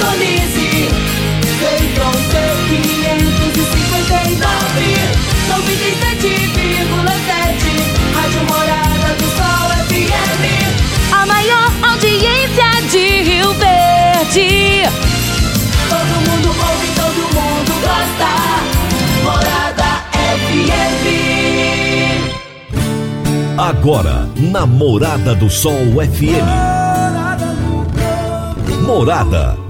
sintonize. 0.00 0.88
Feitron 1.60 2.16
C559, 2.30 4.80
97,7. 5.48 7.68
Rádio 8.14 8.42
Morada 8.48 9.10
do 9.18 9.26
Sol 9.36 9.68
FM. 9.88 10.42
A 11.12 11.14
maior 11.26 11.68
audiência 11.82 12.70
de 12.90 13.04
Rio 13.22 13.52
Verde. 13.54 14.48
Todo 15.88 16.14
mundo 16.30 16.48
ouve, 16.48 16.88
todo 16.96 17.22
mundo 17.34 17.72
gosta. 17.82 18.30
Morada 19.22 19.90
FM. 20.48 21.04
Agora, 23.58 24.16
na 24.36 24.64
Morada 24.66 25.34
do 25.34 25.50
Sol 25.50 26.00
FM. 26.02 26.48
Morada. 28.86 29.69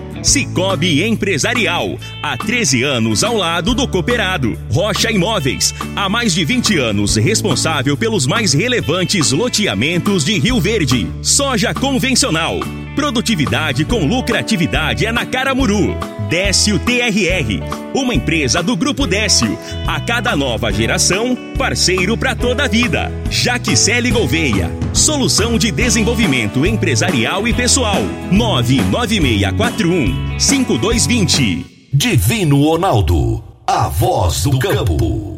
Cicobi 0.23 1.03
Empresarial. 1.03 1.97
Há 2.21 2.37
13 2.37 2.83
anos 2.83 3.23
ao 3.23 3.35
lado 3.35 3.73
do 3.73 3.87
cooperado. 3.87 4.57
Rocha 4.71 5.11
Imóveis. 5.11 5.73
Há 5.95 6.07
mais 6.07 6.33
de 6.33 6.45
20 6.45 6.77
anos 6.77 7.15
responsável 7.15 7.97
pelos 7.97 8.27
mais 8.27 8.53
relevantes 8.53 9.31
loteamentos 9.31 10.23
de 10.23 10.39
Rio 10.39 10.59
Verde. 10.59 11.07
Soja 11.21 11.73
convencional. 11.73 12.59
Produtividade 12.95 13.85
com 13.85 14.05
lucratividade 14.05 15.05
é 15.05 15.11
na 15.11 15.25
Caramuru. 15.25 15.95
Décio 16.29 16.77
TRR, 16.79 17.61
uma 17.93 18.13
empresa 18.13 18.61
do 18.61 18.75
Grupo 18.75 19.07
Décio. 19.07 19.57
A 19.87 19.99
cada 20.01 20.35
nova 20.35 20.71
geração, 20.71 21.35
parceiro 21.57 22.17
para 22.17 22.35
toda 22.35 22.65
a 22.65 22.67
vida. 22.67 23.11
Jaquicele 23.29 24.11
Gouveia, 24.11 24.69
solução 24.93 25.57
de 25.57 25.71
desenvolvimento 25.71 26.65
empresarial 26.65 27.47
e 27.47 27.53
pessoal. 27.53 28.01
99641 28.31 30.39
5220. 30.39 31.89
Divino 31.93 32.61
Ronaldo. 32.61 33.43
A 33.65 33.87
voz 33.87 34.43
do 34.43 34.59
campo. 34.59 35.37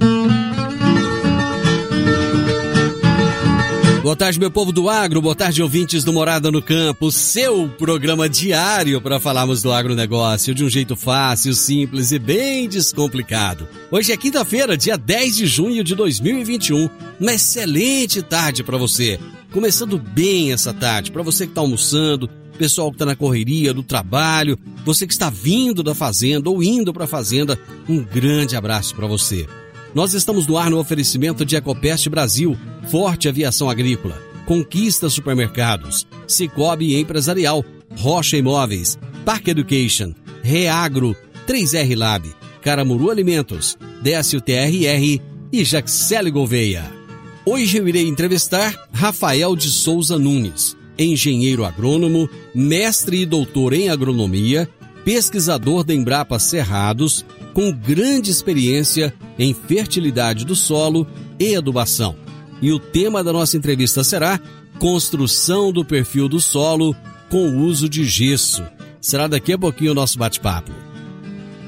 Boa 4.03 4.17
tarde, 4.17 4.37
meu 4.37 4.51
povo 4.51 4.73
do 4.73 4.89
agro, 4.89 5.21
boa 5.21 5.33
tarde, 5.33 5.63
ouvintes 5.63 6.03
do 6.03 6.11
Morada 6.11 6.51
no 6.51 6.61
Campo, 6.61 7.09
seu 7.09 7.69
programa 7.69 8.27
diário 8.27 8.99
para 8.99 9.17
falarmos 9.17 9.61
do 9.61 9.71
agronegócio 9.71 10.53
de 10.53 10.61
um 10.61 10.69
jeito 10.69 10.93
fácil, 10.93 11.53
simples 11.53 12.11
e 12.11 12.19
bem 12.19 12.67
descomplicado. 12.67 13.65
Hoje 13.89 14.11
é 14.11 14.17
quinta-feira, 14.17 14.75
dia 14.75 14.97
10 14.97 15.37
de 15.37 15.45
junho 15.45 15.85
de 15.85 15.95
2021, 15.95 16.89
uma 17.17 17.33
excelente 17.33 18.21
tarde 18.21 18.61
para 18.61 18.77
você. 18.77 19.17
Começando 19.53 19.97
bem 19.97 20.51
essa 20.51 20.73
tarde, 20.73 21.09
para 21.09 21.23
você 21.23 21.45
que 21.45 21.51
está 21.51 21.61
almoçando, 21.61 22.29
pessoal 22.57 22.89
que 22.89 22.95
está 22.95 23.05
na 23.05 23.15
correria 23.15 23.73
do 23.73 23.83
trabalho, 23.83 24.59
você 24.83 25.07
que 25.07 25.13
está 25.13 25.29
vindo 25.29 25.81
da 25.81 25.95
fazenda 25.95 26.49
ou 26.49 26.61
indo 26.61 26.91
para 26.91 27.05
a 27.05 27.07
fazenda, 27.07 27.57
um 27.87 28.03
grande 28.03 28.57
abraço 28.57 28.93
para 28.95 29.07
você. 29.07 29.47
Nós 29.93 30.15
estamos 30.15 30.47
no 30.47 30.57
ar 30.57 30.71
no 30.71 30.79
oferecimento 30.79 31.45
de 31.45 31.55
Ecopest 31.55 32.09
Brasil, 32.09 32.57
Forte 32.89 33.29
Aviação 33.29 33.69
Agrícola, 33.69 34.19
Conquista 34.45 35.07
Supermercados, 35.07 36.07
Cicobi 36.27 36.95
Empresarial, 36.95 37.63
Rocha 37.97 38.35
Imóveis, 38.35 38.97
Park 39.23 39.49
Education, 39.49 40.15
Reagro, 40.41 41.15
3R 41.47 41.95
Lab, 41.95 42.33
Caramuru 42.61 43.11
Alimentos, 43.11 43.77
Décio 44.01 44.41
TRR 44.41 45.21
e 45.51 45.63
Jaxele 45.63 46.31
Gouveia. 46.31 46.91
Hoje 47.45 47.77
eu 47.77 47.87
irei 47.87 48.07
entrevistar 48.07 48.87
Rafael 48.91 49.55
de 49.55 49.69
Souza 49.69 50.17
Nunes, 50.17 50.75
engenheiro 50.97 51.65
agrônomo, 51.65 52.27
mestre 52.55 53.21
e 53.21 53.25
doutor 53.27 53.73
em 53.73 53.89
agronomia, 53.89 54.67
pesquisador 55.05 55.83
da 55.83 55.93
Embrapa 55.93 56.39
Cerrados, 56.39 57.23
com 57.53 57.71
grande 57.71 58.31
experiência 58.31 59.13
em 59.37 59.53
fertilidade 59.53 60.45
do 60.45 60.55
solo 60.55 61.07
e 61.39 61.55
adubação. 61.55 62.15
E 62.61 62.71
o 62.71 62.79
tema 62.79 63.23
da 63.23 63.33
nossa 63.33 63.57
entrevista 63.57 64.03
será 64.03 64.39
Construção 64.79 65.71
do 65.71 65.85
perfil 65.85 66.27
do 66.27 66.41
solo 66.41 66.95
com 67.29 67.49
o 67.49 67.65
uso 67.65 67.87
de 67.87 68.03
gesso. 68.03 68.63
Será 68.99 69.27
daqui 69.27 69.53
a 69.53 69.57
pouquinho 69.57 69.91
o 69.91 69.95
nosso 69.95 70.17
bate-papo. 70.17 70.71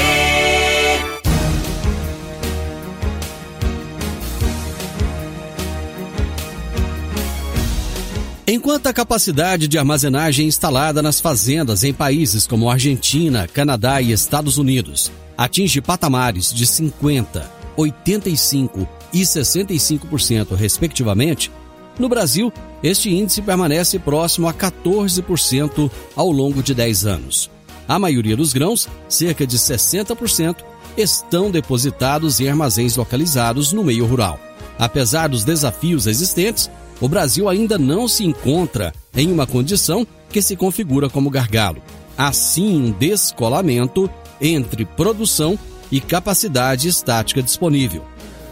Enquanto 8.49 8.89
a 8.89 8.93
capacidade 8.93 9.69
de 9.69 9.79
armazenagem 9.79 10.49
instalada 10.49 11.01
nas 11.01 11.21
fazendas 11.21 11.85
em 11.85 11.95
países 11.95 12.45
como 12.45 12.69
Argentina, 12.69 13.47
Canadá 13.47 14.03
e 14.03 14.11
Estados 14.11 14.59
Unidos 14.59 15.13
atinge 15.39 15.81
patamares 15.81 16.53
de 16.53 16.67
50, 16.67 17.49
85 17.77 18.89
e 19.13 19.21
65%, 19.21 20.57
respectivamente, 20.57 21.53
no 21.99 22.09
Brasil, 22.09 22.53
este 22.83 23.11
índice 23.11 23.41
permanece 23.41 23.99
próximo 23.99 24.49
a 24.49 24.55
14% 24.55 25.91
ao 26.17 26.31
longo 26.31 26.63
de 26.63 26.75
10 26.75 27.07
anos. 27.07 27.51
A 27.87 27.99
maioria 27.99 28.37
dos 28.37 28.53
grãos, 28.53 28.89
cerca 29.09 29.47
de 29.47 29.59
60%, 29.59 30.57
estão 30.97 31.51
depositados 31.51 32.41
em 32.41 32.49
armazéns 32.49 32.97
localizados 32.97 33.73
no 33.73 33.85
meio 33.85 34.07
rural. 34.07 34.39
Apesar 34.79 35.29
dos 35.29 35.45
desafios 35.45 36.07
existentes, 36.07 36.71
o 37.01 37.09
Brasil 37.09 37.49
ainda 37.49 37.79
não 37.79 38.09
se 38.09 38.25
encontra 38.25 38.93
em 39.15 39.31
uma 39.31 39.47
condição 39.47 40.07
que 40.31 40.43
se 40.43 40.57
configura 40.57 41.09
como 41.09 41.31
gargalo. 41.31 41.83
Assim, 42.17 42.77
um 42.77 42.91
descolamento 42.91 44.09
entre 44.41 44.85
produção 44.85 45.59
e 45.91 46.01
capacidade 46.01 46.89
estática 46.89 47.43
disponível, 47.43 48.05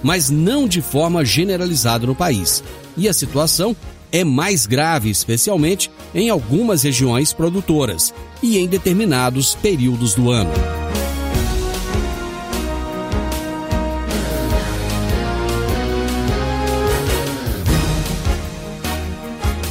mas 0.02 0.30
não 0.30 0.66
de 0.66 0.82
forma 0.82 1.24
generalizada 1.24 2.06
no 2.06 2.14
país. 2.14 2.62
E 2.96 3.08
a 3.08 3.12
situação 3.12 3.76
é 4.10 4.24
mais 4.24 4.66
grave, 4.66 5.08
especialmente 5.08 5.90
em 6.14 6.28
algumas 6.28 6.82
regiões 6.82 7.32
produtoras 7.32 8.12
e 8.42 8.58
em 8.58 8.66
determinados 8.66 9.54
períodos 9.54 10.14
do 10.14 10.30
ano. 10.30 10.52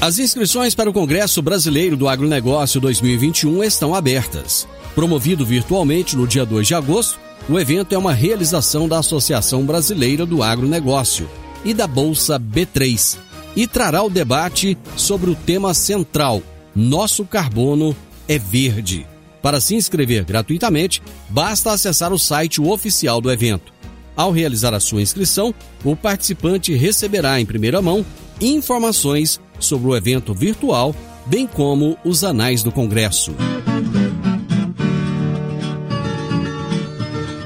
As 0.02 0.18
inscrições 0.18 0.74
para 0.74 0.90
o 0.90 0.94
Congresso 0.94 1.44
Brasileiro 1.44 1.96
do 1.96 2.08
Agronegócio 2.08 2.82
2021 2.82 3.64
estão 3.64 3.94
abertas. 3.94 4.68
Promovido 4.96 5.46
virtualmente 5.46 6.18
no 6.18 6.26
dia 6.26 6.44
2 6.44 6.66
de 6.66 6.74
agosto, 6.74 7.20
o 7.50 7.60
evento 7.60 7.94
é 7.94 7.98
uma 7.98 8.14
realização 8.14 8.88
da 8.88 9.00
Associação 9.00 9.66
Brasileira 9.66 10.26
do 10.26 10.44
Agronegócio 10.44 11.30
e 11.66 11.74
da 11.74 11.88
Bolsa 11.88 12.40
B3 12.40 13.18
e 13.56 13.68
trará 13.68 14.04
o 14.04 14.10
debate 14.10 14.78
sobre 14.96 15.30
o 15.30 15.36
tema 15.36 15.74
central: 15.74 16.42
Nosso 16.76 17.26
carbono 17.26 17.96
é 18.28 18.38
verde. 18.38 19.06
Para 19.42 19.60
se 19.60 19.76
inscrever 19.76 20.24
gratuitamente, 20.24 21.02
basta 21.30 21.72
acessar 21.72 22.14
o 22.14 22.20
site 22.20 22.62
oficial 22.62 23.20
do 23.20 23.32
evento. 23.32 23.74
Ao 24.16 24.32
realizar 24.32 24.74
a 24.74 24.80
sua 24.80 25.02
inscrição, 25.02 25.54
o 25.84 25.96
participante 25.96 26.74
receberá 26.76 27.40
em 27.40 27.46
primeira 27.46 27.82
mão 27.82 28.06
informações 28.40 29.40
sobre 29.60 29.90
o 29.90 29.96
evento 29.96 30.34
virtual, 30.34 30.96
bem 31.26 31.48
como 31.48 31.98
os 32.04 32.24
anais 32.24 32.62
do 32.62 32.72
Congresso. 32.72 33.34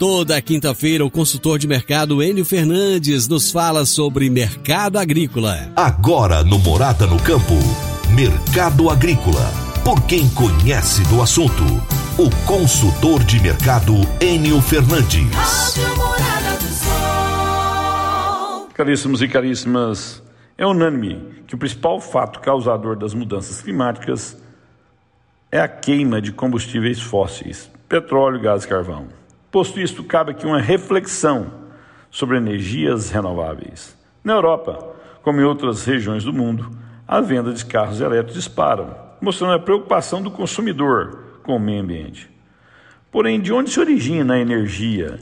Toda 0.00 0.40
quinta-feira, 0.40 1.04
o 1.04 1.10
consultor 1.10 1.58
de 1.58 1.68
mercado 1.68 2.22
Enio 2.22 2.42
Fernandes 2.42 3.28
nos 3.28 3.52
fala 3.52 3.84
sobre 3.84 4.30
mercado 4.30 4.98
agrícola. 4.98 5.70
Agora 5.76 6.42
no 6.42 6.58
Morada 6.58 7.06
no 7.06 7.22
Campo, 7.22 7.52
Mercado 8.14 8.88
Agrícola. 8.88 9.52
Por 9.84 10.00
quem 10.06 10.26
conhece 10.30 11.02
do 11.10 11.20
assunto, 11.20 11.64
o 12.16 12.30
consultor 12.46 13.22
de 13.24 13.42
mercado 13.42 13.92
Enio 14.22 14.62
Fernandes. 14.62 15.34
Rádio 15.34 15.96
Morada 15.98 16.56
do 16.56 16.64
Sol. 16.64 16.88
Caríssimos 18.72 19.20
e 19.20 19.28
caríssimas, 19.28 20.22
é 20.56 20.66
unânime 20.66 21.42
que 21.46 21.54
o 21.54 21.58
principal 21.58 22.00
fato 22.00 22.40
causador 22.40 22.96
das 22.96 23.12
mudanças 23.12 23.60
climáticas 23.60 24.34
é 25.52 25.60
a 25.60 25.68
queima 25.68 26.22
de 26.22 26.32
combustíveis 26.32 27.02
fósseis, 27.02 27.70
petróleo, 27.86 28.40
gás 28.40 28.64
e 28.64 28.68
carvão. 28.68 29.19
Posto 29.50 29.80
isto, 29.80 30.04
cabe 30.04 30.30
aqui 30.30 30.46
uma 30.46 30.60
reflexão 30.60 31.52
sobre 32.08 32.36
energias 32.36 33.10
renováveis. 33.10 33.96
Na 34.22 34.34
Europa, 34.34 34.94
como 35.22 35.40
em 35.40 35.44
outras 35.44 35.84
regiões 35.84 36.22
do 36.22 36.32
mundo, 36.32 36.70
a 37.06 37.20
venda 37.20 37.52
de 37.52 37.64
carros 37.64 38.00
elétricos 38.00 38.34
disparam, 38.34 38.94
mostrando 39.20 39.54
a 39.54 39.58
preocupação 39.58 40.22
do 40.22 40.30
consumidor 40.30 41.40
com 41.42 41.56
o 41.56 41.60
meio 41.60 41.82
ambiente. 41.82 42.30
Porém, 43.10 43.40
de 43.40 43.52
onde 43.52 43.70
se 43.70 43.80
origina 43.80 44.34
a 44.34 44.38
energia 44.38 45.18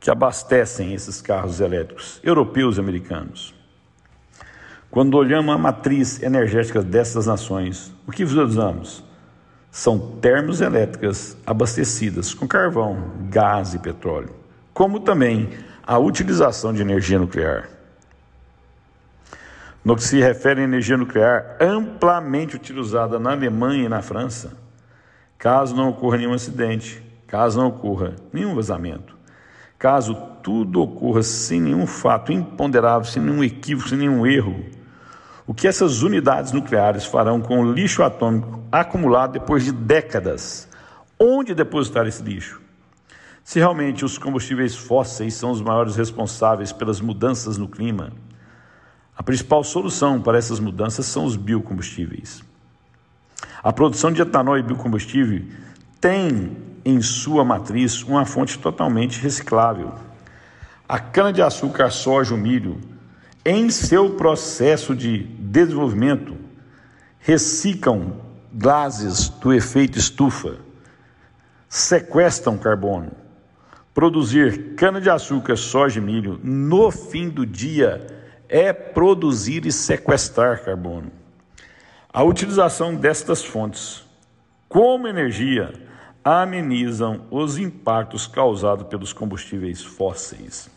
que 0.00 0.10
abastecem 0.10 0.92
esses 0.92 1.22
carros 1.22 1.60
elétricos 1.60 2.18
europeus 2.24 2.76
e 2.76 2.80
americanos? 2.80 3.54
Quando 4.90 5.16
olhamos 5.16 5.54
a 5.54 5.58
matriz 5.58 6.20
energética 6.22 6.82
dessas 6.82 7.26
nações, 7.26 7.94
o 8.04 8.10
que 8.10 8.24
visualizamos? 8.24 9.04
São 9.74 9.98
termoelétricas 9.98 11.36
abastecidas 11.44 12.32
com 12.32 12.46
carvão, 12.46 13.10
gás 13.28 13.74
e 13.74 13.78
petróleo, 13.80 14.30
como 14.72 15.00
também 15.00 15.50
a 15.84 15.98
utilização 15.98 16.72
de 16.72 16.80
energia 16.80 17.18
nuclear. 17.18 17.68
No 19.84 19.96
que 19.96 20.04
se 20.04 20.20
refere 20.20 20.60
à 20.60 20.64
energia 20.64 20.96
nuclear, 20.96 21.56
amplamente 21.60 22.54
utilizada 22.54 23.18
na 23.18 23.32
Alemanha 23.32 23.86
e 23.86 23.88
na 23.88 24.00
França, 24.00 24.56
caso 25.36 25.74
não 25.74 25.88
ocorra 25.88 26.18
nenhum 26.18 26.34
acidente, 26.34 27.02
caso 27.26 27.58
não 27.58 27.66
ocorra 27.66 28.14
nenhum 28.32 28.54
vazamento, 28.54 29.16
caso 29.76 30.14
tudo 30.40 30.82
ocorra 30.82 31.24
sem 31.24 31.60
nenhum 31.60 31.84
fato 31.84 32.32
imponderável, 32.32 33.10
sem 33.10 33.20
nenhum 33.20 33.42
equívoco, 33.42 33.88
sem 33.88 33.98
nenhum 33.98 34.24
erro, 34.24 34.64
o 35.46 35.52
que 35.52 35.68
essas 35.68 36.02
unidades 36.02 36.52
nucleares 36.52 37.04
farão 37.04 37.40
com 37.40 37.60
o 37.60 37.72
lixo 37.72 38.02
atômico 38.02 38.60
acumulado 38.72 39.32
depois 39.32 39.62
de 39.64 39.72
décadas? 39.72 40.68
Onde 41.18 41.54
depositar 41.54 42.06
esse 42.06 42.22
lixo? 42.22 42.60
Se 43.44 43.58
realmente 43.58 44.06
os 44.06 44.16
combustíveis 44.16 44.74
fósseis 44.74 45.34
são 45.34 45.50
os 45.50 45.60
maiores 45.60 45.96
responsáveis 45.96 46.72
pelas 46.72 47.00
mudanças 47.00 47.58
no 47.58 47.68
clima, 47.68 48.10
a 49.16 49.22
principal 49.22 49.62
solução 49.62 50.20
para 50.20 50.38
essas 50.38 50.58
mudanças 50.58 51.04
são 51.06 51.26
os 51.26 51.36
biocombustíveis. 51.36 52.42
A 53.62 53.72
produção 53.72 54.10
de 54.10 54.22
etanol 54.22 54.58
e 54.58 54.62
biocombustível 54.62 55.42
tem 56.00 56.56
em 56.84 57.02
sua 57.02 57.44
matriz 57.44 58.02
uma 58.02 58.24
fonte 58.24 58.58
totalmente 58.58 59.20
reciclável. 59.20 59.94
A 60.88 60.98
cana-de-açúcar, 60.98 61.90
soja, 61.90 62.34
o 62.34 62.38
milho 62.38 62.80
em 63.44 63.68
seu 63.68 64.10
processo 64.16 64.94
de 64.94 65.18
desenvolvimento, 65.18 66.36
reciclam 67.18 68.20
gases 68.52 69.28
do 69.28 69.52
efeito 69.52 69.98
estufa, 69.98 70.56
sequestram 71.68 72.56
carbono. 72.56 73.12
Produzir 73.92 74.74
cana-de-açúcar, 74.74 75.56
soja 75.56 76.00
e 76.00 76.02
milho 76.02 76.40
no 76.42 76.90
fim 76.90 77.28
do 77.28 77.44
dia 77.46 78.06
é 78.48 78.72
produzir 78.72 79.66
e 79.66 79.72
sequestrar 79.72 80.64
carbono. 80.64 81.12
A 82.12 82.22
utilização 82.22 82.94
destas 82.94 83.44
fontes 83.44 84.04
como 84.68 85.06
energia 85.06 85.72
amenizam 86.24 87.26
os 87.30 87.58
impactos 87.58 88.26
causados 88.26 88.86
pelos 88.86 89.12
combustíveis 89.12 89.84
fósseis. 89.84 90.70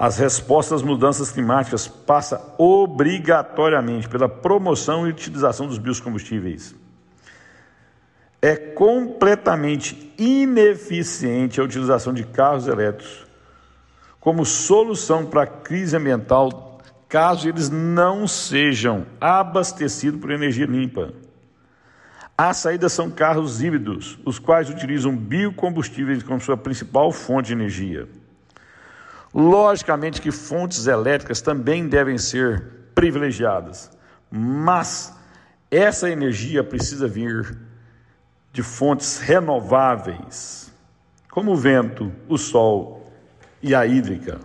As 0.00 0.16
respostas 0.16 0.80
às 0.80 0.82
mudanças 0.82 1.30
climáticas 1.30 1.86
passam 1.86 2.40
obrigatoriamente 2.56 4.08
pela 4.08 4.30
promoção 4.30 5.06
e 5.06 5.10
utilização 5.10 5.66
dos 5.66 5.76
biocombustíveis. 5.76 6.74
É 8.40 8.56
completamente 8.56 10.10
ineficiente 10.16 11.60
a 11.60 11.64
utilização 11.64 12.14
de 12.14 12.24
carros 12.24 12.66
elétricos 12.66 13.26
como 14.18 14.46
solução 14.46 15.26
para 15.26 15.42
a 15.42 15.46
crise 15.46 15.94
ambiental, 15.94 16.80
caso 17.06 17.46
eles 17.46 17.68
não 17.68 18.26
sejam 18.26 19.04
abastecidos 19.20 20.18
por 20.18 20.30
energia 20.30 20.64
limpa. 20.64 21.12
A 22.38 22.54
saída 22.54 22.88
são 22.88 23.10
carros 23.10 23.62
híbridos, 23.62 24.18
os 24.24 24.38
quais 24.38 24.70
utilizam 24.70 25.14
biocombustíveis 25.14 26.22
como 26.22 26.40
sua 26.40 26.56
principal 26.56 27.12
fonte 27.12 27.48
de 27.48 27.52
energia. 27.52 28.08
Logicamente 29.32 30.20
que 30.20 30.30
fontes 30.30 30.86
elétricas 30.86 31.40
também 31.40 31.88
devem 31.88 32.18
ser 32.18 32.62
privilegiadas, 32.94 33.90
mas 34.30 35.14
essa 35.70 36.10
energia 36.10 36.64
precisa 36.64 37.06
vir 37.06 37.56
de 38.52 38.62
fontes 38.62 39.18
renováveis, 39.18 40.72
como 41.30 41.52
o 41.52 41.56
vento, 41.56 42.12
o 42.28 42.36
sol 42.36 43.12
e 43.62 43.74
a 43.74 43.86
hídrica. 43.86 44.40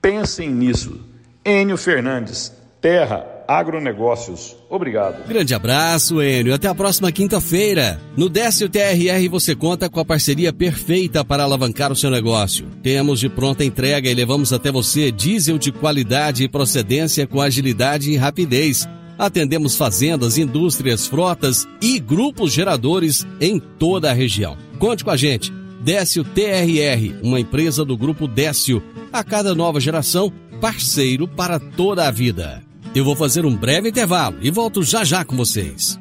Pensem 0.00 0.50
nisso. 0.50 1.08
Enio 1.44 1.76
Fernandes, 1.76 2.52
Terra 2.82 3.24
Agronegócios. 3.46 4.56
Obrigado. 4.68 5.28
Grande 5.28 5.54
abraço, 5.54 6.20
Enio. 6.20 6.52
Até 6.52 6.66
a 6.66 6.74
próxima 6.74 7.12
quinta-feira. 7.12 8.00
No 8.16 8.28
Décio 8.28 8.68
TRR 8.68 9.28
você 9.30 9.54
conta 9.54 9.88
com 9.88 10.00
a 10.00 10.04
parceria 10.04 10.52
perfeita 10.52 11.24
para 11.24 11.44
alavancar 11.44 11.92
o 11.92 11.96
seu 11.96 12.10
negócio. 12.10 12.66
Temos 12.82 13.20
de 13.20 13.28
pronta 13.28 13.64
entrega 13.64 14.10
e 14.10 14.14
levamos 14.14 14.52
até 14.52 14.72
você 14.72 15.12
diesel 15.12 15.58
de 15.58 15.70
qualidade 15.70 16.42
e 16.42 16.48
procedência 16.48 17.26
com 17.26 17.40
agilidade 17.40 18.10
e 18.10 18.16
rapidez. 18.16 18.88
Atendemos 19.16 19.76
fazendas, 19.76 20.36
indústrias, 20.36 21.06
frotas 21.06 21.68
e 21.80 22.00
grupos 22.00 22.52
geradores 22.52 23.24
em 23.40 23.60
toda 23.60 24.10
a 24.10 24.14
região. 24.14 24.56
Conte 24.80 25.04
com 25.04 25.10
a 25.10 25.16
gente. 25.16 25.52
Décio 25.80 26.24
TRR, 26.24 27.14
uma 27.22 27.38
empresa 27.38 27.84
do 27.84 27.96
grupo 27.96 28.26
Décio. 28.26 28.82
A 29.12 29.22
cada 29.22 29.54
nova 29.54 29.78
geração, 29.78 30.32
parceiro 30.60 31.28
para 31.28 31.60
toda 31.60 32.08
a 32.08 32.10
vida. 32.10 32.71
Eu 32.94 33.06
vou 33.06 33.16
fazer 33.16 33.46
um 33.46 33.56
breve 33.56 33.88
intervalo 33.88 34.36
e 34.42 34.50
volto 34.50 34.82
já 34.82 35.02
já 35.02 35.24
com 35.24 35.34
vocês. 35.34 35.98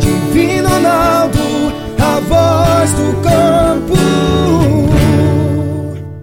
Divino 0.00 0.68
Ronaldo, 0.70 1.38
a 1.98 2.20
voz 2.20 2.92
do 2.92 3.22
campo. 3.22 3.92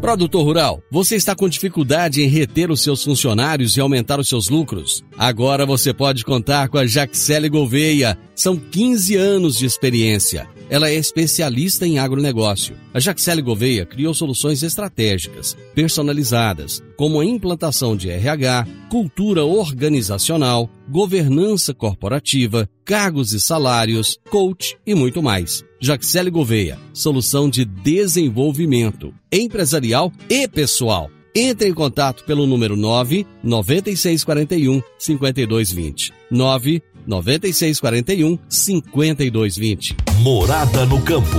Produtor 0.01 0.43
rural, 0.43 0.81
você 0.91 1.17
está 1.17 1.35
com 1.35 1.47
dificuldade 1.47 2.23
em 2.23 2.27
reter 2.27 2.71
os 2.71 2.81
seus 2.81 3.03
funcionários 3.03 3.77
e 3.77 3.79
aumentar 3.79 4.19
os 4.19 4.27
seus 4.27 4.49
lucros? 4.49 5.03
Agora 5.15 5.63
você 5.67 5.93
pode 5.93 6.25
contar 6.25 6.67
com 6.67 6.79
a 6.79 6.87
Jaxele 6.87 7.47
Gouveia. 7.47 8.17
São 8.35 8.57
15 8.57 9.15
anos 9.17 9.55
de 9.55 9.67
experiência. 9.67 10.49
Ela 10.69 10.89
é 10.89 10.95
especialista 10.95 11.88
em 11.88 11.97
agronegócio. 11.97 12.75
A 12.93 12.99
Jaxele 12.99 13.41
Gouveia 13.41 13.85
criou 13.85 14.13
soluções 14.13 14.61
estratégicas, 14.61 15.57
personalizadas, 15.73 16.83
como 16.95 17.19
a 17.19 17.25
implantação 17.25 17.97
de 17.97 18.09
RH, 18.09 18.67
cultura 18.89 19.43
organizacional, 19.43 20.69
governança 20.88 21.73
corporativa, 21.73 22.69
cargos 22.85 23.33
e 23.33 23.41
salários, 23.41 24.17
coach 24.29 24.77
e 24.85 24.93
muito 24.93 25.23
mais. 25.23 25.63
Jaxele 25.81 26.29
Gouveia, 26.29 26.77
solução 26.93 27.49
de 27.49 27.65
desenvolvimento 27.65 29.13
empresarial 29.31 30.11
e 30.29 30.47
pessoal. 30.47 31.09
Entre 31.35 31.69
em 31.69 31.73
contato 31.73 32.23
pelo 32.25 32.45
número 32.47 32.75
9 32.75 33.25
9641 33.43 34.81
5220. 34.97 36.11
9 36.31 36.81
9641 37.09 38.37
5220. 38.47 39.95
Morada 40.21 40.85
no 40.85 41.01
campo. 41.01 41.37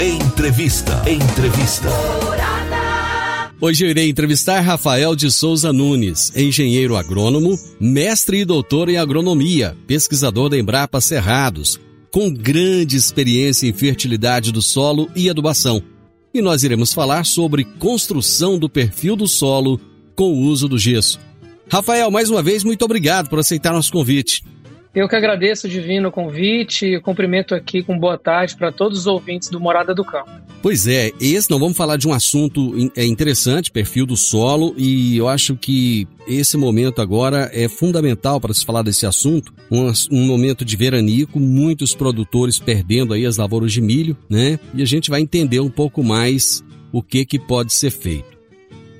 Entrevista. 0.00 1.00
Entrevista. 1.08 1.88
Hoje 3.60 3.84
eu 3.84 3.90
irei 3.90 4.08
entrevistar 4.08 4.60
Rafael 4.60 5.14
de 5.14 5.30
Souza 5.30 5.72
Nunes, 5.72 6.32
engenheiro 6.34 6.96
agrônomo, 6.96 7.56
mestre 7.78 8.40
e 8.40 8.44
doutor 8.44 8.88
em 8.88 8.96
agronomia, 8.96 9.76
pesquisador 9.86 10.48
da 10.48 10.58
Embrapa 10.58 11.00
Cerrados, 11.00 11.78
com 12.10 12.28
grande 12.28 12.96
experiência 12.96 13.68
em 13.68 13.72
fertilidade 13.72 14.50
do 14.50 14.60
solo 14.60 15.08
e 15.14 15.30
adubação. 15.30 15.80
E 16.34 16.42
nós 16.42 16.64
iremos 16.64 16.92
falar 16.92 17.24
sobre 17.24 17.62
construção 17.62 18.58
do 18.58 18.68
perfil 18.68 19.14
do 19.14 19.28
solo 19.28 19.80
com 20.16 20.32
o 20.32 20.40
uso 20.40 20.66
do 20.66 20.76
gesso. 20.76 21.20
Rafael, 21.70 22.10
mais 22.10 22.28
uma 22.28 22.42
vez, 22.42 22.64
muito 22.64 22.84
obrigado 22.84 23.28
por 23.28 23.38
aceitar 23.38 23.72
nosso 23.72 23.92
convite. 23.92 24.42
Eu 24.94 25.08
que 25.08 25.16
agradeço, 25.16 25.68
Divino, 25.68 26.10
o 26.10 26.12
convite 26.12 26.84
e 26.84 27.00
cumprimento 27.00 27.54
aqui 27.54 27.82
com 27.82 27.98
boa 27.98 28.18
tarde 28.18 28.54
para 28.54 28.70
todos 28.70 28.98
os 28.98 29.06
ouvintes 29.06 29.48
do 29.48 29.58
Morada 29.58 29.94
do 29.94 30.04
Campo. 30.04 30.30
Pois 30.60 30.86
é, 30.86 31.10
esse 31.18 31.50
não 31.50 31.58
vamos 31.58 31.76
falar 31.76 31.96
de 31.96 32.06
um 32.06 32.12
assunto 32.12 32.72
é 32.94 33.04
interessante, 33.04 33.70
perfil 33.70 34.04
do 34.04 34.16
solo, 34.16 34.74
e 34.76 35.16
eu 35.16 35.28
acho 35.28 35.56
que 35.56 36.06
esse 36.28 36.58
momento 36.58 37.00
agora 37.00 37.50
é 37.54 37.68
fundamental 37.68 38.38
para 38.38 38.52
se 38.52 38.64
falar 38.64 38.82
desse 38.82 39.06
assunto, 39.06 39.52
um, 39.70 39.90
um 40.10 40.26
momento 40.26 40.62
de 40.62 40.76
veranico, 40.76 41.40
muitos 41.40 41.94
produtores 41.94 42.58
perdendo 42.58 43.14
aí 43.14 43.24
as 43.24 43.38
lavouras 43.38 43.72
de 43.72 43.80
milho, 43.80 44.16
né? 44.28 44.58
E 44.74 44.82
a 44.82 44.86
gente 44.86 45.10
vai 45.10 45.22
entender 45.22 45.58
um 45.58 45.70
pouco 45.70 46.04
mais 46.04 46.62
o 46.92 47.02
que 47.02 47.24
que 47.24 47.38
pode 47.38 47.72
ser 47.72 47.90
feito. 47.90 48.31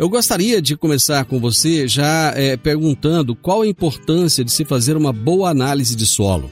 Eu 0.03 0.09
gostaria 0.09 0.61
de 0.61 0.77
começar 0.77 1.25
com 1.27 1.39
você 1.39 1.87
já 1.87 2.33
é, 2.35 2.57
perguntando 2.57 3.37
qual 3.37 3.63
a 3.63 3.67
importância 3.69 4.45
de 4.45 4.51
se 4.51 4.65
fazer 4.65 4.97
uma 4.97 5.13
boa 5.13 5.49
análise 5.49 5.95
de 5.95 6.05
solo. 6.07 6.51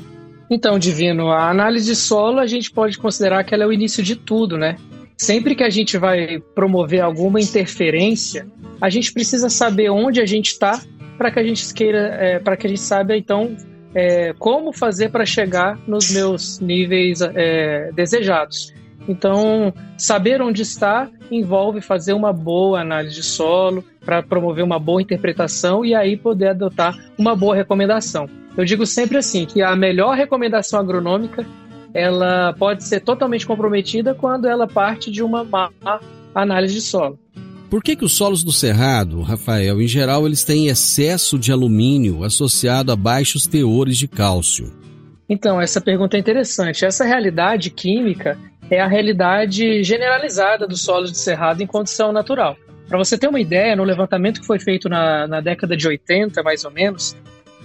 Então, 0.48 0.78
Divino, 0.78 1.32
a 1.32 1.50
análise 1.50 1.86
de 1.86 1.96
solo 1.96 2.38
a 2.38 2.46
gente 2.46 2.70
pode 2.70 2.96
considerar 2.96 3.42
que 3.42 3.52
ela 3.52 3.64
é 3.64 3.66
o 3.66 3.72
início 3.72 4.04
de 4.04 4.14
tudo, 4.14 4.56
né? 4.56 4.76
Sempre 5.18 5.56
que 5.56 5.64
a 5.64 5.68
gente 5.68 5.98
vai 5.98 6.38
promover 6.54 7.00
alguma 7.00 7.40
interferência, 7.40 8.46
a 8.80 8.88
gente 8.88 9.12
precisa 9.12 9.48
saber 9.48 9.90
onde 9.90 10.20
a 10.20 10.26
gente 10.26 10.52
está 10.52 10.80
para 11.18 11.32
que 11.32 11.40
a 11.40 11.42
gente 11.42 11.74
queira, 11.74 11.98
é, 12.20 12.38
para 12.38 12.56
que 12.56 12.68
a 12.68 12.70
gente 12.70 12.80
saiba 12.80 13.16
então 13.16 13.56
é, 13.92 14.32
como 14.38 14.72
fazer 14.72 15.10
para 15.10 15.26
chegar 15.26 15.76
nos 15.88 16.12
meus 16.12 16.60
níveis 16.60 17.18
desejados. 17.96 18.72
Então, 19.10 19.74
saber 19.98 20.40
onde 20.40 20.62
está 20.62 21.10
envolve 21.32 21.80
fazer 21.80 22.12
uma 22.12 22.32
boa 22.32 22.80
análise 22.80 23.16
de 23.16 23.24
solo 23.24 23.84
para 24.04 24.22
promover 24.22 24.62
uma 24.62 24.78
boa 24.78 25.02
interpretação 25.02 25.84
e 25.84 25.96
aí 25.96 26.16
poder 26.16 26.50
adotar 26.50 26.96
uma 27.18 27.34
boa 27.34 27.56
recomendação. 27.56 28.28
Eu 28.56 28.64
digo 28.64 28.86
sempre 28.86 29.18
assim 29.18 29.44
que 29.44 29.62
a 29.62 29.74
melhor 29.74 30.16
recomendação 30.16 30.78
agronômica 30.78 31.44
ela 31.92 32.52
pode 32.52 32.84
ser 32.84 33.00
totalmente 33.00 33.44
comprometida 33.44 34.14
quando 34.14 34.46
ela 34.46 34.68
parte 34.68 35.10
de 35.10 35.24
uma 35.24 35.42
má 35.42 35.70
análise 36.32 36.74
de 36.74 36.80
solo. 36.80 37.18
Por 37.68 37.82
que, 37.82 37.96
que 37.96 38.04
os 38.04 38.16
solos 38.16 38.44
do 38.44 38.52
Cerrado, 38.52 39.22
Rafael, 39.22 39.82
em 39.82 39.88
geral, 39.88 40.24
eles 40.24 40.44
têm 40.44 40.68
excesso 40.68 41.36
de 41.36 41.50
alumínio 41.50 42.22
associado 42.22 42.92
a 42.92 42.96
baixos 42.96 43.48
teores 43.48 43.98
de 43.98 44.06
cálcio? 44.06 44.72
Então, 45.28 45.60
essa 45.60 45.80
pergunta 45.80 46.16
é 46.16 46.20
interessante. 46.20 46.84
Essa 46.84 47.04
realidade 47.04 47.70
química 47.70 48.36
é 48.70 48.80
a 48.80 48.86
realidade 48.86 49.82
generalizada 49.82 50.66
dos 50.66 50.82
solos 50.82 51.10
de 51.10 51.18
cerrado 51.18 51.62
em 51.62 51.66
condição 51.66 52.12
natural. 52.12 52.56
Para 52.88 52.98
você 52.98 53.18
ter 53.18 53.28
uma 53.28 53.40
ideia, 53.40 53.76
no 53.76 53.84
levantamento 53.84 54.40
que 54.40 54.46
foi 54.46 54.58
feito 54.58 54.88
na, 54.88 55.26
na 55.26 55.40
década 55.40 55.76
de 55.76 55.86
80, 55.86 56.42
mais 56.42 56.64
ou 56.64 56.70
menos, 56.70 57.16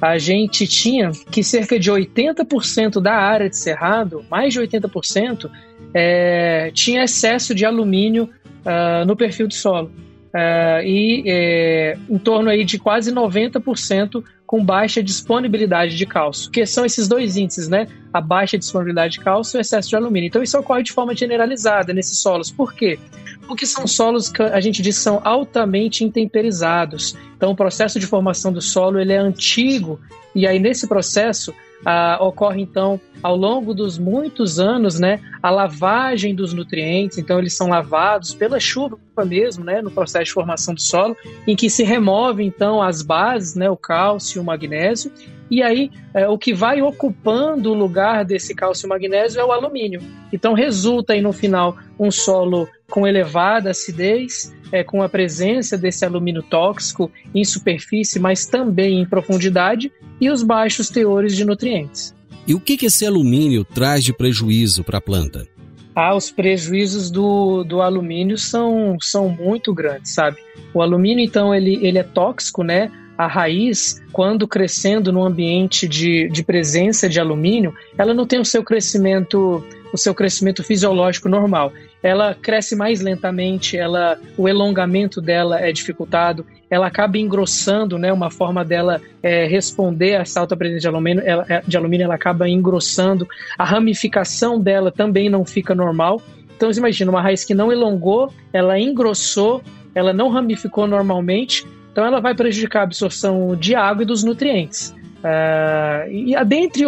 a 0.02 0.18
gente 0.18 0.68
tinha 0.68 1.12
que 1.32 1.44
cerca 1.44 1.80
de 1.80 1.92
80% 1.92 3.02
da 3.02 3.14
área 3.14 3.50
de 3.50 3.58
cerrado, 3.58 4.26
mais 4.30 4.54
de 4.54 4.60
80%, 4.60 5.50
é, 5.94 6.70
tinha 6.74 7.04
excesso 7.04 7.56
de 7.56 7.66
alumínio 7.66 8.30
uh, 8.66 9.06
no 9.06 9.16
perfil 9.16 9.48
do 9.48 9.54
solo. 9.54 9.92
Uh, 10.34 10.84
e 10.84 11.24
é, 11.26 11.98
em 12.10 12.18
torno 12.18 12.50
aí 12.50 12.66
de 12.66 12.78
quase 12.78 13.12
90% 13.12 14.22
com 14.46 14.64
baixa 14.64 15.02
disponibilidade 15.02 15.98
de 15.98 16.06
cálcio, 16.06 16.52
que 16.52 16.66
são 16.66 16.86
esses 16.86 17.08
dois 17.08 17.36
índices, 17.36 17.68
né? 17.68 17.88
A 18.14 18.22
baixa 18.22 18.58
disponibilidade 18.58 19.14
de 19.14 19.20
cálcio 19.20 19.58
e 19.58 19.60
o 19.60 19.62
excesso 19.62 19.90
de 19.90 19.96
alumínio. 19.96 20.28
Então 20.28 20.44
isso 20.44 20.58
ocorre 20.58 20.84
de 20.84 20.94
forma 20.94 21.16
generalizada 21.16 21.94
nesses 21.94 22.20
solos. 22.20 22.52
Por 22.52 22.74
quê? 22.74 23.00
Porque 23.48 23.66
são 23.66 23.88
solos 23.88 24.30
que 24.30 24.42
a 24.42 24.60
gente 24.60 24.82
diz 24.82 24.98
são 24.98 25.22
altamente 25.24 26.04
intemperizados. 26.04 27.16
Então 27.36 27.52
o 27.52 27.56
processo 27.56 28.00
de 28.00 28.06
formação 28.06 28.54
do 28.54 28.62
solo 28.62 29.00
ele 29.00 29.14
é 29.14 29.18
antigo 29.18 30.00
e 30.34 30.46
aí 30.46 30.60
nesse 30.60 30.88
processo 30.88 31.54
ah, 31.86 32.18
ocorre 32.20 32.62
então 32.62 33.00
ao 33.22 33.36
longo 33.36 33.74
dos 33.74 33.98
muitos 33.98 34.60
anos, 34.60 35.00
né, 35.00 35.22
a 35.42 35.50
lavagem 35.50 36.34
dos 36.36 36.54
nutrientes. 36.54 37.18
Então 37.18 37.40
eles 37.40 37.56
são 37.56 37.70
lavados 37.70 38.34
pela 38.34 38.60
chuva 38.60 38.98
mesmo, 39.26 39.64
né, 39.64 39.82
no 39.82 39.92
processo 39.92 40.26
de 40.26 40.32
formação 40.34 40.74
do 40.74 40.82
solo, 40.82 41.16
em 41.48 41.56
que 41.56 41.70
se 41.70 41.84
remove 41.84 42.44
então 42.44 42.82
as 42.82 43.02
bases, 43.02 43.56
né, 43.56 43.70
o 43.70 43.78
cálcio, 43.78 44.42
o 44.42 44.46
magnésio, 44.46 45.12
e 45.50 45.62
aí 45.62 45.92
é, 46.14 46.28
o 46.28 46.38
que 46.38 46.54
vai 46.54 46.82
ocupando 46.82 47.72
o 47.72 47.76
lugar 47.76 48.26
desse 48.26 48.56
cálcio 48.56 48.88
e 48.88 48.90
magnésio 48.90 49.40
é 49.40 49.46
o 49.46 49.52
alumínio. 49.52 50.02
Então 50.34 50.54
resulta 50.54 51.14
aí 51.14 51.22
no 51.22 51.32
final 51.32 51.78
um 52.00 52.10
solo 52.10 52.68
com 52.90 53.08
elevada 53.08 53.72
acidez, 53.72 54.54
é, 54.72 54.84
com 54.84 55.02
a 55.02 55.10
presença 55.10 55.78
desse 55.78 56.06
alumínio 56.06 56.44
tóxico 56.44 57.12
em 57.34 57.44
superfície, 57.44 58.20
mas 58.20 58.46
também 58.46 59.02
em 59.02 59.06
profundidade, 59.06 59.92
e 60.20 60.30
os 60.30 60.44
baixos 60.44 60.90
teores 60.90 61.36
de 61.36 61.46
nutrientes. 61.46 62.14
E 62.48 62.54
o 62.54 62.60
que, 62.60 62.78
que 62.78 62.86
esse 62.86 63.06
alumínio 63.06 63.64
traz 63.64 64.04
de 64.04 64.14
prejuízo 64.14 64.84
para 64.84 65.00
a 65.00 65.02
planta? 65.02 65.48
Ah, 65.96 66.14
os 66.14 66.30
prejuízos 66.30 67.10
do, 67.10 67.64
do 67.64 67.82
alumínio 67.82 68.38
são, 68.38 68.98
são 69.00 69.30
muito 69.30 69.74
grandes, 69.74 70.14
sabe? 70.14 70.38
O 70.74 70.82
alumínio, 70.82 71.24
então, 71.24 71.56
ele, 71.56 71.80
ele 71.82 71.98
é 71.98 72.04
tóxico, 72.04 72.64
né? 72.64 72.92
A 73.18 73.28
raiz, 73.28 74.04
quando 74.12 74.46
crescendo 74.46 75.12
no 75.12 75.24
ambiente 75.24 75.88
de, 75.88 76.28
de 76.28 76.44
presença 76.44 77.08
de 77.08 77.18
alumínio, 77.18 77.74
ela 77.98 78.14
não 78.14 78.28
tem 78.28 78.40
o 78.40 78.46
seu 78.46 78.62
crescimento 78.62 79.64
o 79.96 79.98
seu 79.98 80.14
crescimento 80.14 80.62
fisiológico 80.62 81.30
normal. 81.30 81.72
Ela 82.06 82.36
cresce 82.36 82.76
mais 82.76 83.02
lentamente, 83.02 83.76
ela, 83.76 84.20
o 84.38 84.48
elongamento 84.48 85.20
dela 85.20 85.60
é 85.60 85.72
dificultado, 85.72 86.46
ela 86.70 86.86
acaba 86.86 87.18
engrossando, 87.18 87.98
né? 87.98 88.14
Uma 88.14 88.30
forma 88.30 88.64
dela 88.64 89.02
é, 89.24 89.48
responder 89.48 90.18
a 90.18 90.20
essa 90.20 90.40
alta 90.40 90.56
presença 90.56 90.82
de 90.82 90.88
alumínio, 90.88 91.24
ela, 91.26 91.44
é, 91.50 91.64
de 91.66 91.76
alumínio, 91.76 92.04
ela 92.04 92.14
acaba 92.14 92.48
engrossando. 92.48 93.28
A 93.58 93.64
ramificação 93.64 94.60
dela 94.60 94.92
também 94.92 95.32
não 95.32 95.44
fica 95.44 95.74
normal. 95.74 96.22
Então, 96.56 96.72
você 96.72 96.80
imagina, 96.80 97.10
uma 97.10 97.24
raiz 97.24 97.44
que 97.44 97.56
não 97.56 97.72
elongou, 97.72 98.32
ela 98.54 98.80
engrossou, 98.80 99.64
ela 99.96 100.14
não 100.14 100.30
ramificou 100.30 100.86
normalmente, 100.86 101.66
então 101.92 102.06
ela 102.06 102.22
vai 102.22 102.36
prejudicar 102.36 102.82
a 102.82 102.84
absorção 102.84 103.56
de 103.56 103.74
água 103.74 104.04
e 104.04 104.06
dos 104.06 104.24
nutrientes. 104.24 104.94
Uh, 105.26 106.12
e 106.12 106.36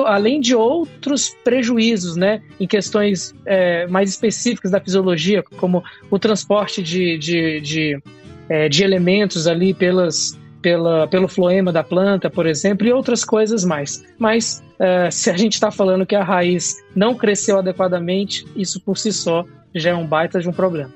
além 0.06 0.40
de 0.40 0.54
outros 0.54 1.36
prejuízos, 1.44 2.16
né, 2.16 2.40
em 2.60 2.68
questões 2.68 3.34
é, 3.48 3.88
mais 3.88 4.12
específicas 4.12 4.70
da 4.70 4.80
fisiologia, 4.80 5.42
como 5.42 5.84
o 6.12 6.20
transporte 6.20 6.84
de, 6.84 7.18
de, 7.18 7.62
de, 7.62 8.00
é, 8.48 8.70
de 8.70 8.84
elementos 8.84 9.48
ali 9.48 9.74
pelas, 9.74 10.40
pela, 10.62 11.08
pelo 11.08 11.28
floema 11.28 11.72
da 11.72 11.84
planta, 11.84 12.30
por 12.30 12.46
exemplo, 12.46 12.86
e 12.86 12.94
outras 12.94 13.26
coisas 13.26 13.66
mais. 13.66 14.06
Mas 14.20 14.64
uh, 14.74 15.12
se 15.12 15.32
a 15.32 15.36
gente 15.36 15.54
está 15.54 15.72
falando 15.72 16.06
que 16.06 16.16
a 16.16 16.24
raiz 16.24 16.76
não 16.96 17.16
cresceu 17.16 17.58
adequadamente, 17.58 18.46
isso 18.56 18.80
por 18.80 19.00
si 19.00 19.12
só 19.12 19.46
já 19.74 19.90
é 19.90 19.96
um 19.96 20.06
baita 20.06 20.40
de 20.40 20.48
um 20.48 20.54
problema. 20.54 20.94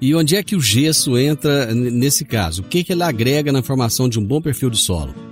E 0.00 0.14
onde 0.14 0.36
é 0.36 0.44
que 0.44 0.54
o 0.54 0.60
gesso 0.60 1.18
entra 1.18 1.74
nesse 1.74 2.24
caso? 2.24 2.62
O 2.62 2.64
que, 2.66 2.84
que 2.84 2.92
ele 2.92 3.02
agrega 3.02 3.50
na 3.50 3.64
formação 3.64 4.08
de 4.08 4.20
um 4.20 4.24
bom 4.24 4.40
perfil 4.40 4.70
de 4.70 4.78
solo? 4.78 5.23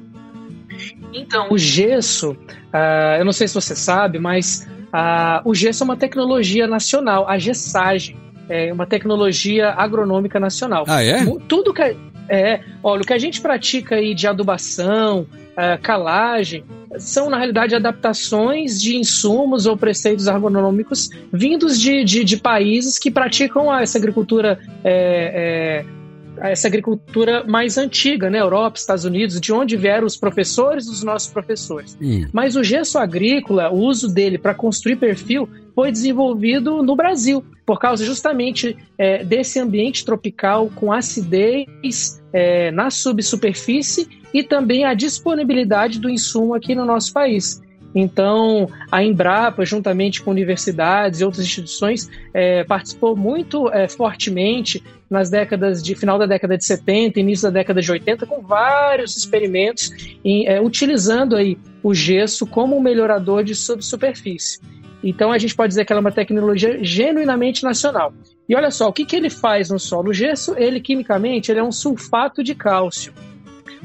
Então, 1.12 1.48
o 1.50 1.58
gesso, 1.58 2.32
uh, 2.32 3.18
eu 3.18 3.24
não 3.24 3.32
sei 3.32 3.48
se 3.48 3.54
você 3.54 3.74
sabe, 3.74 4.18
mas 4.18 4.68
uh, 4.88 5.48
o 5.48 5.54
gesso 5.54 5.82
é 5.82 5.84
uma 5.84 5.96
tecnologia 5.96 6.66
nacional, 6.66 7.28
a 7.28 7.38
gessagem. 7.38 8.16
é 8.48 8.72
uma 8.72 8.86
tecnologia 8.86 9.70
agronômica 9.70 10.40
nacional. 10.40 10.84
Ah, 10.88 11.02
é? 11.02 11.24
Tudo 11.48 11.72
que 11.72 11.96
é, 12.28 12.60
olha, 12.82 13.02
o 13.02 13.04
que 13.04 13.12
a 13.12 13.18
gente 13.18 13.40
pratica 13.40 13.96
aí 13.96 14.14
de 14.14 14.26
adubação, 14.26 15.26
uh, 15.52 15.80
calagem, 15.82 16.64
são 16.98 17.30
na 17.30 17.36
realidade 17.36 17.74
adaptações 17.74 18.80
de 18.80 18.96
insumos 18.96 19.66
ou 19.66 19.76
preceitos 19.76 20.28
agronômicos 20.28 21.10
vindos 21.32 21.80
de, 21.80 22.04
de, 22.04 22.24
de 22.24 22.36
países 22.36 22.98
que 22.98 23.10
praticam 23.10 23.74
essa 23.74 23.98
agricultura 23.98 24.58
é, 24.84 25.84
é, 25.84 26.01
essa 26.38 26.68
agricultura 26.68 27.44
mais 27.44 27.76
antiga, 27.76 28.30
né? 28.30 28.40
Europa, 28.40 28.78
Estados 28.78 29.04
Unidos, 29.04 29.40
de 29.40 29.52
onde 29.52 29.76
vieram 29.76 30.06
os 30.06 30.16
professores 30.16 30.86
dos 30.86 31.02
nossos 31.02 31.30
professores. 31.30 31.96
Hum. 32.00 32.26
Mas 32.32 32.56
o 32.56 32.64
gesso 32.64 32.98
agrícola, 32.98 33.70
o 33.70 33.78
uso 33.78 34.12
dele 34.12 34.38
para 34.38 34.54
construir 34.54 34.96
perfil, 34.96 35.48
foi 35.74 35.90
desenvolvido 35.90 36.82
no 36.82 36.94
Brasil, 36.94 37.44
por 37.64 37.78
causa 37.78 38.04
justamente 38.04 38.76
é, 38.98 39.24
desse 39.24 39.58
ambiente 39.58 40.04
tropical 40.04 40.70
com 40.74 40.92
acidez 40.92 42.22
é, 42.32 42.70
na 42.70 42.90
subsuperfície 42.90 44.08
e 44.32 44.42
também 44.42 44.84
a 44.84 44.94
disponibilidade 44.94 45.98
do 45.98 46.08
insumo 46.08 46.54
aqui 46.54 46.74
no 46.74 46.84
nosso 46.84 47.12
país. 47.12 47.60
Então, 47.94 48.68
a 48.90 49.02
Embrapa, 49.02 49.64
juntamente 49.64 50.22
com 50.22 50.30
universidades 50.30 51.20
e 51.20 51.24
outras 51.24 51.44
instituições, 51.44 52.10
é, 52.32 52.64
participou 52.64 53.14
muito 53.16 53.68
é, 53.70 53.86
fortemente 53.88 54.82
nas 55.10 55.28
décadas 55.28 55.82
de 55.82 55.94
final 55.94 56.18
da 56.18 56.24
década 56.24 56.56
de 56.56 56.64
70, 56.64 57.20
início 57.20 57.44
da 57.50 57.58
década 57.58 57.82
de 57.82 57.92
80, 57.92 58.26
com 58.26 58.40
vários 58.40 59.16
experimentos, 59.16 59.90
em, 60.24 60.46
é, 60.46 60.60
utilizando 60.60 61.36
aí 61.36 61.58
o 61.82 61.92
gesso 61.92 62.46
como 62.46 62.76
um 62.76 62.80
melhorador 62.80 63.44
de 63.44 63.54
subsuperfície. 63.54 64.60
Então, 65.04 65.32
a 65.32 65.38
gente 65.38 65.54
pode 65.54 65.70
dizer 65.70 65.84
que 65.84 65.92
ela 65.92 65.98
é 65.98 66.04
uma 66.04 66.12
tecnologia 66.12 66.78
genuinamente 66.82 67.62
nacional. 67.64 68.14
E 68.48 68.54
olha 68.54 68.70
só, 68.70 68.88
o 68.88 68.92
que, 68.92 69.04
que 69.04 69.16
ele 69.16 69.28
faz 69.28 69.68
no 69.70 69.78
solo? 69.78 70.10
O 70.10 70.14
gesso, 70.14 70.54
ele 70.56 70.80
quimicamente, 70.80 71.50
ele 71.50 71.60
é 71.60 71.64
um 71.64 71.72
sulfato 71.72 72.42
de 72.42 72.54
cálcio. 72.54 73.12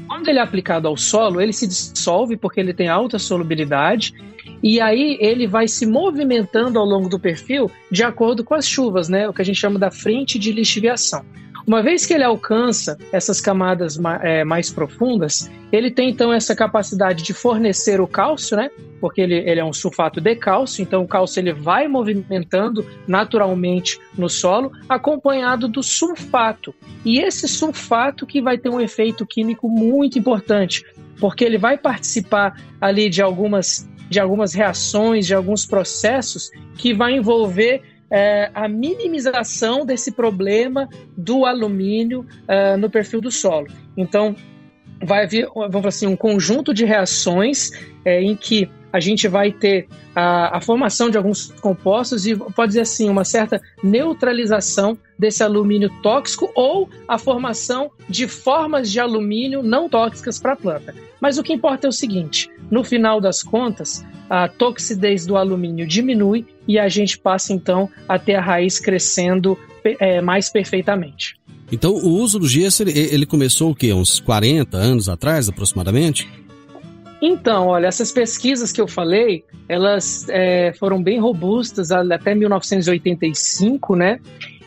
Quando 0.08 0.28
ele 0.28 0.38
é 0.38 0.42
aplicado 0.42 0.88
ao 0.88 0.96
solo, 0.96 1.40
ele 1.40 1.52
se 1.52 1.66
dissolve 1.66 2.36
porque 2.36 2.58
ele 2.58 2.72
tem 2.72 2.88
alta 2.88 3.18
solubilidade 3.18 4.14
e 4.62 4.80
aí 4.80 5.18
ele 5.20 5.46
vai 5.46 5.68
se 5.68 5.86
movimentando 5.86 6.78
ao 6.78 6.84
longo 6.84 7.08
do 7.08 7.18
perfil 7.18 7.70
de 7.90 8.02
acordo 8.02 8.42
com 8.42 8.54
as 8.54 8.66
chuvas, 8.66 9.08
né? 9.08 9.28
O 9.28 9.32
que 9.32 9.42
a 9.42 9.44
gente 9.44 9.60
chama 9.60 9.78
da 9.78 9.90
frente 9.90 10.38
de 10.38 10.50
lixiviação. 10.50 11.24
Uma 11.68 11.82
vez 11.82 12.06
que 12.06 12.14
ele 12.14 12.24
alcança 12.24 12.96
essas 13.12 13.42
camadas 13.42 14.00
é, 14.22 14.42
mais 14.42 14.70
profundas, 14.70 15.50
ele 15.70 15.90
tem 15.90 16.08
então 16.08 16.32
essa 16.32 16.56
capacidade 16.56 17.22
de 17.22 17.34
fornecer 17.34 18.00
o 18.00 18.06
cálcio, 18.06 18.56
né? 18.56 18.70
Porque 18.98 19.20
ele, 19.20 19.34
ele 19.34 19.60
é 19.60 19.64
um 19.64 19.72
sulfato 19.74 20.18
de 20.18 20.34
cálcio, 20.34 20.80
então 20.80 21.02
o 21.02 21.06
cálcio 21.06 21.40
ele 21.40 21.52
vai 21.52 21.86
movimentando 21.86 22.86
naturalmente 23.06 24.00
no 24.16 24.30
solo, 24.30 24.72
acompanhado 24.88 25.68
do 25.68 25.82
sulfato. 25.82 26.74
E 27.04 27.18
esse 27.18 27.46
sulfato 27.46 28.26
que 28.26 28.40
vai 28.40 28.56
ter 28.56 28.70
um 28.70 28.80
efeito 28.80 29.26
químico 29.26 29.68
muito 29.68 30.18
importante, 30.18 30.82
porque 31.20 31.44
ele 31.44 31.58
vai 31.58 31.76
participar 31.76 32.58
ali 32.80 33.10
de 33.10 33.20
algumas 33.20 33.86
de 34.08 34.18
algumas 34.18 34.54
reações, 34.54 35.26
de 35.26 35.34
alguns 35.34 35.66
processos 35.66 36.50
que 36.78 36.94
vai 36.94 37.12
envolver 37.12 37.82
é, 38.10 38.50
a 38.54 38.68
minimização 38.68 39.84
desse 39.84 40.12
problema 40.12 40.88
do 41.16 41.44
alumínio 41.44 42.26
é, 42.46 42.76
no 42.76 42.88
perfil 42.88 43.20
do 43.20 43.30
solo. 43.30 43.68
Então, 43.96 44.34
vai 45.02 45.24
haver 45.24 45.48
vamos 45.70 45.86
assim, 45.86 46.06
um 46.06 46.16
conjunto 46.16 46.74
de 46.74 46.84
reações 46.84 47.70
é, 48.04 48.20
em 48.20 48.34
que 48.34 48.68
a 48.92 49.00
gente 49.00 49.28
vai 49.28 49.52
ter 49.52 49.88
a, 50.14 50.56
a, 50.56 50.60
formação 50.60 51.10
de 51.10 51.16
alguns 51.16 51.52
compostos 51.60 52.26
e 52.26 52.34
pode 52.34 52.70
dizer 52.70 52.80
assim 52.80 53.08
uma 53.08 53.24
certa 53.24 53.60
neutralização 53.82 54.96
desse 55.18 55.42
alumínio 55.42 55.90
tóxico 56.02 56.50
ou 56.54 56.88
a 57.06 57.18
formação 57.18 57.90
de 58.08 58.26
formas 58.26 58.90
de 58.90 58.98
alumínio 58.98 59.62
não 59.62 59.88
tóxicas 59.88 60.38
para 60.38 60.52
a 60.52 60.56
planta. 60.56 60.94
Mas 61.20 61.38
o 61.38 61.42
que 61.42 61.52
importa 61.52 61.86
é 61.86 61.90
o 61.90 61.92
seguinte: 61.92 62.50
no 62.70 62.82
final 62.82 63.20
das 63.20 63.42
contas, 63.42 64.04
a 64.28 64.48
toxidez 64.48 65.26
do 65.26 65.36
alumínio 65.36 65.86
diminui 65.86 66.46
e 66.66 66.78
a 66.78 66.88
gente 66.88 67.18
passa 67.18 67.52
então 67.52 67.88
a 68.08 68.18
ter 68.18 68.34
a 68.34 68.40
raiz 68.40 68.78
crescendo 68.78 69.58
é, 69.84 70.20
mais 70.20 70.50
perfeitamente. 70.50 71.36
Então, 71.70 71.92
o 71.92 72.08
uso 72.08 72.38
do 72.38 72.48
gesso 72.48 72.82
ele, 72.82 72.92
ele 72.92 73.26
começou 73.26 73.70
o 73.70 73.74
quê? 73.74 73.92
Uns 73.92 74.20
40 74.20 74.76
anos 74.76 75.08
atrás, 75.08 75.48
aproximadamente? 75.48 76.26
Então, 77.20 77.66
olha, 77.66 77.86
essas 77.86 78.12
pesquisas 78.12 78.70
que 78.70 78.80
eu 78.80 78.86
falei, 78.86 79.44
elas 79.68 80.26
é, 80.28 80.72
foram 80.78 81.02
bem 81.02 81.18
robustas 81.18 81.90
até 81.90 82.34
1985, 82.34 83.96
né? 83.96 84.20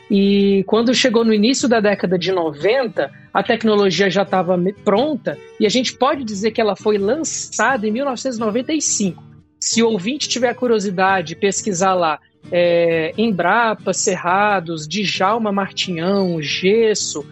E 0.09 0.65
quando 0.67 0.93
chegou 0.93 1.23
no 1.23 1.33
início 1.33 1.69
da 1.69 1.79
década 1.79 2.19
de 2.19 2.33
90, 2.33 3.09
a 3.33 3.41
tecnologia 3.41 4.09
já 4.09 4.23
estava 4.23 4.59
pronta 4.83 5.37
e 5.57 5.65
a 5.65 5.69
gente 5.69 5.93
pode 5.93 6.25
dizer 6.25 6.51
que 6.51 6.59
ela 6.59 6.75
foi 6.75 6.97
lançada 6.97 7.87
em 7.87 7.91
1995. 7.91 9.23
Se 9.57 9.81
o 9.81 9.89
ouvinte 9.89 10.27
tiver 10.27 10.53
curiosidade, 10.53 11.35
pesquisar 11.35 11.93
lá 11.93 12.19
é, 12.51 13.13
Embrapa, 13.17 13.93
Cerrados, 13.93 14.85
Djalma 14.85 15.51
Martinhão, 15.51 16.41
Gesso, 16.41 17.25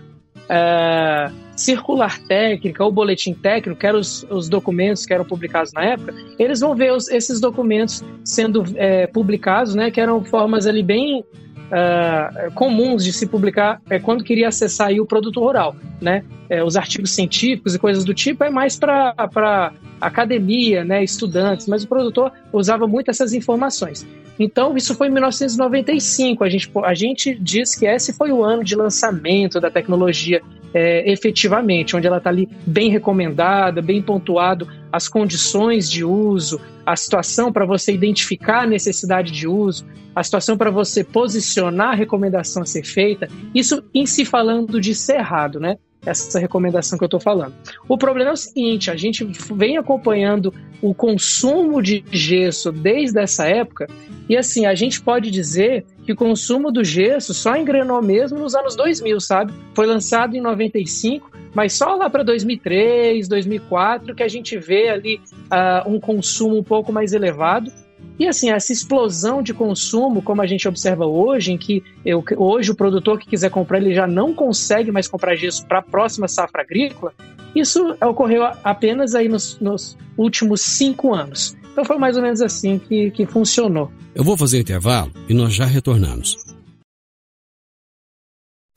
é, 0.49 1.31
circular 1.55 2.19
técnica 2.23 2.83
ou 2.83 2.91
boletim 2.91 3.33
técnico, 3.33 3.79
que 3.79 3.85
eram 3.85 3.99
os, 3.99 4.23
os, 4.29 4.49
documentos 4.49 5.05
que 5.05 5.13
eram 5.13 5.25
publicados 5.25 5.71
na 5.73 5.83
época, 5.83 6.15
eles 6.39 6.59
vão 6.59 6.75
ver 6.75 6.91
os, 6.93 7.07
esses 7.09 7.39
documentos 7.39 8.03
sendo 8.23 8.63
é, 8.75 9.05
publicados, 9.07 9.75
né, 9.75 9.91
que 9.91 10.01
eram 10.01 10.23
formas 10.23 10.65
ali 10.65 10.81
bem 10.81 11.23
uh, 11.69 12.51
comuns 12.53 13.03
de 13.03 13.13
se 13.13 13.27
publicar 13.27 13.81
é, 13.89 13.99
quando 13.99 14.23
queria 14.23 14.47
acessar 14.47 14.91
o 14.93 15.05
produto 15.05 15.39
rural, 15.39 15.75
né? 16.01 16.23
É, 16.49 16.63
os 16.63 16.75
artigos 16.75 17.11
científicos 17.11 17.75
e 17.75 17.79
coisas 17.79 18.03
do 18.03 18.13
tipo 18.13 18.43
é 18.43 18.49
mais 18.49 18.77
para 18.77 19.73
academia, 20.01 20.83
né, 20.83 21.03
estudantes, 21.03 21.67
mas 21.67 21.83
o 21.83 21.87
produtor 21.87 22.31
usava 22.51 22.87
muito 22.87 23.11
essas 23.11 23.33
informações. 23.33 24.07
Então, 24.39 24.75
isso 24.77 24.95
foi 24.95 25.07
em 25.07 25.11
1995. 25.11 26.43
A 26.43 26.49
gente, 26.49 26.71
a 26.83 26.93
gente 26.93 27.35
diz 27.35 27.75
que 27.75 27.85
esse 27.85 28.13
foi 28.13 28.31
o 28.31 28.41
ano 28.41 28.63
de 28.63 28.75
lançamento 28.75 29.59
da 29.59 29.69
tecnologia 29.69 30.41
é, 30.73 31.11
efetivamente, 31.11 31.95
onde 31.95 32.07
ela 32.07 32.17
está 32.17 32.29
ali 32.29 32.47
bem 32.65 32.89
recomendada, 32.89 33.81
bem 33.81 34.01
pontuado 34.01 34.67
as 34.91 35.07
condições 35.07 35.89
de 35.89 36.03
uso, 36.03 36.59
a 36.85 36.95
situação 36.95 37.51
para 37.51 37.65
você 37.65 37.93
identificar 37.93 38.63
a 38.63 38.67
necessidade 38.67 39.31
de 39.31 39.47
uso, 39.47 39.85
a 40.15 40.23
situação 40.23 40.57
para 40.57 40.71
você 40.71 41.03
posicionar 41.03 41.89
a 41.89 41.95
recomendação 41.95 42.63
a 42.63 42.65
ser 42.65 42.83
feita. 42.83 43.27
Isso 43.53 43.83
em 43.93 44.05
si 44.05 44.25
falando 44.25 44.81
de 44.81 44.95
cerrado, 44.95 45.59
né? 45.59 45.77
Essa 46.05 46.39
recomendação 46.39 46.97
que 46.97 47.03
eu 47.03 47.07
estou 47.07 47.19
falando. 47.19 47.53
O 47.87 47.97
problema 47.97 48.31
é 48.31 48.33
o 48.33 48.37
seguinte: 48.37 48.89
a 48.89 48.95
gente 48.95 49.23
vem 49.53 49.77
acompanhando 49.77 50.53
o 50.81 50.93
consumo 50.93 51.81
de 51.81 52.03
gesso 52.11 52.71
desde 52.71 53.19
essa 53.19 53.45
época, 53.45 53.87
e 54.29 54.37
assim, 54.37 54.65
a 54.65 54.75
gente 54.75 55.01
pode 55.01 55.29
dizer 55.29 55.85
que 56.05 56.13
o 56.13 56.15
consumo 56.15 56.71
do 56.71 56.83
gesso 56.83 57.33
só 57.33 57.55
engrenou 57.55 58.01
mesmo 58.01 58.39
nos 58.39 58.55
anos 58.55 58.75
2000, 58.75 59.19
sabe? 59.19 59.53
Foi 59.75 59.85
lançado 59.85 60.35
em 60.35 60.41
95, 60.41 61.29
mas 61.53 61.73
só 61.73 61.95
lá 61.95 62.09
para 62.09 62.23
2003, 62.23 63.27
2004 63.27 64.15
que 64.15 64.23
a 64.23 64.27
gente 64.27 64.57
vê 64.57 64.89
ali 64.89 65.21
uh, 65.45 65.89
um 65.89 65.99
consumo 65.99 66.57
um 66.57 66.63
pouco 66.63 66.91
mais 66.91 67.13
elevado. 67.13 67.71
E 68.19 68.27
assim, 68.27 68.51
essa 68.51 68.73
explosão 68.73 69.41
de 69.41 69.53
consumo, 69.53 70.21
como 70.21 70.41
a 70.41 70.45
gente 70.45 70.67
observa 70.67 71.05
hoje, 71.05 71.53
em 71.53 71.57
que 71.57 71.81
eu, 72.05 72.21
hoje 72.37 72.69
o 72.69 72.75
produtor 72.75 73.17
que 73.17 73.29
quiser 73.29 73.49
comprar, 73.49 73.77
ele 73.77 73.93
já 73.93 74.05
não 74.05 74.33
consegue 74.33 74.91
mais 74.91 75.07
comprar 75.07 75.35
gesso 75.37 75.65
para 75.65 75.79
a 75.79 75.81
próxima 75.81 76.27
safra 76.27 76.61
agrícola, 76.61 77.13
isso 77.55 77.95
ocorreu 78.01 78.43
apenas 78.63 79.15
aí 79.15 79.29
nos, 79.29 79.57
nos, 79.59 79.97
últimos 80.17 80.61
cinco 80.61 81.13
anos. 81.13 81.55
Então 81.71 81.85
foi 81.85 81.97
mais 81.97 82.17
ou 82.17 82.21
menos 82.21 82.41
assim 82.41 82.77
que, 82.77 83.09
que 83.11 83.25
funcionou. 83.25 83.89
Eu 84.13 84.23
vou 84.23 84.35
fazer 84.35 84.59
intervalo 84.59 85.11
e 85.29 85.33
nós 85.33 85.53
já 85.53 85.65
retornamos. 85.65 86.35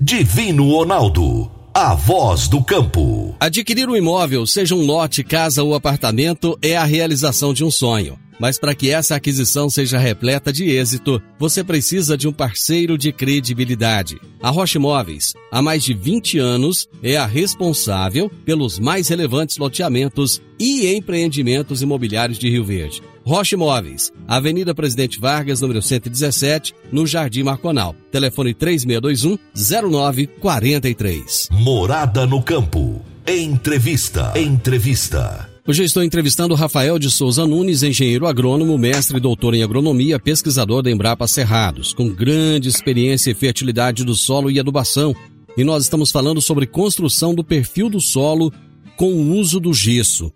Divino 0.00 0.70
Ronaldo, 0.70 1.50
a 1.74 1.94
voz 1.94 2.48
do 2.48 2.62
campo. 2.62 3.34
Adquirir 3.40 3.88
um 3.88 3.96
imóvel, 3.96 4.46
seja 4.46 4.74
um 4.74 4.84
lote, 4.84 5.24
casa 5.24 5.62
ou 5.62 5.74
apartamento, 5.74 6.58
é 6.60 6.76
a 6.76 6.84
realização 6.84 7.54
de 7.54 7.64
um 7.64 7.70
sonho. 7.70 8.18
Mas 8.38 8.58
para 8.58 8.74
que 8.74 8.90
essa 8.90 9.14
aquisição 9.14 9.70
seja 9.70 9.98
repleta 9.98 10.52
de 10.52 10.68
êxito, 10.68 11.22
você 11.38 11.64
precisa 11.64 12.16
de 12.16 12.28
um 12.28 12.32
parceiro 12.32 12.98
de 12.98 13.10
credibilidade. 13.10 14.20
A 14.42 14.50
Rocha 14.50 14.76
Imóveis, 14.78 15.32
há 15.50 15.62
mais 15.62 15.82
de 15.82 15.94
20 15.94 16.38
anos, 16.38 16.88
é 17.02 17.16
a 17.16 17.24
responsável 17.24 18.30
pelos 18.44 18.78
mais 18.78 19.08
relevantes 19.08 19.56
loteamentos 19.56 20.42
e 20.58 20.94
empreendimentos 20.94 21.80
imobiliários 21.80 22.38
de 22.38 22.50
Rio 22.50 22.64
Verde. 22.64 23.02
Rocha 23.24 23.54
Imóveis, 23.54 24.10
Avenida 24.26 24.74
Presidente 24.74 25.20
Vargas, 25.20 25.60
número 25.60 25.80
117, 25.80 26.74
no 26.90 27.06
Jardim 27.06 27.44
Marconal. 27.44 27.94
Telefone 28.10 28.52
3621-0943. 28.54 31.52
Morada 31.52 32.26
no 32.26 32.42
Campo. 32.42 33.00
Entrevista. 33.26 34.32
Entrevista. 34.36 35.48
Hoje 35.64 35.82
eu 35.82 35.86
estou 35.86 36.02
entrevistando 36.02 36.56
Rafael 36.56 36.98
de 36.98 37.08
Souza 37.08 37.46
Nunes, 37.46 37.84
engenheiro 37.84 38.26
agrônomo, 38.26 38.76
mestre 38.76 39.18
e 39.18 39.20
doutor 39.20 39.54
em 39.54 39.62
agronomia, 39.62 40.18
pesquisador 40.18 40.82
da 40.82 40.90
Embrapa 40.90 41.28
Cerrados, 41.28 41.94
com 41.94 42.08
grande 42.08 42.68
experiência 42.68 43.30
em 43.30 43.34
fertilidade 43.34 44.04
do 44.04 44.16
solo 44.16 44.50
e 44.50 44.58
adubação. 44.58 45.14
E 45.56 45.62
nós 45.62 45.84
estamos 45.84 46.10
falando 46.10 46.42
sobre 46.42 46.66
construção 46.66 47.32
do 47.32 47.44
perfil 47.44 47.88
do 47.88 48.00
solo 48.00 48.52
com 48.96 49.12
o 49.12 49.36
uso 49.36 49.60
do 49.60 49.72
gesso. 49.72 50.32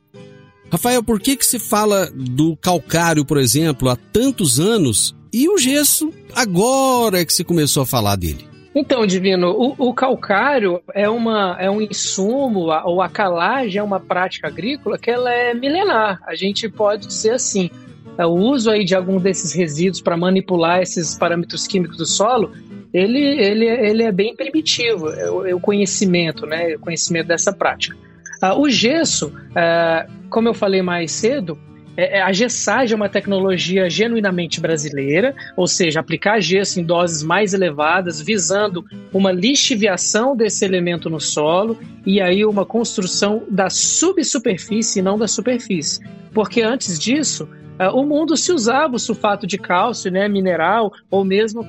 Rafael, 0.71 1.03
por 1.03 1.21
que, 1.21 1.37
que 1.37 1.47
se 1.47 1.59
fala 1.59 2.11
do 2.13 2.57
calcário, 2.57 3.25
por 3.25 3.39
exemplo, 3.39 3.89
há 3.89 3.97
tantos 3.97 4.59
anos 4.59 5.15
e 5.33 5.49
o 5.49 5.59
gesso 5.59 6.13
agora 6.35 7.21
é 7.21 7.25
que 7.25 7.33
se 7.33 7.45
começou 7.45 7.83
a 7.83 7.87
falar 7.87 8.17
dele? 8.17 8.47
Então, 8.75 9.07
Divino, 9.07 9.53
o, 9.53 9.89
o, 9.89 9.95
calcário 9.95 10.83
é, 10.93 11.09
uma, 11.09 11.57
é 11.59 11.71
um 11.71 11.81
insumo, 11.81 12.69
ou 12.85 13.01
a 13.01 13.09
calagem 13.09 13.79
é 13.79 13.83
uma 13.83 13.99
prática 13.99 14.49
agrícola 14.49 14.99
que 14.99 15.11
ela 15.11 15.33
é 15.33 15.55
milenar. 15.55 16.21
A 16.27 16.35
gente 16.35 16.69
pode 16.69 17.07
dizer 17.07 17.31
assim, 17.31 17.71
é, 18.19 18.27
o 18.27 18.33
uso 18.33 18.71
aí 18.71 18.85
de 18.85 18.95
algum 18.95 19.19
desses 19.19 19.55
resíduos 19.55 20.03
para 20.03 20.15
manipular 20.15 20.83
esses 20.83 21.17
parâmetros 21.17 21.67
químicos 21.67 21.97
do 21.97 22.05
solo, 22.05 22.53
ele, 22.93 23.19
ele, 23.19 23.67
ele 23.67 24.03
é 24.03 24.13
bem 24.13 24.37
primitivo, 24.37 25.09
é 25.11 25.31
o, 25.31 25.47
é 25.47 25.55
o 25.55 25.61
conhecimento, 25.61 26.45
né, 26.45 26.77
o 26.77 26.79
conhecimento 26.79 27.29
dessa 27.29 27.55
prática. 27.55 27.97
Uh, 28.43 28.61
o 28.61 28.69
gesso, 28.69 29.29
uh, 29.29 30.13
como 30.29 30.49
eu 30.49 30.55
falei 30.55 30.83
mais 30.83 31.13
cedo, 31.13 31.59
é, 31.97 32.19
é, 32.19 32.23
a 32.23 32.31
gessagem 32.31 32.93
é 32.93 32.97
uma 32.97 33.09
tecnologia 33.09 33.89
genuinamente 33.89 34.61
brasileira, 34.61 35.35
ou 35.57 35.67
seja, 35.67 36.01
aplicar 36.01 36.41
gesso 36.41 36.79
em 36.79 36.85
doses 36.85 37.23
mais 37.23 37.55
elevadas, 37.55 38.21
visando 38.21 38.85
uma 39.13 39.33
lixiviação 39.33 40.37
desse 40.37 40.65
elemento 40.65 41.09
no 41.09 41.19
solo 41.19 41.79
e 42.05 42.21
aí 42.21 42.45
uma 42.45 42.67
construção 42.67 43.45
da 43.51 43.71
subsuperfície 43.71 45.01
e 45.01 45.03
não 45.03 45.19
da 45.19 45.27
superfície. 45.27 46.01
Porque 46.35 46.61
antes 46.61 46.99
disso, 46.99 47.49
uh, 47.81 47.97
o 47.99 48.05
mundo 48.05 48.37
se 48.37 48.53
usava 48.53 48.97
o 48.97 48.99
sulfato 48.99 49.47
de 49.47 49.57
cálcio, 49.57 50.11
né, 50.11 50.29
mineral, 50.29 50.93
ou 51.11 51.25
mesmo 51.25 51.67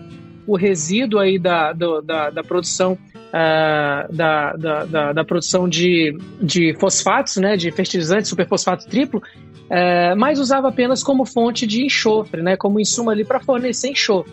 o 0.47 0.55
resíduo 0.55 1.19
aí 1.19 1.38
da, 1.38 1.73
da, 1.73 2.29
da 2.31 2.43
produção 2.43 2.97
Uh, 3.27 4.15
da, 4.15 4.53
da, 4.53 4.86
da, 4.86 5.13
da, 5.13 5.25
produção 5.25 5.67
de, 5.67 6.17
de 6.41 6.73
fosfatos, 6.79 7.36
né, 7.36 7.57
de 7.57 7.69
fertilizantes, 7.71 8.29
superfosfato 8.29 8.88
triplo, 8.88 9.21
uh, 9.65 10.17
mas 10.17 10.39
usava 10.39 10.69
apenas 10.69 11.03
como 11.03 11.25
fonte 11.25 11.67
de 11.67 11.86
enxofre, 11.86 12.41
né, 12.41 12.55
como 12.55 12.79
insumo 12.79 13.10
ali 13.10 13.25
para 13.25 13.41
fornecer 13.41 13.89
enxofre. 13.89 14.31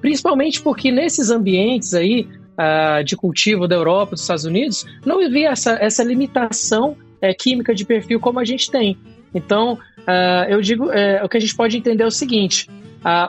Principalmente 0.00 0.60
porque 0.60 0.90
nesses 0.90 1.30
ambientes 1.30 1.94
aí 1.94 2.26
uh, 2.58 3.04
de 3.04 3.16
cultivo 3.16 3.68
da 3.68 3.76
Europa, 3.76 4.12
dos 4.16 4.22
Estados 4.22 4.44
Unidos, 4.44 4.84
não 5.06 5.24
havia 5.24 5.50
essa, 5.50 5.78
essa 5.80 6.02
limitação 6.02 6.90
uh, 7.22 7.36
química 7.38 7.72
de 7.72 7.84
perfil 7.84 8.18
como 8.18 8.40
a 8.40 8.44
gente 8.44 8.68
tem. 8.72 8.98
Então, 9.32 9.78
eu 10.48 10.60
digo, 10.60 10.90
o 11.24 11.28
que 11.28 11.36
a 11.38 11.40
gente 11.40 11.56
pode 11.56 11.78
entender 11.78 12.02
é 12.02 12.06
o 12.06 12.10
seguinte: 12.10 12.68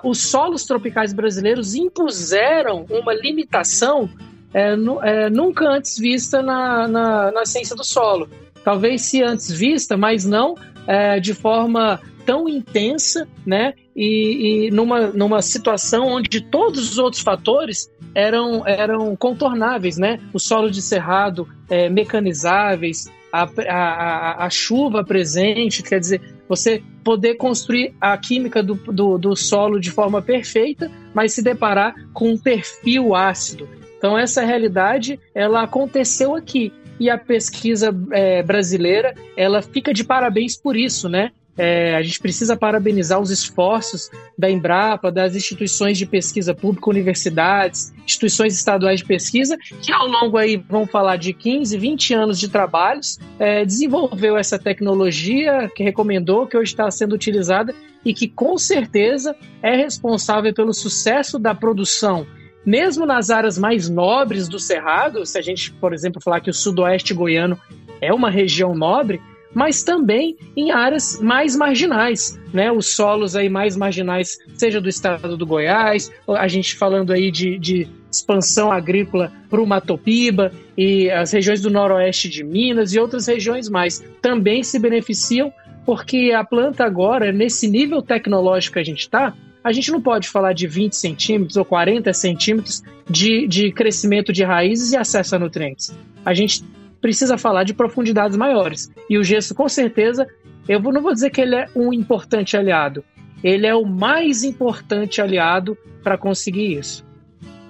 os 0.03 0.29
solos 0.29 0.65
tropicais 0.65 1.13
brasileiros 1.13 1.73
impuseram 1.73 2.85
uma 2.89 3.13
limitação 3.13 4.09
é, 4.53 4.75
é, 5.03 5.29
nunca 5.29 5.67
antes 5.67 5.97
vista 5.97 6.41
na, 6.41 6.87
na, 6.87 7.31
na, 7.31 7.45
ciência 7.45 7.75
do 7.75 7.83
solo. 7.83 8.29
Talvez 8.63 9.01
se 9.01 9.23
antes 9.23 9.51
vista, 9.51 9.97
mas 9.97 10.25
não 10.25 10.55
é, 10.85 11.19
de 11.19 11.33
forma 11.33 11.99
tão 12.25 12.47
intensa, 12.47 13.27
né? 13.45 13.73
E, 13.95 14.67
e, 14.67 14.71
numa, 14.71 15.07
numa 15.07 15.41
situação 15.41 16.07
onde 16.07 16.41
todos 16.41 16.91
os 16.91 16.97
outros 16.97 17.21
fatores 17.21 17.89
eram, 18.15 18.65
eram 18.65 19.15
contornáveis, 19.15 19.97
né? 19.97 20.19
O 20.31 20.39
solo 20.39 20.69
de 20.69 20.81
cerrado 20.81 21.47
é, 21.69 21.89
mecanizáveis, 21.89 23.11
a, 23.33 23.49
a, 23.67 24.45
a, 24.45 24.49
chuva 24.51 25.03
presente, 25.03 25.81
quer 25.81 25.99
dizer, 25.99 26.21
você 26.47 26.83
poder 27.03 27.33
construir 27.33 27.95
a 27.99 28.15
química 28.15 28.61
do, 28.61 28.75
do, 28.75 29.17
do 29.17 29.35
solo 29.35 29.79
de 29.79 29.89
forma 29.89 30.21
perfeita, 30.21 30.91
mas 31.15 31.33
se 31.33 31.41
deparar 31.41 31.95
com 32.13 32.29
um 32.29 32.37
perfil 32.37 33.15
ácido. 33.15 33.67
Então 33.97 34.15
essa 34.15 34.45
realidade 34.45 35.19
ela 35.33 35.63
aconteceu 35.63 36.35
aqui 36.35 36.71
e 36.99 37.09
a 37.09 37.17
pesquisa 37.17 37.95
é, 38.11 38.43
brasileira 38.43 39.15
ela 39.35 39.63
fica 39.63 39.91
de 39.91 40.03
parabéns 40.03 40.55
por 40.55 40.77
isso, 40.77 41.09
né? 41.09 41.31
É, 41.57 41.95
a 41.95 42.01
gente 42.01 42.19
precisa 42.19 42.57
parabenizar 42.57 43.19
os 43.19 43.29
esforços 43.29 44.09
da 44.37 44.49
Embrapa, 44.49 45.11
das 45.11 45.35
instituições 45.35 45.97
de 45.97 46.05
pesquisa 46.05 46.53
pública, 46.53 46.89
universidades, 46.89 47.93
instituições 48.03 48.55
estaduais 48.55 48.99
de 48.99 49.05
pesquisa, 49.05 49.57
que 49.81 49.91
ao 49.91 50.07
longo 50.07 50.37
aí, 50.37 50.57
vão 50.57 50.87
falar 50.87 51.17
de 51.17 51.31
15, 51.31 51.77
20 51.77 52.13
anos 52.13 52.39
de 52.39 52.49
trabalhos, 52.49 53.19
é, 53.37 53.63
desenvolveu 53.63 54.35
essa 54.35 54.57
tecnologia 54.57 55.69
que 55.75 55.83
recomendou, 55.83 56.47
que 56.47 56.57
hoje 56.57 56.71
está 56.71 56.89
sendo 56.89 57.13
utilizada 57.13 57.73
e 58.03 58.13
que 58.13 58.27
com 58.27 58.57
certeza 58.57 59.35
é 59.61 59.75
responsável 59.75 60.53
pelo 60.53 60.73
sucesso 60.73 61.37
da 61.37 61.53
produção 61.53 62.25
mesmo 62.65 63.05
nas 63.05 63.29
áreas 63.29 63.57
mais 63.57 63.89
nobres 63.89 64.47
do 64.47 64.57
Cerrado, 64.57 65.25
se 65.25 65.37
a 65.37 65.41
gente, 65.41 65.71
por 65.73 65.93
exemplo, 65.93 66.21
falar 66.21 66.39
que 66.39 66.49
o 66.49 66.53
sudoeste 66.53 67.13
goiano 67.13 67.59
é 67.99 68.13
uma 68.13 68.29
região 68.29 68.73
nobre, 68.73 69.21
mas 69.53 69.83
também 69.83 70.35
em 70.55 70.71
áreas 70.71 71.19
mais 71.21 71.55
marginais, 71.55 72.39
né? 72.53 72.71
Os 72.71 72.95
solos 72.95 73.35
aí 73.35 73.49
mais 73.49 73.75
marginais, 73.75 74.37
seja 74.55 74.81
do 74.81 74.89
estado 74.89 75.37
do 75.37 75.45
Goiás, 75.45 76.11
a 76.27 76.47
gente 76.47 76.75
falando 76.75 77.11
aí 77.11 77.31
de, 77.31 77.57
de 77.57 77.87
expansão 78.11 78.71
agrícola 78.71 79.31
para 79.49 79.61
o 79.61 79.65
Matopiba 79.65 80.51
e 80.77 81.09
as 81.09 81.31
regiões 81.31 81.61
do 81.61 81.69
noroeste 81.69 82.29
de 82.29 82.43
Minas 82.43 82.93
e 82.93 82.99
outras 82.99 83.27
regiões 83.27 83.69
mais, 83.69 84.03
também 84.21 84.63
se 84.63 84.79
beneficiam 84.79 85.51
porque 85.85 86.31
a 86.31 86.43
planta 86.43 86.85
agora, 86.85 87.31
nesse 87.31 87.67
nível 87.69 88.01
tecnológico 88.01 88.73
que 88.73 88.79
a 88.79 88.85
gente 88.85 89.01
está, 89.01 89.33
a 89.63 89.71
gente 89.71 89.91
não 89.91 90.01
pode 90.01 90.27
falar 90.27 90.53
de 90.53 90.67
20 90.67 90.93
centímetros 90.93 91.57
ou 91.57 91.63
40 91.63 92.11
centímetros 92.13 92.83
de, 93.09 93.47
de 93.47 93.71
crescimento 93.71 94.33
de 94.33 94.43
raízes 94.43 94.91
e 94.91 94.97
acesso 94.97 95.35
a 95.35 95.39
nutrientes. 95.39 95.95
A 96.25 96.33
gente 96.33 96.63
precisa 97.03 97.37
falar 97.37 97.65
de 97.65 97.73
profundidades 97.73 98.37
maiores. 98.37 98.89
E 99.09 99.17
o 99.17 99.23
gesso, 99.25 99.53
com 99.53 99.67
certeza, 99.67 100.25
eu 100.69 100.79
não 100.79 101.01
vou 101.01 101.13
dizer 101.13 101.31
que 101.31 101.41
ele 101.41 101.53
é 101.53 101.67
um 101.75 101.91
importante 101.91 102.55
aliado, 102.55 103.03
ele 103.43 103.67
é 103.67 103.75
o 103.75 103.85
mais 103.85 104.41
importante 104.45 105.21
aliado 105.21 105.77
para 106.01 106.17
conseguir 106.17 106.79
isso. 106.79 107.05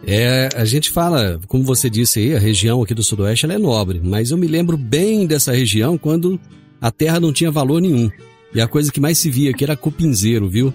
É, 0.05 0.49
a 0.55 0.63
gente 0.65 0.91
fala, 0.91 1.39
como 1.47 1.63
você 1.63 1.89
disse 1.89 2.19
aí, 2.19 2.35
a 2.35 2.39
região 2.39 2.83
aqui 2.83 2.93
do 2.93 3.01
Sudoeste 3.01 3.47
é 3.47 3.57
nobre, 3.57 3.99
mas 4.03 4.29
eu 4.29 4.37
me 4.37 4.45
lembro 4.45 4.77
bem 4.77 5.25
dessa 5.25 5.51
região 5.51 5.97
quando 5.97 6.39
a 6.79 6.91
terra 6.91 7.19
não 7.19 7.33
tinha 7.33 7.49
valor 7.49 7.81
nenhum. 7.81 8.11
E 8.53 8.61
a 8.61 8.67
coisa 8.67 8.91
que 8.91 9.01
mais 9.01 9.17
se 9.17 9.31
via 9.31 9.49
aqui 9.49 9.63
era 9.63 9.75
cupinzeiro, 9.75 10.47
viu? 10.47 10.71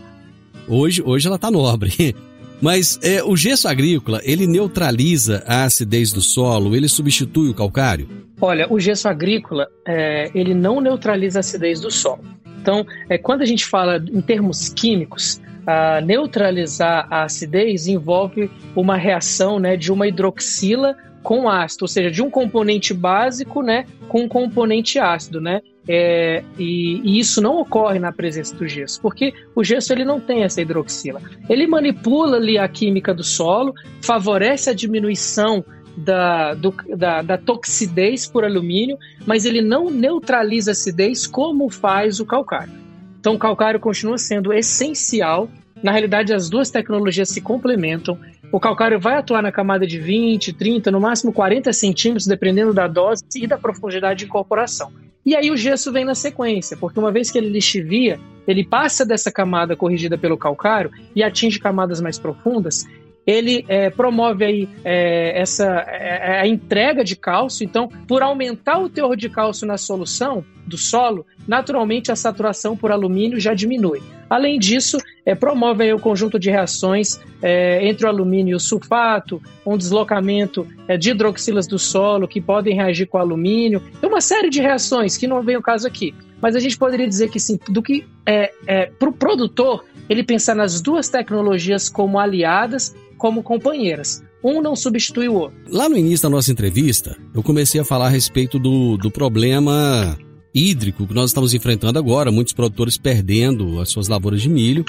Hoje, 0.67 1.01
hoje 1.05 1.29
ela 1.29 1.37
está 1.37 1.49
nobre. 1.49 2.17
Mas 2.61 2.99
é, 3.03 3.23
o 3.23 3.37
gesso 3.37 3.69
agrícola, 3.69 4.21
ele 4.25 4.47
neutraliza 4.47 5.45
a 5.47 5.65
acidez 5.65 6.13
do 6.13 6.21
solo, 6.21 6.75
ele 6.75 6.89
substitui 6.89 7.49
o 7.51 7.55
calcário? 7.55 8.09
Olha, 8.41 8.67
o 8.73 8.79
gesso 8.79 9.09
agrícola, 9.09 9.69
é, 9.87 10.31
ele 10.35 10.55
não 10.55 10.81
neutraliza 10.81 11.39
a 11.39 11.41
acidez 11.41 11.81
do 11.81 11.91
solo. 11.91 12.25
Então, 12.61 12.85
é, 13.09 13.17
quando 13.17 13.43
a 13.43 13.47
gente 13.47 13.65
fala 13.65 13.97
em 14.13 14.21
termos 14.21 14.69
químicos, 14.69 15.41
a 15.67 16.01
neutralizar 16.01 17.07
a 17.11 17.25
acidez 17.25 17.87
envolve 17.87 18.51
uma 18.75 18.97
reação 18.97 19.59
né, 19.59 19.77
de 19.77 19.93
uma 19.93 20.09
hidroxila 20.09 20.97
com 21.23 21.49
ácido, 21.49 21.85
ou 21.85 21.89
seja, 21.89 22.11
de 22.11 22.23
um 22.23 22.31
componente 22.31 22.95
básico 22.95 23.63
né, 23.63 23.85
com 24.09 24.23
um 24.23 24.29
componente 24.29 24.99
ácido. 24.99 25.41
Né? 25.41 25.61
É, 25.87 26.45
e, 26.59 27.01
e, 27.03 27.19
isso 27.19 27.41
não 27.41 27.59
ocorre 27.59 27.99
na 27.99 28.13
presença 28.13 28.55
do 28.55 28.69
gesso, 28.69 29.01
porque 29.01 29.33
o 29.55 29.65
gesso 29.65 29.93
ele 29.93 30.05
não 30.05 30.21
tem 30.21 30.45
essa 30.45 30.61
hidroxila. 30.61 31.21
Ele 31.49 31.67
manipula 31.67 32.37
ali 32.37 32.59
a 32.59 32.69
química 32.69 33.15
do 33.15 33.25
solo, 33.25 33.73
favorece 34.03 34.71
a 34.71 34.75
diminuição 34.75 35.65
da, 35.97 36.55
do, 36.55 36.75
da, 36.97 37.23
da 37.23 37.39
toxidez 37.39 38.27
por 38.27 38.45
alumínio, 38.45 38.99
mas 39.27 39.45
ele 39.45 39.61
não 39.61 39.91
neutraliza 39.91 40.71
a 40.71 40.73
acidez 40.73 41.27
como 41.27 41.69
faz 41.69 42.21
o 42.21 42.27
calcário. 42.27 42.73
Então, 43.19 43.35
o 43.35 43.39
calcário 43.39 43.81
continua 43.81 44.17
sendo 44.17 44.53
essencial. 44.53 45.49
Na 45.83 45.91
realidade, 45.91 46.33
as 46.33 46.49
duas 46.49 46.71
tecnologias 46.71 47.29
se 47.29 47.41
complementam. 47.41 48.19
O 48.51 48.59
calcário 48.59 48.99
vai 48.99 49.17
atuar 49.17 49.43
na 49.43 49.53
camada 49.53 49.87
de 49.87 49.99
20, 49.99 50.55
30, 50.55 50.91
no 50.91 51.01
máximo 51.01 51.33
40 51.33 51.71
centímetros, 51.73 52.27
dependendo 52.27 52.73
da 52.73 52.87
dose 52.87 53.23
e 53.37 53.47
da 53.47 53.59
profundidade 53.59 54.21
de 54.21 54.25
incorporação. 54.25 54.91
E 55.25 55.37
aí 55.37 55.51
o 55.51 55.57
gesso 55.57 55.93
vem 55.93 56.05
na 56.05 56.15
sequência, 56.15 56.75
porque 56.75 56.99
uma 56.99 57.13
vez 57.13 57.31
que 57.31 57.37
ele 57.37 57.51
lixivia, 57.51 58.19
ele 58.47 58.65
passa 58.65 59.05
dessa 59.05 59.31
camada 59.31 59.77
corrigida 59.77 60.17
pelo 60.17 60.39
calcário 60.39 60.91
e 61.15 61.23
atinge 61.23 61.59
camadas 61.59 62.01
mais 62.01 62.19
profundas, 62.19 62.87
ele 63.29 63.63
é, 63.69 63.91
promove 63.91 64.43
aí 64.43 64.69
é, 64.83 65.39
essa 65.39 65.85
é, 65.87 66.37
é, 66.37 66.41
a 66.41 66.47
entrega 66.47 67.05
de 67.05 67.15
cálcio. 67.15 67.63
Então, 67.63 67.87
por 68.07 68.23
aumentar 68.23 68.79
o 68.79 68.89
teor 68.89 69.15
de 69.15 69.29
cálcio 69.29 69.67
na 69.67 69.77
solução 69.77 70.43
do 70.67 70.79
solo, 70.79 71.27
naturalmente 71.47 72.11
a 72.11 72.17
saturação 72.17 72.75
por 72.75 72.91
alumínio 72.91 73.39
já 73.39 73.53
diminui. 73.53 74.01
Além 74.31 74.59
disso, 74.59 74.97
é, 75.27 75.35
promove 75.35 75.85
aí 75.85 75.93
o 75.93 75.99
conjunto 75.99 76.39
de 76.39 76.51
reações 76.51 77.21
é, 77.43 77.87
entre 77.87 78.07
o 78.07 78.09
alumínio 78.09 78.53
e 78.53 78.55
o 78.55 78.61
sulfato, 78.61 79.43
um 79.65 79.77
deslocamento 79.77 80.67
é, 80.87 80.97
de 80.97 81.11
hidroxilas 81.11 81.67
do 81.67 81.79
solo 81.79 82.27
que 82.27 82.41
podem 82.41 82.75
reagir 82.75 83.07
com 83.09 83.19
o 83.19 83.21
alumínio, 83.21 83.83
tem 84.01 84.09
uma 84.09 84.23
série 84.23 84.49
de 84.49 84.63
reações 84.63 85.19
que 85.19 85.27
não 85.27 85.43
vem 85.43 85.57
o 85.59 85.63
caso 85.63 85.87
aqui. 85.87 86.15
mas 86.41 86.57
a 86.57 86.61
gente 86.61 86.79
poderia 86.79 87.07
dizer 87.07 87.29
que 87.31 87.41
sim, 87.41 87.59
do 87.69 87.83
que 87.83 88.07
é, 88.25 88.53
é 88.67 88.87
para 88.87 89.09
o 89.09 89.13
produtor 89.13 89.85
ele 90.09 90.23
pensar 90.23 90.55
nas 90.55 90.81
duas 90.81 91.09
tecnologias 91.09 91.89
como 91.89 92.19
aliadas, 92.19 92.95
como 93.19 93.43
companheiras. 93.43 94.23
Um 94.43 94.63
não 94.63 94.77
substitui 94.77 95.29
o 95.29 95.35
outro. 95.35 95.59
Lá 95.69 95.89
no 95.89 95.97
início 95.97 96.23
da 96.23 96.31
nossa 96.31 96.51
entrevista, 96.51 97.17
eu 97.35 97.43
comecei 97.43 97.81
a 97.81 97.85
falar 97.85 98.07
a 98.07 98.11
respeito 98.11 98.59
do, 98.59 98.97
do 98.97 99.11
problema 99.11 100.17
hídrico 100.55 101.07
que 101.07 101.15
nós 101.15 101.31
estamos 101.31 101.53
enfrentando 101.53 101.99
agora, 101.99 102.33
muitos 102.33 102.53
produtores 102.53 102.97
perdendo 102.97 103.81
as 103.81 103.91
suas 103.91 104.09
lavouras 104.09 104.41
de 104.41 104.49
milho. 104.49 104.85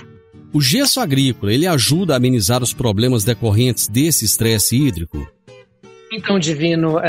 O 0.54 0.62
gesso 0.62 1.00
agrícola, 1.00 1.54
ele 1.54 1.68
ajuda 1.68 2.14
a 2.14 2.18
amenizar 2.18 2.64
os 2.64 2.74
problemas 2.74 3.24
decorrentes 3.24 3.88
desse 3.88 4.26
estresse 4.26 4.76
hídrico? 4.76 5.28
Então, 6.12 6.40
Divino, 6.40 6.98
uh, 6.98 7.02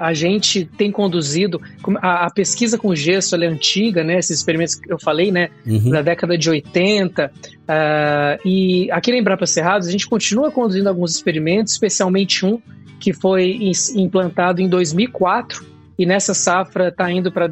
a 0.00 0.12
gente 0.12 0.64
tem 0.64 0.90
conduzido 0.90 1.60
a, 2.02 2.26
a, 2.26 2.30
pesquisa 2.30 2.76
com 2.76 2.94
gesso, 2.94 3.36
é 3.36 3.46
antiga, 3.46 4.02
né? 4.02 4.18
Esses 4.18 4.38
experimentos 4.38 4.74
que 4.74 4.92
eu 4.92 4.98
falei, 4.98 5.30
né? 5.30 5.50
Uhum. 5.64 5.90
Da 5.90 6.02
década 6.02 6.36
de 6.36 6.50
80. 6.50 7.26
Uh, 7.26 7.30
é, 7.68 8.38
e 8.44 8.90
aqui 8.90 9.12
na 9.12 9.18
Embrapa 9.18 9.46
Cerrados, 9.46 9.86
a 9.86 9.90
gente 9.90 10.08
continua 10.08 10.50
conduzindo 10.50 10.88
alguns 10.88 11.14
experimentos, 11.14 11.74
especialmente 11.74 12.44
um 12.44 12.60
que 12.98 13.12
foi 13.12 13.56
implantado 13.94 14.60
em 14.60 14.68
2004 14.68 15.64
e 15.96 16.04
nessa 16.04 16.34
safra 16.34 16.88
está 16.88 17.10
indo 17.10 17.30
para 17.30 17.44
a 17.44 17.48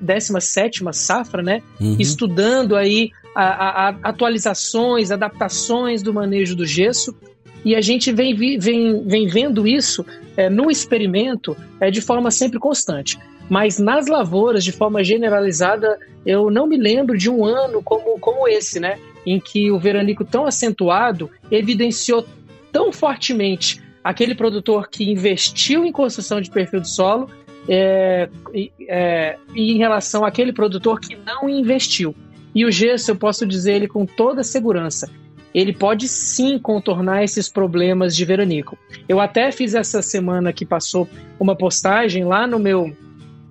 17 0.00 0.84
safra, 0.92 1.42
né? 1.42 1.62
Uhum. 1.80 1.96
Estudando 1.98 2.76
aí 2.76 3.10
a, 3.34 3.88
a, 3.88 3.88
atualizações, 4.02 5.10
adaptações 5.10 6.02
do 6.02 6.12
manejo 6.12 6.54
do 6.54 6.64
gesso 6.64 7.14
e 7.64 7.74
a 7.74 7.80
gente 7.80 8.12
vem, 8.12 8.34
vem, 8.34 9.02
vem 9.06 9.26
vendo 9.26 9.66
isso 9.66 10.04
é, 10.36 10.50
no 10.50 10.70
experimento 10.70 11.56
é, 11.80 11.90
de 11.90 12.00
forma 12.00 12.30
sempre 12.30 12.58
constante. 12.58 13.18
Mas 13.48 13.78
nas 13.78 14.06
lavouras, 14.06 14.64
de 14.64 14.72
forma 14.72 15.04
generalizada, 15.04 15.98
eu 16.24 16.50
não 16.50 16.66
me 16.66 16.76
lembro 16.76 17.16
de 17.16 17.30
um 17.30 17.44
ano 17.44 17.82
como, 17.82 18.18
como 18.18 18.48
esse, 18.48 18.80
né? 18.80 18.98
Em 19.26 19.38
que 19.38 19.70
o 19.70 19.78
veranico 19.78 20.24
tão 20.24 20.46
acentuado 20.46 21.30
evidenciou 21.50 22.26
tão 22.72 22.92
fortemente 22.92 23.82
aquele 24.02 24.34
produtor 24.34 24.88
que 24.88 25.10
investiu 25.10 25.84
em 25.84 25.92
construção 25.92 26.40
de 26.40 26.50
perfil 26.50 26.80
do 26.80 26.88
solo 26.88 27.30
é, 27.68 28.28
é, 28.88 29.36
em 29.54 29.78
relação 29.78 30.24
àquele 30.24 30.52
produtor 30.52 31.00
que 31.00 31.16
não 31.16 31.48
investiu. 31.48 32.14
E 32.54 32.64
o 32.64 32.70
gesso, 32.70 33.10
eu 33.10 33.16
posso 33.16 33.46
dizer 33.46 33.74
ele 33.74 33.88
com 33.88 34.06
toda 34.06 34.42
segurança, 34.42 35.10
ele 35.54 35.72
pode 35.72 36.08
sim 36.08 36.58
contornar 36.58 37.22
esses 37.22 37.48
problemas 37.48 38.16
de 38.16 38.24
veranico. 38.24 38.76
Eu 39.08 39.20
até 39.20 39.52
fiz 39.52 39.74
essa 39.74 40.02
semana 40.02 40.52
que 40.52 40.66
passou 40.66 41.08
uma 41.38 41.54
postagem 41.54 42.24
lá 42.24 42.46
no 42.46 42.58
meu, 42.58 42.94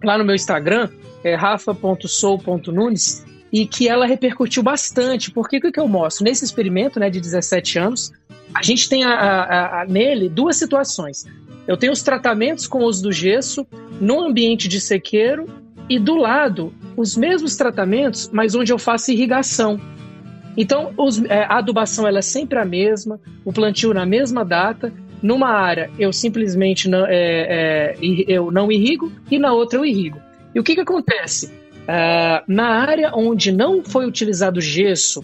lá 0.04 0.18
no 0.18 0.26
meu 0.26 0.36
Instagram, 0.36 0.90
é, 1.24 1.34
rafa.sou.nunes, 1.36 3.26
e 3.52 3.66
que 3.66 3.88
ela 3.88 4.06
repercutiu 4.06 4.62
bastante. 4.62 5.32
Porque 5.32 5.58
o 5.58 5.62
que, 5.62 5.72
que 5.72 5.80
eu 5.80 5.88
mostro? 5.88 6.26
Nesse 6.26 6.44
experimento 6.44 7.00
né, 7.00 7.10
de 7.10 7.22
17 7.22 7.80
anos, 7.80 8.12
a 8.54 8.62
gente 8.62 8.90
tem 8.90 9.04
a, 9.04 9.14
a, 9.14 9.82
a, 9.82 9.86
nele 9.86 10.28
duas 10.28 10.58
situações. 10.58 11.26
Eu 11.66 11.78
tenho 11.78 11.94
os 11.94 12.04
tratamentos 12.04 12.68
com 12.68 12.80
uso 12.80 13.04
do 13.04 13.12
gesso 13.12 13.66
no 14.02 14.20
ambiente 14.20 14.68
de 14.68 14.82
sequeiro 14.82 15.46
e 15.88 15.98
do 15.98 16.16
lado 16.16 16.74
os 16.98 17.16
mesmos 17.16 17.56
tratamentos, 17.56 18.30
mas 18.34 18.56
onde 18.56 18.74
eu 18.74 18.78
faço 18.78 19.12
irrigação. 19.12 19.80
Então, 20.56 20.94
os, 20.98 21.24
é, 21.26 21.44
a 21.44 21.58
adubação 21.58 22.08
ela 22.08 22.20
é 22.20 22.22
sempre 22.22 22.60
a 22.60 22.66
mesma, 22.66 23.20
o 23.44 23.52
plantio 23.52 23.94
na 23.94 24.06
mesma 24.06 24.44
data. 24.46 24.94
Numa 25.22 25.50
área 25.50 25.90
eu 25.98 26.12
simplesmente 26.12 26.90
não, 26.90 27.06
é, 27.08 27.96
é, 27.96 27.98
eu 28.28 28.52
não 28.52 28.72
irrigo 28.72 29.12
e 29.32 29.40
na 29.40 29.54
outra 29.54 29.80
eu 29.80 29.86
irrigo. 29.86 30.20
E 30.54 30.60
o 30.60 30.64
que, 30.64 30.76
que 30.76 30.82
acontece? 30.82 31.48
Uh, 31.48 32.44
na 32.48 32.82
área 32.82 33.12
onde 33.14 33.52
não 33.52 33.84
foi 33.84 34.06
utilizado 34.06 34.62
gesso, 34.62 35.24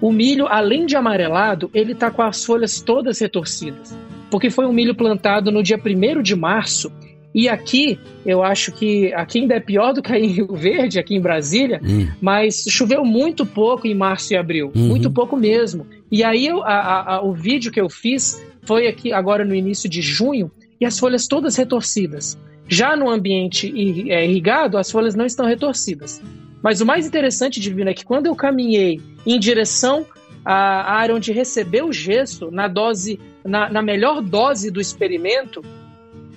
o 0.00 0.10
milho, 0.10 0.48
além 0.48 0.86
de 0.86 0.96
amarelado, 0.96 1.70
ele 1.72 1.92
está 1.92 2.10
com 2.10 2.22
as 2.22 2.44
folhas 2.44 2.80
todas 2.80 3.20
retorcidas. 3.20 3.96
Porque 4.30 4.50
foi 4.50 4.66
um 4.66 4.72
milho 4.72 4.94
plantado 4.94 5.52
no 5.52 5.62
dia 5.62 5.78
1 5.78 6.22
de 6.22 6.34
março 6.34 6.90
e 7.34 7.48
aqui, 7.48 7.98
eu 8.26 8.42
acho 8.42 8.72
que 8.72 9.12
aqui 9.14 9.40
ainda 9.40 9.54
é 9.54 9.60
pior 9.60 9.94
do 9.94 10.02
que 10.02 10.12
em 10.14 10.26
Rio 10.26 10.54
Verde, 10.54 10.98
aqui 10.98 11.14
em 11.14 11.20
Brasília, 11.20 11.80
hum. 11.82 12.08
mas 12.20 12.64
choveu 12.68 13.04
muito 13.04 13.46
pouco 13.46 13.86
em 13.86 13.94
março 13.94 14.34
e 14.34 14.36
abril, 14.36 14.70
uhum. 14.74 14.88
muito 14.88 15.10
pouco 15.10 15.36
mesmo. 15.36 15.86
E 16.10 16.22
aí 16.22 16.46
eu, 16.46 16.62
a, 16.62 17.14
a, 17.14 17.22
o 17.22 17.32
vídeo 17.32 17.72
que 17.72 17.80
eu 17.80 17.88
fiz 17.88 18.42
foi 18.64 18.86
aqui 18.86 19.12
agora 19.12 19.44
no 19.44 19.54
início 19.54 19.88
de 19.88 20.02
junho 20.02 20.50
e 20.78 20.84
as 20.84 20.98
folhas 20.98 21.26
todas 21.26 21.56
retorcidas. 21.56 22.38
Já 22.68 22.96
no 22.96 23.10
ambiente 23.10 23.72
é, 24.10 24.26
irrigado, 24.26 24.76
as 24.76 24.90
folhas 24.90 25.14
não 25.14 25.24
estão 25.24 25.46
retorcidas. 25.46 26.20
Mas 26.62 26.80
o 26.80 26.86
mais 26.86 27.06
interessante, 27.06 27.58
Divino, 27.58 27.90
é 27.90 27.94
que 27.94 28.04
quando 28.04 28.26
eu 28.26 28.36
caminhei 28.36 29.00
em 29.26 29.38
direção 29.38 30.06
à 30.44 30.92
área 30.94 31.14
onde 31.14 31.32
recebeu 31.32 31.88
o 31.88 31.92
gesso, 31.92 32.50
na 32.50 32.68
dose, 32.68 33.18
na, 33.44 33.70
na 33.70 33.82
melhor 33.82 34.20
dose 34.20 34.70
do 34.70 34.80
experimento, 34.80 35.62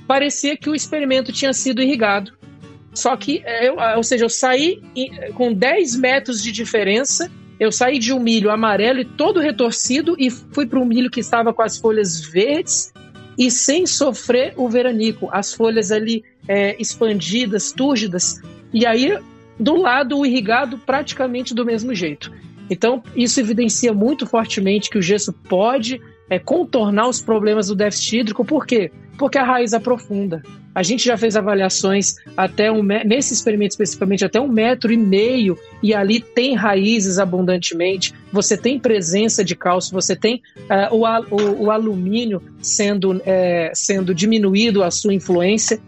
parecia 0.08 0.58
que 0.58 0.70
o 0.70 0.76
experimento 0.76 1.32
tinha 1.32 1.54
sido 1.54 1.82
irrigado. 1.82 2.34
Só 2.94 3.16
que, 3.18 3.42
é, 3.46 3.68
eu, 3.68 3.76
ou 3.98 4.04
seja, 4.04 4.26
eu 4.26 4.30
saí 4.30 4.82
com 5.34 5.54
10 5.54 5.98
metros 5.98 6.42
de 6.42 6.52
diferença, 6.52 7.30
eu 7.60 7.72
saí 7.72 8.00
de 8.00 8.14
um 8.14 8.20
milho 8.20 8.50
amarelo 8.50 9.00
e 9.00 9.06
todo 9.06 9.40
retorcido 9.40 10.16
e 10.18 10.30
fui 10.30 10.66
para 10.66 10.80
um 10.80 10.86
milho 10.86 11.12
que 11.12 11.20
estava 11.20 11.54
com 11.54 11.62
as 11.62 11.78
folhas 11.78 12.22
verdes 12.22 12.94
e 13.38 13.52
sem 13.52 13.86
sofrer 13.86 14.54
o 14.56 14.70
veranico, 14.70 15.30
as 15.32 15.54
folhas 15.54 15.92
ali 15.92 16.24
é, 16.48 16.76
expandidas, 16.80 17.72
túrgidas, 17.72 18.42
e 18.74 18.86
aí 18.86 19.18
do 19.60 19.76
lado 19.76 20.18
o 20.18 20.26
irrigado 20.26 20.78
praticamente 20.78 21.54
do 21.54 21.66
mesmo 21.66 21.94
jeito. 21.94 22.32
Então, 22.70 23.04
isso 23.16 23.40
evidencia 23.40 23.94
muito 23.94 24.26
fortemente 24.26 24.90
que 24.90 24.98
o 24.98 25.02
gesso 25.02 25.32
pode 25.32 26.02
é, 26.30 26.40
contornar 26.40 27.08
os 27.08 27.22
problemas 27.22 27.68
do 27.68 27.76
déficit 27.76 28.20
hídrico, 28.20 28.46
por 28.46 28.66
quê? 28.66 28.92
Porque 29.18 29.38
a 29.38 29.44
raiz 29.44 29.74
aprofunda. 29.74 30.42
A 30.74 30.84
gente 30.84 31.06
já 31.06 31.16
fez 31.16 31.38
avaliações 31.38 32.16
até 32.36 32.70
um 32.70 32.84
nesse 32.84 33.34
experimento 33.34 33.72
especificamente 33.72 34.26
até 34.26 34.42
um 34.42 34.48
metro 34.48 34.92
e 34.92 34.98
meio 34.98 35.58
e 35.82 35.94
ali 35.94 36.20
tem 36.20 36.54
raízes 36.54 37.18
abundantemente. 37.18 38.14
Você 38.30 38.58
tem 38.58 38.78
presença 38.78 39.42
de 39.42 39.56
cálcio, 39.56 39.94
você 39.94 40.18
tem 40.18 40.42
uh, 40.58 40.94
o, 40.94 41.06
o, 41.34 41.64
o, 41.64 41.72
alumínio 41.72 42.42
sendo, 42.62 43.22
é, 43.26 43.72
sendo 43.74 44.14
diminuído 44.14 44.84
a 44.84 44.92
sua 44.92 45.14
influência 45.14 45.80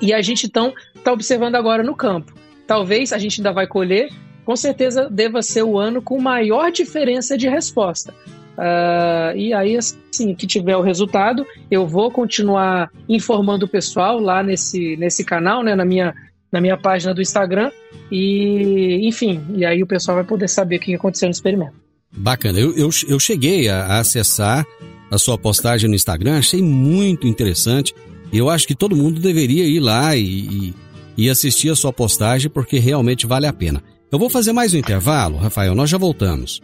e 0.00 0.14
a 0.14 0.22
gente 0.22 0.46
então 0.46 0.72
está 0.94 1.12
observando 1.12 1.56
agora 1.56 1.82
no 1.82 1.96
campo. 1.96 2.32
Talvez 2.68 3.12
a 3.12 3.18
gente 3.18 3.40
ainda 3.40 3.52
vai 3.52 3.66
colher, 3.66 4.10
com 4.44 4.54
certeza 4.54 5.10
deva 5.10 5.42
ser 5.42 5.64
o 5.64 5.76
ano 5.76 6.00
com 6.00 6.20
maior 6.20 6.70
diferença 6.70 7.36
de 7.36 7.48
resposta. 7.48 8.14
Uh, 8.56 9.36
e 9.36 9.52
aí, 9.52 9.76
assim, 9.76 10.34
que 10.34 10.46
tiver 10.46 10.76
o 10.76 10.82
resultado, 10.82 11.44
eu 11.70 11.86
vou 11.86 12.10
continuar 12.10 12.90
informando 13.08 13.66
o 13.66 13.68
pessoal 13.68 14.18
lá 14.20 14.42
nesse, 14.42 14.96
nesse 14.96 15.24
canal, 15.24 15.62
né, 15.62 15.74
na 15.74 15.84
minha, 15.84 16.14
na 16.52 16.60
minha 16.60 16.76
página 16.76 17.12
do 17.12 17.20
Instagram. 17.20 17.70
E, 18.10 19.00
enfim, 19.02 19.44
e 19.54 19.64
aí 19.64 19.82
o 19.82 19.86
pessoal 19.86 20.16
vai 20.16 20.24
poder 20.24 20.48
saber 20.48 20.76
o 20.76 20.80
que 20.80 20.94
aconteceu 20.94 21.26
no 21.26 21.32
experimento. 21.32 21.74
Bacana. 22.16 22.58
Eu, 22.58 22.76
eu, 22.76 22.90
eu 23.08 23.18
cheguei 23.18 23.68
a, 23.68 23.98
acessar 23.98 24.64
a 25.10 25.18
sua 25.18 25.36
postagem 25.36 25.88
no 25.88 25.96
Instagram, 25.96 26.38
achei 26.38 26.62
muito 26.62 27.26
interessante. 27.26 27.92
Eu 28.32 28.48
acho 28.48 28.66
que 28.66 28.74
todo 28.74 28.96
mundo 28.96 29.20
deveria 29.20 29.64
ir 29.64 29.80
lá 29.80 30.16
e, 30.16 30.22
e, 30.22 30.74
e 31.16 31.30
assistir 31.30 31.70
a 31.70 31.76
sua 31.76 31.92
postagem, 31.92 32.50
porque 32.50 32.78
realmente 32.78 33.26
vale 33.26 33.46
a 33.46 33.52
pena. 33.52 33.82
Eu 34.10 34.18
vou 34.18 34.30
fazer 34.30 34.52
mais 34.52 34.72
um 34.72 34.78
intervalo, 34.78 35.38
Rafael, 35.38 35.74
nós 35.74 35.90
já 35.90 35.98
voltamos. 35.98 36.60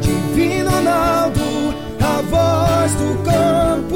Divino 0.00 0.70
Ronaldo, 0.70 1.40
a 2.00 2.22
voz 2.22 2.92
do 2.94 3.22
campo. 3.22 3.94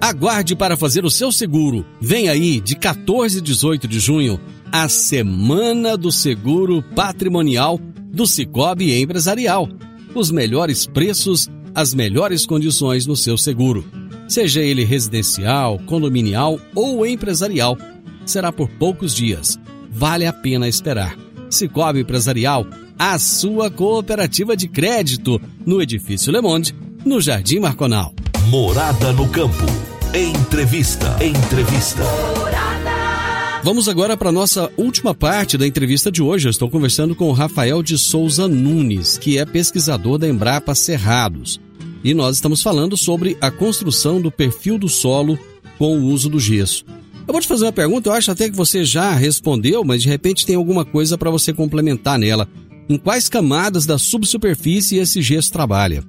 Aguarde 0.00 0.56
para 0.56 0.76
fazer 0.76 1.04
o 1.04 1.10
seu 1.10 1.30
seguro. 1.30 1.86
Vem 2.00 2.28
aí, 2.28 2.60
de 2.60 2.74
14 2.74 3.38
e 3.38 3.40
18 3.40 3.86
de 3.86 4.00
junho, 4.00 4.40
a 4.72 4.88
Semana 4.88 5.96
do 5.96 6.10
Seguro 6.10 6.82
Patrimonial 6.94 7.78
do 8.10 8.26
Cicobi 8.26 9.00
Empresarial. 9.00 9.68
Os 10.14 10.30
melhores 10.30 10.86
preços, 10.86 11.48
as 11.74 11.94
melhores 11.94 12.44
condições 12.46 13.06
no 13.06 13.16
seu 13.16 13.38
seguro. 13.38 13.84
Seja 14.26 14.60
ele 14.60 14.84
residencial, 14.84 15.78
condominial 15.86 16.58
ou 16.74 17.06
empresarial. 17.06 17.78
Será 18.26 18.52
por 18.52 18.68
poucos 18.68 19.14
dias. 19.14 19.58
Vale 19.90 20.26
a 20.26 20.32
pena 20.32 20.68
esperar. 20.68 21.16
Cicobi 21.50 22.00
Empresarial 22.00 22.66
a 22.98 23.16
sua 23.16 23.70
cooperativa 23.70 24.56
de 24.56 24.66
crédito 24.66 25.40
no 25.64 25.80
Edifício 25.80 26.32
Le 26.32 26.40
Monde, 26.40 26.74
no 27.04 27.20
Jardim 27.20 27.60
Marconal. 27.60 28.12
Morada 28.48 29.12
no 29.12 29.28
Campo. 29.28 29.64
Entrevista. 30.12 31.16
Entrevista. 31.24 32.02
Vamos 33.62 33.88
agora 33.88 34.16
para 34.16 34.30
a 34.30 34.32
nossa 34.32 34.70
última 34.76 35.14
parte 35.14 35.56
da 35.56 35.66
entrevista 35.66 36.10
de 36.10 36.20
hoje. 36.20 36.48
Eu 36.48 36.50
estou 36.50 36.68
conversando 36.68 37.14
com 37.14 37.28
o 37.28 37.32
Rafael 37.32 37.82
de 37.82 37.96
Souza 37.96 38.48
Nunes, 38.48 39.16
que 39.16 39.38
é 39.38 39.44
pesquisador 39.44 40.18
da 40.18 40.28
Embrapa 40.28 40.74
Cerrados. 40.74 41.60
E 42.02 42.14
nós 42.14 42.36
estamos 42.36 42.62
falando 42.62 42.96
sobre 42.96 43.36
a 43.40 43.50
construção 43.50 44.20
do 44.20 44.30
perfil 44.30 44.76
do 44.76 44.88
solo 44.88 45.38
com 45.78 45.98
o 45.98 46.06
uso 46.06 46.28
do 46.28 46.40
gesso. 46.40 46.84
Eu 47.26 47.32
vou 47.32 47.40
te 47.40 47.46
fazer 47.46 47.64
uma 47.66 47.72
pergunta, 47.72 48.08
eu 48.08 48.14
acho 48.14 48.30
até 48.30 48.48
que 48.48 48.56
você 48.56 48.84
já 48.84 49.12
respondeu, 49.12 49.84
mas 49.84 50.02
de 50.02 50.08
repente 50.08 50.46
tem 50.46 50.56
alguma 50.56 50.84
coisa 50.84 51.18
para 51.18 51.30
você 51.30 51.52
complementar 51.52 52.18
nela. 52.18 52.48
Em 52.88 52.96
quais 52.96 53.28
camadas 53.28 53.84
da 53.84 53.98
subsuperfície 53.98 54.98
esse 54.98 55.20
gesso 55.20 55.52
trabalha? 55.52 56.02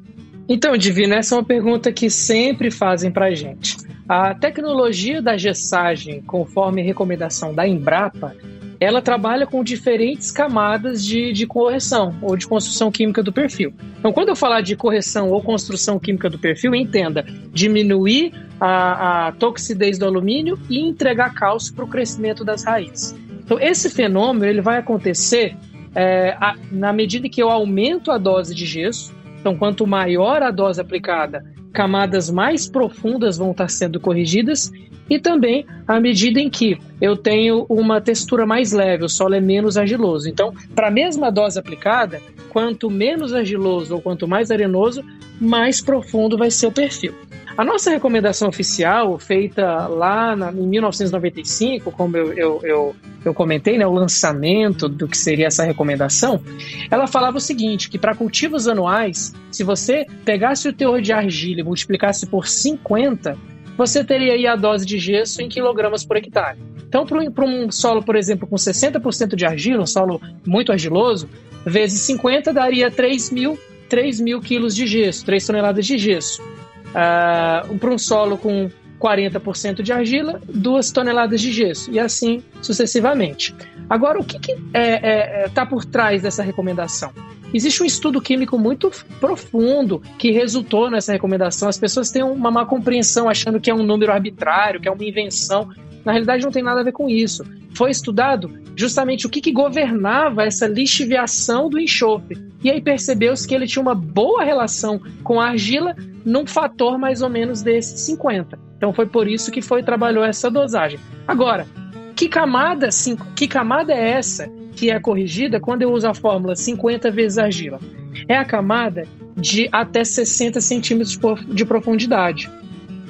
Então, 0.47 0.77
Divino, 0.77 1.13
essa 1.13 1.35
é 1.35 1.37
uma 1.37 1.43
pergunta 1.43 1.91
que 1.91 2.09
sempre 2.09 2.71
fazem 2.71 3.11
para 3.11 3.25
a 3.25 3.35
gente. 3.35 3.75
A 4.07 4.33
tecnologia 4.33 5.21
da 5.21 5.35
gessagem, 5.35 6.21
conforme 6.21 6.81
recomendação 6.81 7.53
da 7.53 7.67
Embrapa, 7.67 8.33
ela 8.79 9.01
trabalha 9.01 9.45
com 9.45 9.61
diferentes 9.61 10.31
camadas 10.31 11.03
de, 11.03 11.33
de 11.33 11.45
correção 11.45 12.15
ou 12.21 12.37
de 12.37 12.47
construção 12.47 12.89
química 12.89 13.21
do 13.21 13.33
perfil. 13.33 13.73
Então, 13.99 14.13
quando 14.13 14.29
eu 14.29 14.35
falar 14.35 14.61
de 14.61 14.75
correção 14.77 15.29
ou 15.29 15.43
construção 15.43 15.99
química 15.99 16.29
do 16.29 16.39
perfil, 16.39 16.73
entenda 16.73 17.25
diminuir 17.51 18.31
a, 18.59 19.27
a 19.27 19.31
toxidez 19.33 19.97
do 19.97 20.05
alumínio 20.05 20.57
e 20.69 20.79
entregar 20.79 21.33
cálcio 21.33 21.73
para 21.73 21.83
o 21.83 21.89
crescimento 21.89 22.45
das 22.45 22.63
raízes. 22.63 23.13
Então, 23.43 23.59
esse 23.59 23.89
fenômeno 23.89 24.45
ele 24.45 24.61
vai 24.61 24.77
acontecer 24.77 25.57
é, 25.95 26.35
a, 26.39 26.55
na 26.71 26.93
medida 26.93 27.29
que 27.29 27.41
eu 27.41 27.49
aumento 27.49 28.11
a 28.11 28.17
dose 28.17 28.53
de 28.53 28.65
gesso. 28.65 29.13
Então, 29.39 29.55
quanto 29.55 29.87
maior 29.87 30.43
a 30.43 30.51
dose 30.51 30.81
aplicada, 30.81 31.43
camadas 31.71 32.29
mais 32.29 32.67
profundas 32.67 33.37
vão 33.37 33.51
estar 33.51 33.69
sendo 33.69 33.99
corrigidas 33.99 34.71
e 35.09 35.17
também 35.17 35.65
à 35.87 35.99
medida 35.99 36.39
em 36.39 36.49
que 36.49 36.77
eu 37.01 37.17
tenho 37.17 37.65
uma 37.67 37.99
textura 37.99 38.45
mais 38.45 38.71
leve, 38.71 39.05
o 39.05 39.09
solo 39.09 39.33
é 39.33 39.41
menos 39.41 39.77
argiloso. 39.77 40.29
Então, 40.29 40.53
para 40.75 40.87
a 40.87 40.91
mesma 40.91 41.31
dose 41.31 41.57
aplicada, 41.57 42.21
quanto 42.49 42.89
menos 42.89 43.33
argiloso 43.33 43.95
ou 43.95 44.01
quanto 44.01 44.27
mais 44.27 44.51
arenoso, 44.51 45.03
mais 45.39 45.81
profundo 45.81 46.37
vai 46.37 46.51
ser 46.51 46.67
o 46.67 46.71
perfil. 46.71 47.13
A 47.59 47.65
nossa 47.65 47.91
recomendação 47.91 48.47
oficial, 48.47 49.19
feita 49.19 49.85
lá 49.87 50.33
na, 50.33 50.49
em 50.49 50.65
1995, 50.65 51.91
como 51.91 52.15
eu, 52.15 52.31
eu, 52.31 52.61
eu, 52.63 52.95
eu 53.25 53.33
comentei, 53.33 53.77
né, 53.77 53.85
o 53.85 53.91
lançamento 53.91 54.87
do 54.87 55.09
que 55.09 55.17
seria 55.17 55.47
essa 55.47 55.65
recomendação, 55.65 56.41
ela 56.89 57.05
falava 57.05 57.35
o 57.35 57.41
seguinte: 57.41 57.89
que 57.89 57.99
para 57.99 58.15
cultivos 58.15 58.65
anuais, 58.65 59.33
se 59.51 59.65
você 59.65 60.05
pegasse 60.23 60.69
o 60.69 60.73
teor 60.73 61.01
de 61.01 61.11
argila 61.11 61.59
e 61.59 61.63
multiplicasse 61.63 62.27
por 62.27 62.47
50, 62.47 63.37
você 63.75 64.05
teria 64.05 64.35
aí 64.35 64.47
a 64.47 64.55
dose 64.55 64.85
de 64.85 64.97
gesso 64.97 65.41
em 65.41 65.49
quilogramas 65.49 66.05
por 66.05 66.15
hectare. 66.15 66.57
Então, 66.87 67.05
para 67.05 67.45
um 67.45 67.69
solo, 67.69 68.01
por 68.01 68.15
exemplo, 68.15 68.47
com 68.47 68.55
60% 68.55 69.35
de 69.35 69.45
argila, 69.45 69.83
um 69.83 69.85
solo 69.85 70.21
muito 70.47 70.71
argiloso, 70.71 71.27
vezes 71.65 71.99
50 72.03 72.53
daria 72.53 72.89
3 72.89 73.31
mil, 73.31 73.59
3 73.89 74.21
mil 74.21 74.39
quilos 74.39 74.73
de 74.73 74.87
gesso, 74.87 75.25
3 75.25 75.45
toneladas 75.45 75.85
de 75.85 75.97
gesso. 75.97 76.41
Uh, 76.89 77.77
para 77.77 77.91
um 77.91 77.97
solo 77.97 78.37
com 78.37 78.69
40% 78.99 79.81
de 79.81 79.93
argila, 79.93 80.41
2 80.47 80.91
toneladas 80.91 81.39
de 81.41 81.51
gesso, 81.51 81.89
e 81.91 81.99
assim 81.99 82.43
sucessivamente. 82.61 83.55
Agora, 83.89 84.19
o 84.19 84.23
que 84.23 84.37
está 84.37 84.53
é, 84.73 85.43
é, 85.45 85.49
tá 85.49 85.65
por 85.65 85.85
trás 85.85 86.21
dessa 86.21 86.43
recomendação? 86.43 87.11
Existe 87.51 87.81
um 87.81 87.85
estudo 87.85 88.21
químico 88.21 88.59
muito 88.59 88.91
profundo 89.19 90.03
que 90.19 90.29
resultou 90.29 90.91
nessa 90.91 91.11
recomendação. 91.11 91.67
As 91.67 91.79
pessoas 91.79 92.11
têm 92.11 92.21
uma 92.21 92.51
má 92.51 92.65
compreensão 92.65 93.27
achando 93.27 93.59
que 93.59 93.71
é 93.71 93.73
um 93.73 93.81
número 93.81 94.11
arbitrário, 94.11 94.79
que 94.79 94.87
é 94.87 94.91
uma 94.91 95.03
invenção. 95.03 95.69
Na 96.05 96.11
realidade, 96.11 96.43
não 96.43 96.51
tem 96.51 96.63
nada 96.63 96.81
a 96.81 96.83
ver 96.83 96.91
com 96.91 97.09
isso. 97.09 97.43
Foi 97.75 97.91
estudado 97.91 98.51
justamente 98.75 99.25
o 99.25 99.29
que, 99.29 99.41
que 99.41 99.51
governava 99.51 100.43
essa 100.43 100.67
lixiviação 100.67 101.69
do 101.69 101.79
enxofre. 101.79 102.37
E 102.63 102.69
aí 102.69 102.81
percebeu-se 102.81 103.47
que 103.47 103.53
ele 103.53 103.67
tinha 103.67 103.81
uma 103.81 103.95
boa 103.95 104.43
relação 104.43 105.01
com 105.23 105.39
a 105.39 105.49
argila 105.49 105.95
num 106.25 106.45
fator 106.45 106.97
mais 106.97 107.21
ou 107.21 107.29
menos 107.29 107.61
desses 107.61 107.99
50. 108.01 108.57
Então 108.77 108.93
foi 108.93 109.05
por 109.05 109.27
isso 109.27 109.51
que 109.51 109.61
foi 109.61 109.83
trabalhou 109.83 110.23
essa 110.23 110.49
dosagem. 110.49 110.99
Agora, 111.27 111.67
que 112.15 112.27
camada, 112.27 112.89
que 113.35 113.47
camada 113.47 113.93
é 113.93 114.09
essa 114.11 114.49
que 114.75 114.89
é 114.89 114.99
corrigida 114.99 115.59
quando 115.59 115.81
eu 115.81 115.91
uso 115.91 116.07
a 116.07 116.13
fórmula 116.13 116.55
50 116.55 117.11
vezes 117.11 117.37
argila? 117.37 117.79
É 118.27 118.37
a 118.37 118.45
camada 118.45 119.05
de 119.35 119.69
até 119.71 120.03
60 120.03 120.59
centímetros 120.61 121.19
de 121.47 121.65
profundidade. 121.65 122.49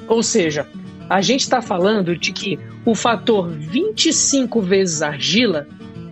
Ou 0.08 0.22
seja, 0.22 0.66
a 1.10 1.20
gente 1.20 1.40
está 1.40 1.60
falando 1.60 2.16
de 2.16 2.30
que 2.30 2.56
o 2.86 2.94
fator 2.94 3.50
25 3.50 4.62
vezes 4.62 5.02
argila 5.02 5.66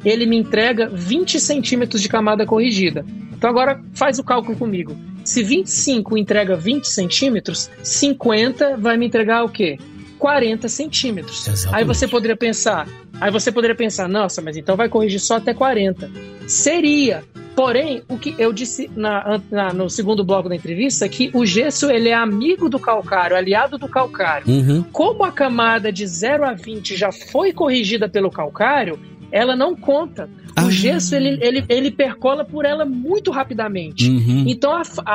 ele 0.04 0.26
me 0.26 0.37
entrega 0.37 0.88
20 0.88 1.38
centímetros 1.38 2.02
de 2.02 2.08
camada 2.08 2.44
corrigida. 2.44 3.06
Então 3.32 3.48
agora 3.48 3.80
faz 3.94 4.18
o 4.18 4.24
cálculo 4.24 4.58
comigo. 4.58 4.96
Se 5.24 5.44
25 5.44 6.18
entrega 6.18 6.56
20 6.56 6.88
centímetros, 6.88 7.70
50 7.80 8.76
vai 8.76 8.96
me 8.96 9.06
entregar 9.06 9.44
o 9.44 9.48
quê? 9.48 9.78
40 10.18 10.68
centímetros. 10.68 11.46
Exatamente. 11.46 11.76
Aí 11.76 11.84
você 11.84 12.08
poderia 12.08 12.37
pensar, 12.37 12.88
aí 13.20 13.30
você 13.30 13.52
poderia 13.52 13.76
pensar, 13.76 14.08
nossa, 14.08 14.42
mas 14.42 14.56
então 14.56 14.76
vai 14.76 14.88
corrigir 14.88 15.20
só 15.20 15.37
até 15.37 15.54
40. 15.54 16.11
Seria. 16.48 17.22
Porém, 17.59 18.03
o 18.09 18.16
que 18.16 18.37
eu 18.38 18.53
disse 18.53 18.88
na, 18.94 19.40
na, 19.51 19.73
no 19.73 19.90
segundo 19.90 20.23
bloco 20.23 20.49
da 20.49 20.55
entrevista 20.55 21.07
é 21.07 21.09
que 21.09 21.29
o 21.35 21.44
gesso 21.44 21.90
ele 21.90 22.09
é 22.09 22.14
amigo 22.14 22.68
do 22.68 22.79
calcário, 22.79 23.37
aliado 23.37 23.77
do 23.77 23.88
calcário. 23.88 24.47
Uhum. 24.47 24.85
Como 24.92 25.25
a 25.25 25.33
camada 25.33 25.90
de 25.90 26.07
0 26.07 26.44
a 26.44 26.53
20 26.53 26.94
já 26.94 27.11
foi 27.11 27.53
corrigida 27.53 28.09
pelo 28.09 28.31
calcário, 28.31 28.97
ela 29.33 29.57
não 29.57 29.75
conta. 29.75 30.31
O 30.57 30.66
ah. 30.66 30.71
gesso 30.71 31.16
ele, 31.16 31.37
ele, 31.44 31.64
ele 31.68 31.90
percola 31.90 32.44
por 32.44 32.64
ela 32.64 32.85
muito 32.85 33.33
rapidamente. 33.33 34.09
Uhum. 34.09 34.44
Então 34.47 34.71
a, 34.71 34.83
a, 35.05 35.12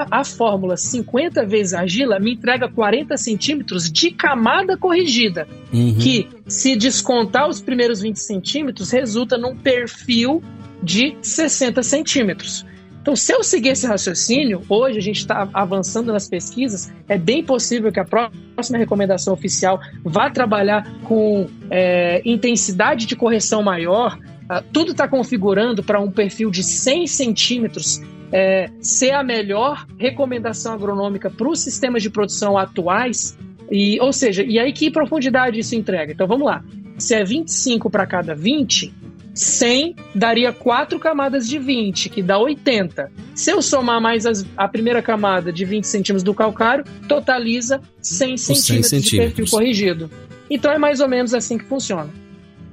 a, 0.00 0.20
a 0.20 0.24
fórmula 0.24 0.78
50 0.78 1.44
vezes 1.44 1.74
argila 1.74 2.18
me 2.18 2.32
entrega 2.32 2.70
40 2.70 3.18
centímetros 3.18 3.92
de 3.92 4.12
camada 4.12 4.78
corrigida. 4.78 5.46
Uhum. 5.70 5.96
Que, 6.00 6.26
se 6.46 6.74
descontar 6.74 7.48
os 7.48 7.60
primeiros 7.60 8.00
20 8.00 8.16
centímetros, 8.16 8.90
resulta 8.90 9.36
num 9.36 9.54
perfil 9.54 10.42
de 10.82 11.16
60 11.22 11.82
centímetros. 11.82 12.66
Então, 13.02 13.16
se 13.16 13.32
eu 13.32 13.42
seguir 13.42 13.70
esse 13.70 13.84
raciocínio, 13.84 14.62
hoje 14.68 14.98
a 14.98 15.02
gente 15.02 15.18
está 15.18 15.48
avançando 15.52 16.12
nas 16.12 16.28
pesquisas, 16.28 16.92
é 17.08 17.18
bem 17.18 17.42
possível 17.42 17.90
que 17.90 17.98
a 17.98 18.04
próxima 18.04 18.78
recomendação 18.78 19.34
oficial 19.34 19.80
vá 20.04 20.30
trabalhar 20.30 20.88
com 21.02 21.48
é, 21.68 22.22
intensidade 22.24 23.06
de 23.06 23.16
correção 23.16 23.60
maior. 23.60 24.16
Uh, 24.44 24.62
tudo 24.72 24.92
está 24.92 25.08
configurando 25.08 25.82
para 25.82 26.00
um 26.00 26.12
perfil 26.12 26.48
de 26.48 26.62
100 26.62 27.08
centímetros 27.08 28.00
é, 28.32 28.70
ser 28.80 29.10
a 29.10 29.22
melhor 29.24 29.84
recomendação 29.98 30.72
agronômica 30.72 31.28
para 31.28 31.48
os 31.48 31.60
sistemas 31.60 32.02
de 32.02 32.10
produção 32.10 32.56
atuais. 32.56 33.36
E, 33.70 34.00
ou 34.00 34.12
seja, 34.12 34.44
e 34.44 34.58
aí 34.60 34.72
que 34.72 34.90
profundidade 34.90 35.58
isso 35.58 35.74
entrega? 35.74 36.12
Então 36.12 36.26
vamos 36.28 36.46
lá. 36.46 36.64
Se 36.98 37.14
é 37.14 37.24
25 37.24 37.90
para 37.90 38.06
cada 38.06 38.34
20, 38.34 38.94
100 39.34 39.96
daria 40.14 40.52
quatro 40.52 40.98
camadas 40.98 41.48
de 41.48 41.58
20, 41.58 42.08
que 42.08 42.22
dá 42.22 42.38
80. 42.38 43.10
Se 43.34 43.50
eu 43.50 43.62
somar 43.62 44.00
mais 44.00 44.26
as, 44.26 44.44
a 44.56 44.68
primeira 44.68 45.00
camada 45.02 45.52
de 45.52 45.64
20 45.64 45.84
centímetros 45.84 46.22
do 46.22 46.34
calcário, 46.34 46.84
totaliza 47.08 47.80
100 48.00 48.36
centímetros, 48.36 48.66
100 48.66 48.82
centímetros 48.82 49.10
de 49.10 49.16
perfil 49.18 49.46
corrigido. 49.50 50.10
Então 50.50 50.70
é 50.70 50.78
mais 50.78 51.00
ou 51.00 51.08
menos 51.08 51.32
assim 51.32 51.56
que 51.56 51.64
funciona. 51.64 52.10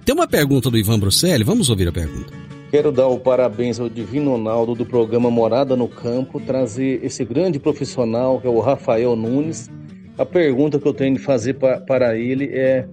Tem 0.04 0.14
uma 0.14 0.28
pergunta 0.28 0.70
do 0.70 0.78
Ivan 0.78 1.00
Bruselli, 1.00 1.44
vamos 1.44 1.70
ouvir 1.70 1.88
a 1.88 1.92
pergunta. 1.92 2.34
Quero 2.72 2.92
dar 2.92 3.08
o 3.08 3.20
parabéns 3.20 3.80
ao 3.80 3.90
Divino 3.90 4.32
Ronaldo 4.32 4.76
do 4.76 4.86
programa 4.86 5.32
Morada 5.32 5.76
no 5.76 5.88
Campo, 5.88 6.40
trazer 6.40 7.04
esse 7.04 7.26
grande 7.26 7.60
profissional 7.60 8.40
que 8.40 8.46
é 8.46 8.50
o 8.50 8.60
Rafael 8.60 9.16
Nunes. 9.16 9.70
A 10.18 10.26
pergunta 10.26 10.80
que 10.80 10.88
eu 10.88 10.94
tenho 10.94 11.16
de 11.16 11.22
fazer 11.22 11.56
para 11.56 12.18
ele 12.18 12.46
é 12.46 12.88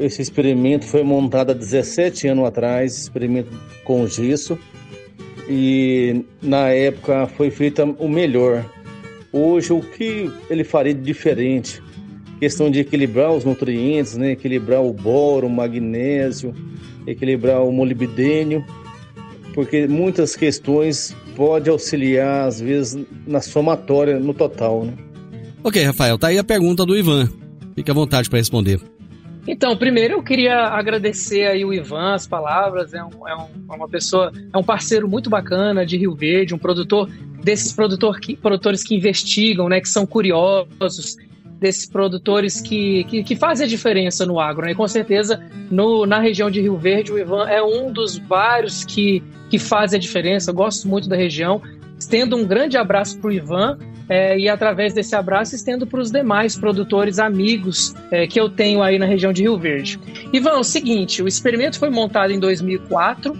esse 0.00 0.22
experimento 0.22 0.86
foi 0.86 1.02
montado 1.02 1.50
há 1.50 1.54
17 1.54 2.28
anos 2.28 2.46
atrás, 2.46 2.96
experimento 2.96 3.50
com 3.84 4.06
gesso, 4.06 4.58
e 5.48 6.24
na 6.42 6.68
época 6.68 7.26
foi 7.26 7.50
feito 7.50 7.82
o 7.98 8.08
melhor. 8.08 8.64
Hoje, 9.32 9.72
o 9.72 9.80
que 9.80 10.30
ele 10.48 10.64
faria 10.64 10.94
de 10.94 11.02
diferente? 11.02 11.82
Questão 12.38 12.70
de 12.70 12.80
equilibrar 12.80 13.32
os 13.32 13.44
nutrientes, 13.44 14.16
né? 14.16 14.32
equilibrar 14.32 14.82
o 14.82 14.92
boro, 14.92 15.46
o 15.46 15.50
magnésio, 15.50 16.54
equilibrar 17.06 17.62
o 17.62 17.70
molibdênio, 17.70 18.64
porque 19.54 19.86
muitas 19.86 20.34
questões 20.34 21.14
pode 21.36 21.68
auxiliar, 21.68 22.48
às 22.48 22.60
vezes, 22.60 22.98
na 23.26 23.40
somatória, 23.40 24.18
no 24.18 24.32
total. 24.32 24.84
Né? 24.84 24.94
Ok, 25.62 25.82
Rafael, 25.84 26.18
tá 26.18 26.28
aí 26.28 26.38
a 26.38 26.44
pergunta 26.44 26.86
do 26.86 26.96
Ivan. 26.96 27.28
Fique 27.74 27.90
à 27.90 27.94
vontade 27.94 28.30
para 28.30 28.38
responder. 28.38 28.80
Então, 29.46 29.76
primeiro 29.76 30.14
eu 30.14 30.22
queria 30.22 30.68
agradecer 30.68 31.46
aí 31.46 31.64
o 31.64 31.72
Ivan, 31.72 32.14
as 32.14 32.26
palavras, 32.26 32.92
é, 32.92 33.02
um, 33.02 33.28
é, 33.28 33.34
um, 33.34 33.46
é, 33.70 33.76
uma 33.76 33.88
pessoa, 33.88 34.32
é 34.52 34.56
um 34.56 34.62
parceiro 34.62 35.08
muito 35.08 35.30
bacana 35.30 35.84
de 35.84 35.96
Rio 35.96 36.14
Verde, 36.14 36.54
um 36.54 36.58
produtor 36.58 37.10
desses 37.42 37.72
produtor 37.72 38.20
que, 38.20 38.36
produtores 38.36 38.82
que 38.84 38.94
investigam, 38.94 39.68
né, 39.68 39.80
que 39.80 39.88
são 39.88 40.06
curiosos, 40.06 41.16
desses 41.60 41.86
produtores 41.86 42.60
que, 42.60 43.04
que, 43.04 43.22
que 43.22 43.36
fazem 43.36 43.66
a 43.66 43.68
diferença 43.68 44.24
no 44.24 44.40
agro. 44.40 44.64
Né? 44.64 44.72
E 44.72 44.74
com 44.74 44.88
certeza, 44.88 45.42
no, 45.70 46.06
na 46.06 46.18
região 46.18 46.50
de 46.50 46.60
Rio 46.60 46.76
Verde, 46.78 47.12
o 47.12 47.18
Ivan 47.18 47.46
é 47.48 47.62
um 47.62 47.92
dos 47.92 48.16
vários 48.16 48.84
que, 48.84 49.22
que 49.50 49.58
fazem 49.58 49.98
a 49.98 50.00
diferença. 50.00 50.50
Eu 50.50 50.54
gosto 50.54 50.88
muito 50.88 51.08
da 51.08 51.16
região. 51.16 51.60
Estendo 51.98 52.34
um 52.34 52.46
grande 52.46 52.78
abraço 52.78 53.18
para 53.18 53.28
o 53.28 53.32
Ivan 53.32 53.78
é, 54.10 54.36
e 54.36 54.48
através 54.48 54.92
desse 54.92 55.14
abraço 55.14 55.54
estendo 55.54 55.86
para 55.86 56.00
os 56.00 56.10
demais 56.10 56.58
produtores 56.58 57.20
amigos 57.20 57.94
é, 58.10 58.26
que 58.26 58.40
eu 58.40 58.48
tenho 58.48 58.82
aí 58.82 58.98
na 58.98 59.06
região 59.06 59.32
de 59.32 59.42
Rio 59.42 59.56
Verde. 59.56 60.00
Ivan, 60.32 60.50
é 60.50 60.56
o 60.56 60.64
seguinte, 60.64 61.22
o 61.22 61.28
experimento 61.28 61.78
foi 61.78 61.90
montado 61.90 62.32
em 62.32 62.40
2004 62.40 63.32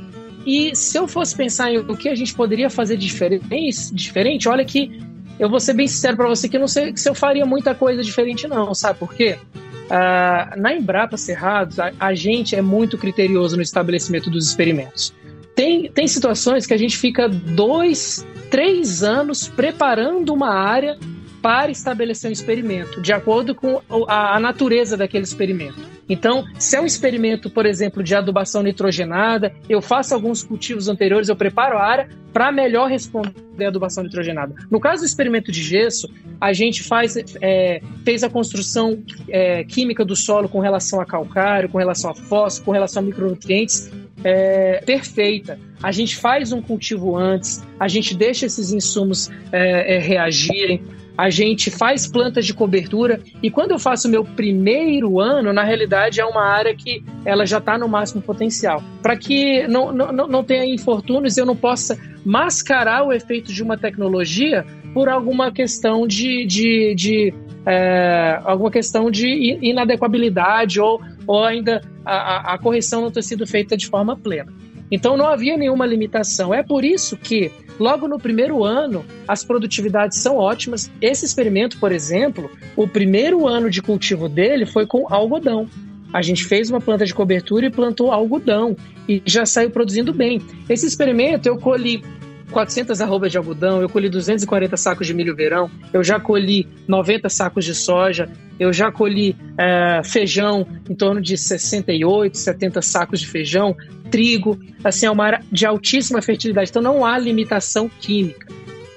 e 0.46 0.74
se 0.76 0.96
eu 0.96 1.08
fosse 1.08 1.36
pensar 1.36 1.72
em 1.72 1.78
o 1.78 1.96
que 1.96 2.08
a 2.08 2.14
gente 2.14 2.32
poderia 2.32 2.70
fazer 2.70 2.96
diferente, 2.96 3.92
diferente 3.92 4.48
olha 4.48 4.64
que 4.64 5.02
eu 5.40 5.50
vou 5.50 5.58
ser 5.58 5.74
bem 5.74 5.88
sincero 5.88 6.16
para 6.16 6.28
você 6.28 6.48
que 6.48 6.56
eu 6.56 6.60
não 6.60 6.68
sei 6.68 6.96
se 6.96 7.08
eu 7.08 7.16
faria 7.16 7.44
muita 7.44 7.74
coisa 7.74 8.00
diferente 8.00 8.46
não, 8.46 8.72
sabe 8.72 9.00
por 9.00 9.12
quê? 9.12 9.38
Uh, 9.86 10.60
na 10.60 10.72
Embrapa 10.72 11.16
Cerrados, 11.16 11.80
a, 11.80 11.90
a, 11.98 12.14
gente 12.14 12.54
é 12.54 12.62
muito 12.62 12.96
criterioso 12.96 13.56
no 13.56 13.62
estabelecimento 13.62 14.30
dos 14.30 14.46
experimentos. 14.46 15.12
Tem, 15.54 15.90
tem 15.90 16.06
situações 16.08 16.66
que 16.66 16.74
a 16.74 16.78
gente 16.78 16.96
fica 16.96 17.28
dois, 17.28 18.26
três 18.50 19.02
anos 19.02 19.48
preparando 19.48 20.32
uma 20.32 20.54
área 20.54 20.98
para 21.40 21.70
estabelecer 21.70 22.28
um 22.28 22.32
experimento, 22.32 23.00
de 23.00 23.12
acordo 23.12 23.54
com 23.54 23.80
a, 24.06 24.36
a 24.36 24.40
natureza 24.40 24.96
daquele 24.96 25.24
experimento. 25.24 25.80
Então, 26.08 26.44
se 26.58 26.76
é 26.76 26.80
um 26.80 26.86
experimento, 26.86 27.48
por 27.48 27.64
exemplo, 27.64 28.02
de 28.02 28.14
adubação 28.14 28.62
nitrogenada, 28.62 29.54
eu 29.68 29.80
faço 29.80 30.12
alguns 30.12 30.42
cultivos 30.42 30.88
anteriores, 30.88 31.28
eu 31.28 31.36
preparo 31.36 31.78
a 31.78 31.84
área 31.84 32.08
para 32.32 32.50
melhor 32.50 32.88
responder 32.88 33.64
à 33.64 33.68
adubação 33.68 34.02
nitrogenada. 34.02 34.54
No 34.70 34.80
caso 34.80 35.02
do 35.02 35.06
experimento 35.06 35.52
de 35.52 35.62
gesso, 35.62 36.08
a 36.40 36.52
gente 36.52 36.82
faz, 36.82 37.16
é, 37.40 37.80
fez 38.04 38.24
a 38.24 38.28
construção 38.28 39.02
é, 39.28 39.62
química 39.64 40.04
do 40.04 40.16
solo 40.16 40.48
com 40.48 40.58
relação 40.58 41.00
a 41.00 41.06
calcário, 41.06 41.68
com 41.68 41.78
relação 41.78 42.10
a 42.10 42.14
fósforo, 42.14 42.64
com 42.66 42.72
relação 42.72 43.02
a 43.02 43.06
micronutrientes 43.06 43.90
é, 44.24 44.82
perfeita. 44.84 45.58
A 45.82 45.92
gente 45.92 46.16
faz 46.16 46.52
um 46.52 46.60
cultivo 46.60 47.16
antes, 47.16 47.62
a 47.78 47.88
gente 47.88 48.14
deixa 48.14 48.46
esses 48.46 48.72
insumos 48.72 49.30
é, 49.52 49.96
é, 49.96 49.98
reagirem, 49.98 50.82
a 51.20 51.28
gente 51.28 51.70
faz 51.70 52.06
plantas 52.06 52.46
de 52.46 52.54
cobertura 52.54 53.20
e 53.42 53.50
quando 53.50 53.72
eu 53.72 53.78
faço 53.78 54.08
meu 54.08 54.24
primeiro 54.24 55.20
ano, 55.20 55.52
na 55.52 55.62
realidade 55.62 56.18
é 56.18 56.24
uma 56.24 56.42
área 56.42 56.74
que 56.74 57.04
ela 57.26 57.44
já 57.44 57.58
está 57.58 57.76
no 57.76 57.86
máximo 57.86 58.22
potencial. 58.22 58.82
Para 59.02 59.14
que 59.18 59.68
não, 59.68 59.92
não, 59.92 60.26
não 60.26 60.42
tenha 60.42 60.64
infortúnios 60.64 61.36
eu 61.36 61.44
não 61.44 61.54
possa 61.54 61.98
mascarar 62.24 63.04
o 63.06 63.12
efeito 63.12 63.52
de 63.52 63.62
uma 63.62 63.76
tecnologia 63.76 64.64
por 64.94 65.10
alguma 65.10 65.52
questão 65.52 66.06
de, 66.06 66.46
de, 66.46 66.94
de 66.94 67.34
é, 67.66 68.40
alguma 68.42 68.70
questão 68.70 69.10
de 69.10 69.58
inadequabilidade 69.60 70.80
ou, 70.80 71.02
ou 71.26 71.44
ainda 71.44 71.82
a, 72.02 72.54
a 72.54 72.58
correção 72.58 73.02
não 73.02 73.10
ter 73.10 73.22
sido 73.22 73.46
feita 73.46 73.76
de 73.76 73.86
forma 73.88 74.16
plena. 74.16 74.50
Então 74.90 75.16
não 75.16 75.26
havia 75.26 75.56
nenhuma 75.56 75.86
limitação. 75.86 76.52
É 76.52 76.62
por 76.62 76.84
isso 76.84 77.16
que 77.16 77.50
Logo 77.80 78.06
no 78.06 78.18
primeiro 78.18 78.62
ano, 78.62 79.06
as 79.26 79.42
produtividades 79.42 80.18
são 80.18 80.36
ótimas. 80.36 80.90
Esse 81.00 81.24
experimento, 81.24 81.78
por 81.78 81.92
exemplo, 81.92 82.50
o 82.76 82.86
primeiro 82.86 83.48
ano 83.48 83.70
de 83.70 83.80
cultivo 83.80 84.28
dele 84.28 84.66
foi 84.66 84.84
com 84.84 85.06
algodão. 85.10 85.66
A 86.12 86.20
gente 86.20 86.44
fez 86.44 86.68
uma 86.68 86.78
planta 86.78 87.06
de 87.06 87.14
cobertura 87.14 87.64
e 87.64 87.70
plantou 87.70 88.12
algodão 88.12 88.76
e 89.08 89.22
já 89.24 89.46
saiu 89.46 89.70
produzindo 89.70 90.12
bem. 90.12 90.42
Esse 90.68 90.86
experimento 90.86 91.48
eu 91.48 91.56
colhi 91.56 92.04
400 92.50 93.00
arrobas 93.00 93.30
de 93.30 93.38
algodão, 93.38 93.80
eu 93.80 93.88
colhi 93.88 94.08
240 94.08 94.76
sacos 94.76 95.06
de 95.06 95.14
milho 95.14 95.34
verão, 95.34 95.70
eu 95.92 96.02
já 96.02 96.18
colhi 96.20 96.68
90 96.86 97.28
sacos 97.28 97.64
de 97.64 97.74
soja, 97.74 98.28
eu 98.58 98.72
já 98.72 98.90
colhi 98.92 99.36
é, 99.56 100.02
feijão 100.04 100.66
em 100.88 100.94
torno 100.94 101.20
de 101.20 101.36
68, 101.36 102.36
70 102.36 102.82
sacos 102.82 103.20
de 103.20 103.26
feijão, 103.26 103.76
trigo, 104.10 104.58
assim, 104.82 105.06
é 105.06 105.10
uma 105.10 105.24
área 105.24 105.40
de 105.50 105.64
altíssima 105.64 106.20
fertilidade, 106.20 106.70
então 106.70 106.82
não 106.82 107.06
há 107.06 107.18
limitação 107.18 107.88
química. 108.00 108.46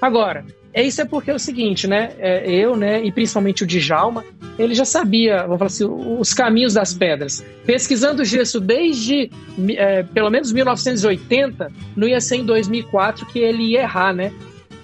Agora, 0.00 0.44
é 0.74 0.82
isso 0.82 1.00
é 1.00 1.04
porque 1.04 1.30
é 1.30 1.34
o 1.34 1.38
seguinte, 1.38 1.86
né? 1.86 2.10
É, 2.18 2.50
eu, 2.50 2.76
né, 2.76 3.00
e 3.04 3.12
principalmente 3.12 3.62
o 3.62 3.66
Djalma, 3.66 4.24
ele 4.58 4.74
já 4.74 4.84
sabia, 4.84 5.42
vamos 5.42 5.58
falar 5.58 5.66
assim, 5.66 5.84
os 6.18 6.34
caminhos 6.34 6.74
das 6.74 6.92
pedras. 6.92 7.44
Pesquisando 7.64 8.24
gesso 8.24 8.60
desde 8.60 9.30
é, 9.76 10.02
pelo 10.02 10.30
menos 10.30 10.52
1980, 10.52 11.70
não 11.94 12.08
ia 12.08 12.20
ser 12.20 12.36
em 12.38 12.44
2004 12.44 13.24
que 13.26 13.38
ele 13.38 13.62
ia 13.62 13.82
errar, 13.82 14.12
né? 14.12 14.32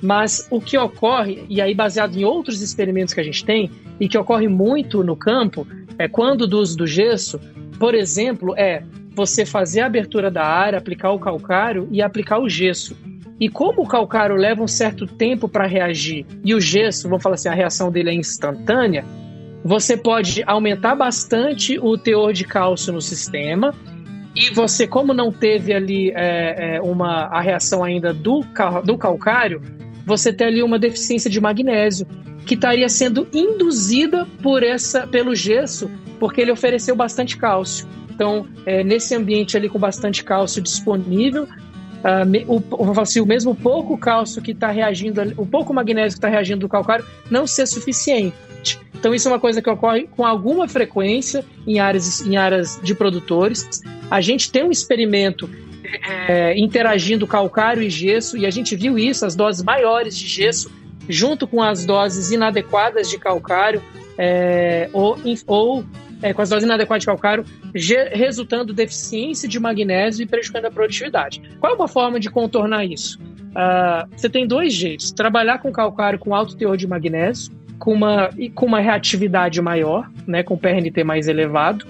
Mas 0.01 0.47
o 0.49 0.61
que 0.61 0.79
ocorre, 0.79 1.45
e 1.49 1.61
aí 1.61 1.75
baseado 1.75 2.17
em 2.17 2.25
outros 2.25 2.63
experimentos 2.63 3.13
que 3.13 3.21
a 3.21 3.25
gente 3.25 3.45
tem, 3.45 3.69
e 3.99 4.09
que 4.09 4.17
ocorre 4.17 4.47
muito 4.47 5.03
no 5.03 5.17
campo, 5.17 5.67
é 5.99 6.07
quando 6.07 6.47
do 6.47 6.59
uso 6.61 6.77
do 6.77 6.87
gesso, 6.87 7.39
por 7.81 7.97
exemplo, 7.97 8.55
é 8.57 8.85
você 9.13 9.45
fazer 9.45 9.81
a 9.81 9.87
abertura 9.87 10.31
da 10.31 10.45
área, 10.45 10.79
aplicar 10.79 11.11
o 11.11 11.19
calcário 11.19 11.89
e 11.91 12.01
aplicar 12.01 12.39
o 12.39 12.49
gesso. 12.49 12.97
E 13.41 13.49
como 13.49 13.83
o 13.83 13.87
calcário 13.87 14.37
leva 14.37 14.63
um 14.63 14.69
certo 14.69 15.07
tempo 15.07 15.49
para 15.49 15.67
reagir 15.67 16.27
e 16.45 16.55
o 16.55 16.61
gesso, 16.61 17.09
vamos 17.09 17.23
falar 17.23 17.37
assim, 17.37 17.49
a 17.49 17.55
reação 17.55 17.91
dele 17.91 18.11
é 18.11 18.15
instantânea, 18.15 19.03
você 19.65 19.97
pode 19.97 20.43
aumentar 20.47 20.95
bastante 20.95 21.79
o 21.79 21.97
teor 21.97 22.35
de 22.35 22.45
cálcio 22.45 22.93
no 22.93 23.01
sistema 23.01 23.75
e 24.37 24.51
você, 24.51 24.87
como 24.87 25.15
não 25.15 25.33
teve 25.33 25.73
ali 25.73 26.11
é, 26.15 26.77
é, 26.77 26.83
uma, 26.83 27.25
a 27.25 27.41
reação 27.41 27.83
ainda 27.83 28.13
do, 28.13 28.45
do 28.85 28.99
calcário, 28.99 29.61
você 30.05 30.33
tem 30.33 30.47
ali 30.47 30.63
uma 30.63 30.79
deficiência 30.79 31.31
de 31.31 31.41
magnésio 31.41 32.07
que 32.47 32.55
estaria 32.55 32.89
sendo 32.89 33.27
induzida 33.33 34.27
por 34.43 34.63
essa, 34.63 35.07
pelo 35.07 35.35
gesso, 35.35 35.91
porque 36.19 36.41
ele 36.41 36.53
ofereceu 36.53 36.95
bastante 36.95 37.37
cálcio. 37.37 37.87
Então, 38.11 38.47
é, 38.67 38.85
nesse 38.85 39.15
ambiente 39.15 39.57
ali 39.57 39.69
com 39.69 39.79
bastante 39.79 40.23
cálcio 40.23 40.63
disponível, 40.63 41.49
uh, 42.05 42.65
o, 42.77 43.01
assim, 43.01 43.21
o 43.21 43.27
mesmo 43.27 43.55
pouco 43.55 43.97
cálcio 43.97 44.43
que 44.43 44.53
está 44.53 44.71
reagindo, 44.71 45.21
o 45.37 45.47
pouco 45.47 45.73
magnésio 45.73 46.13
que 46.13 46.19
está 46.19 46.29
reagindo 46.29 46.61
do 46.61 46.69
calcário 46.69 47.05
não 47.31 47.47
ser 47.47 47.67
suficiente. 47.67 48.79
Então 48.95 49.15
isso 49.15 49.29
é 49.29 49.33
uma 49.33 49.41
coisa 49.41 49.63
que 49.63 49.71
ocorre 49.71 50.09
com 50.15 50.27
alguma 50.27 50.69
frequência 50.69 51.45
em 51.67 51.79
áreas, 51.79 52.21
em 52.21 52.37
áreas 52.37 52.79
de 52.83 52.95
produtores. 52.95 53.81
A 54.11 54.21
gente 54.21 54.53
tem 54.53 54.63
um 54.63 54.71
experimento 54.71 55.49
é, 56.29 56.59
interagindo 56.59 57.27
calcário 57.27 57.83
e 57.83 57.89
gesso 57.89 58.37
e 58.37 58.45
a 58.45 58.51
gente 58.51 58.77
viu 58.77 58.99
isso, 58.99 59.25
as 59.25 59.35
doses 59.35 59.63
maiores 59.63 60.17
de 60.17 60.27
gesso 60.27 60.71
junto 61.09 61.47
com 61.47 61.63
as 61.63 61.85
doses 61.85 62.31
inadequadas 62.31 63.09
de 63.09 63.19
calcário 63.19 63.83
é, 64.17 64.89
ou, 64.93 65.19
ou 65.47 65.85
é, 66.23 66.33
com 66.33 66.43
as 66.43 66.49
doses 66.49 66.65
inadequadas 66.65 67.03
de 67.03 67.07
calcário, 67.07 67.45
resultando 68.13 68.73
deficiência 68.73 69.49
de 69.49 69.59
magnésio 69.59 70.23
e 70.23 70.27
prejudicando 70.27 70.67
a 70.67 70.71
produtividade. 70.71 71.43
Qual 71.61 71.73
é 71.73 71.77
uma 71.77 71.89
forma 71.89 72.21
de 72.21 72.31
contornar 72.31 72.85
isso? 72.85 73.19
Uh, 73.51 74.09
você 74.17 74.29
tem 74.29 74.47
dois 74.47 74.73
jeitos: 74.73 75.11
trabalhar 75.11 75.59
com 75.59 75.73
calcário 75.73 76.19
com 76.19 76.35
alto 76.35 76.57
teor 76.57 76.77
de 76.77 76.87
magnésio, 76.87 77.53
com 77.79 77.93
uma, 77.93 78.31
com 78.55 78.67
uma 78.67 78.81
reatividade 78.81 79.61
maior, 79.61 80.09
né, 80.27 80.43
com 80.43 80.57
PRNT 80.57 81.03
mais 81.03 81.27
elevado, 81.27 81.85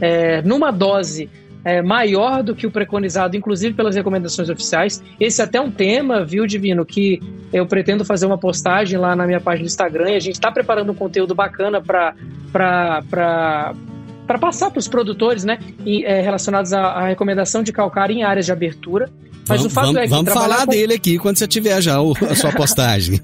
é, 0.00 0.40
numa 0.42 0.70
dose 0.70 1.28
é, 1.64 1.80
maior 1.80 2.42
do 2.42 2.54
que 2.54 2.66
o 2.66 2.70
preconizado, 2.70 3.36
inclusive 3.36 3.74
pelas 3.74 3.96
recomendações 3.96 4.50
oficiais. 4.50 5.02
Esse 5.18 5.40
é 5.40 5.44
até 5.44 5.60
um 5.60 5.70
tema, 5.70 6.24
viu, 6.24 6.46
Divino, 6.46 6.84
que 6.84 7.20
eu 7.52 7.66
pretendo 7.66 8.04
fazer 8.04 8.26
uma 8.26 8.36
postagem 8.36 8.98
lá 8.98 9.16
na 9.16 9.26
minha 9.26 9.40
página 9.40 9.64
do 9.64 9.68
Instagram 9.68 10.10
e 10.10 10.16
a 10.16 10.20
gente 10.20 10.34
está 10.34 10.52
preparando 10.52 10.92
um 10.92 10.94
conteúdo 10.94 11.34
bacana 11.34 11.80
para 11.80 12.14
para 12.52 14.38
passar 14.38 14.70
para 14.70 14.78
os 14.78 14.88
produtores, 14.88 15.44
né, 15.44 15.58
e, 15.84 16.02
é, 16.04 16.22
relacionados 16.22 16.72
à, 16.72 16.80
à, 16.80 17.08
recomendação 17.08 17.62
de 17.62 17.72
calcário 17.72 18.16
em 18.16 18.22
áreas 18.22 18.46
de 18.46 18.52
abertura. 18.52 19.10
Mas 19.46 19.58
vamos, 19.58 19.66
o 19.66 19.70
fato 19.74 19.86
vamos, 19.86 20.00
é 20.00 20.04
que 20.04 20.08
vamos 20.08 20.32
falar 20.32 20.64
com... 20.64 20.70
dele 20.70 20.94
aqui 20.94 21.18
quando 21.18 21.36
você 21.36 21.46
tiver 21.46 21.82
já 21.82 22.00
o, 22.00 22.12
a 22.30 22.34
sua 22.34 22.50
postagem. 22.56 23.20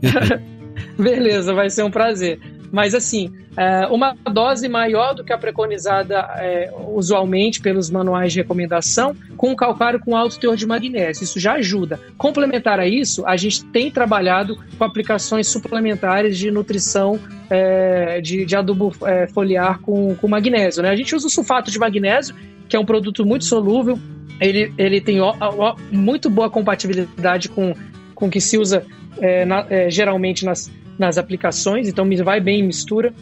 Beleza, 0.98 1.54
vai 1.54 1.70
ser 1.70 1.84
um 1.84 1.90
prazer. 1.90 2.38
Mas 2.70 2.94
assim, 2.94 3.32
é, 3.56 3.86
uma 3.88 4.16
dose 4.32 4.68
maior 4.68 5.14
do 5.14 5.24
que 5.24 5.32
a 5.32 5.38
preconizada 5.38 6.18
é, 6.36 6.72
usualmente 6.94 7.60
pelos 7.60 7.90
manuais 7.90 8.32
de 8.32 8.38
recomendação, 8.40 9.14
com 9.36 9.54
calcário 9.56 9.98
com 10.00 10.16
alto 10.16 10.38
teor 10.38 10.56
de 10.56 10.66
magnésio. 10.66 11.24
Isso 11.24 11.40
já 11.40 11.54
ajuda. 11.54 11.98
Complementar 12.16 12.78
a 12.78 12.86
isso, 12.86 13.26
a 13.26 13.36
gente 13.36 13.64
tem 13.66 13.90
trabalhado 13.90 14.56
com 14.78 14.84
aplicações 14.84 15.48
suplementares 15.48 16.38
de 16.38 16.50
nutrição 16.50 17.18
é, 17.48 18.20
de, 18.20 18.44
de, 18.44 18.56
adubo 18.56 18.92
é, 19.04 19.26
foliar 19.26 19.80
com, 19.80 20.14
com 20.14 20.28
magnésio. 20.28 20.82
Né? 20.82 20.90
A 20.90 20.96
gente 20.96 21.14
usa 21.14 21.26
o 21.26 21.30
sulfato 21.30 21.70
de 21.70 21.78
magnésio, 21.78 22.34
que 22.68 22.76
é 22.76 22.78
um 22.78 22.84
produto 22.84 23.26
muito 23.26 23.44
solúvel, 23.44 23.98
ele, 24.40 24.72
ele 24.78 25.00
tem 25.00 25.20
ó, 25.20 25.34
ó, 25.38 25.76
muito 25.92 26.30
boa 26.30 26.48
compatibilidade 26.48 27.48
com, 27.48 27.74
com 28.14 28.26
o 28.26 28.30
que 28.30 28.40
se 28.40 28.56
usa 28.56 28.86
é, 29.20 29.44
na, 29.44 29.66
é, 29.68 29.90
geralmente 29.90 30.44
nas, 30.44 30.70
nas 31.00 31.18
aplicações, 31.18 31.88
então 31.88 32.06
vai 32.22 32.40
bem 32.40 32.60
em 32.60 32.66
mistura. 32.66 33.12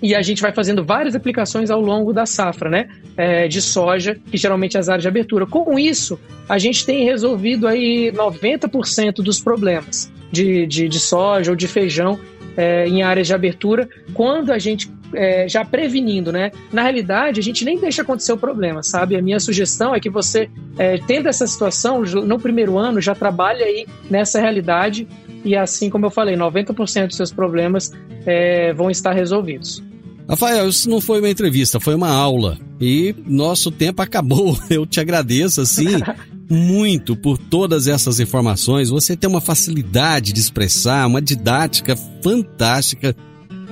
E 0.00 0.14
a 0.14 0.22
gente 0.22 0.40
vai 0.40 0.52
fazendo 0.52 0.84
várias 0.84 1.16
aplicações 1.16 1.70
ao 1.70 1.80
longo 1.80 2.12
da 2.12 2.24
safra, 2.24 2.70
né? 2.70 2.88
É, 3.16 3.48
de 3.48 3.60
soja, 3.60 4.16
que 4.30 4.36
geralmente 4.36 4.76
é 4.76 4.80
as 4.80 4.88
áreas 4.88 5.02
de 5.02 5.08
abertura. 5.08 5.44
Com 5.44 5.76
isso, 5.76 6.18
a 6.48 6.56
gente 6.56 6.86
tem 6.86 7.04
resolvido 7.04 7.66
aí 7.66 8.12
90% 8.12 9.14
dos 9.16 9.40
problemas 9.40 10.10
de, 10.30 10.66
de, 10.66 10.88
de, 10.88 11.00
soja 11.00 11.50
ou 11.50 11.56
de 11.56 11.66
feijão 11.66 12.18
é, 12.56 12.86
em 12.86 13.02
áreas 13.02 13.26
de 13.26 13.34
abertura, 13.34 13.88
quando 14.14 14.52
a 14.52 14.58
gente 14.58 14.88
é, 15.14 15.48
já 15.48 15.64
prevenindo, 15.64 16.32
né? 16.32 16.50
Na 16.72 16.82
realidade, 16.82 17.40
a 17.40 17.42
gente 17.42 17.64
nem 17.64 17.78
deixa 17.78 18.02
acontecer 18.02 18.32
o 18.32 18.36
problema, 18.36 18.82
sabe? 18.82 19.16
A 19.16 19.22
minha 19.22 19.40
sugestão 19.40 19.94
é 19.94 20.00
que 20.00 20.10
você, 20.10 20.48
é, 20.78 20.98
tendo 20.98 21.28
essa 21.28 21.46
situação, 21.46 22.02
no 22.02 22.38
primeiro 22.38 22.78
ano, 22.78 23.00
já 23.00 23.14
trabalhe 23.14 23.62
aí 23.62 23.86
nessa 24.10 24.40
realidade 24.40 25.06
e 25.44 25.56
assim 25.56 25.88
como 25.88 26.06
eu 26.06 26.10
falei, 26.10 26.36
90% 26.36 27.06
dos 27.06 27.16
seus 27.16 27.32
problemas 27.32 27.92
é, 28.26 28.72
vão 28.72 28.90
estar 28.90 29.12
resolvidos. 29.12 29.82
Rafael, 30.28 30.68
isso 30.68 30.90
não 30.90 31.00
foi 31.00 31.20
uma 31.20 31.30
entrevista, 31.30 31.80
foi 31.80 31.94
uma 31.94 32.10
aula. 32.10 32.58
E 32.78 33.14
nosso 33.26 33.70
tempo 33.70 34.02
acabou. 34.02 34.58
Eu 34.68 34.84
te 34.84 35.00
agradeço, 35.00 35.62
assim, 35.62 35.86
muito 36.50 37.16
por 37.16 37.38
todas 37.38 37.86
essas 37.88 38.20
informações. 38.20 38.90
Você 38.90 39.16
tem 39.16 39.28
uma 39.28 39.40
facilidade 39.40 40.34
de 40.34 40.40
expressar, 40.40 41.06
uma 41.06 41.22
didática 41.22 41.96
fantástica. 42.22 43.16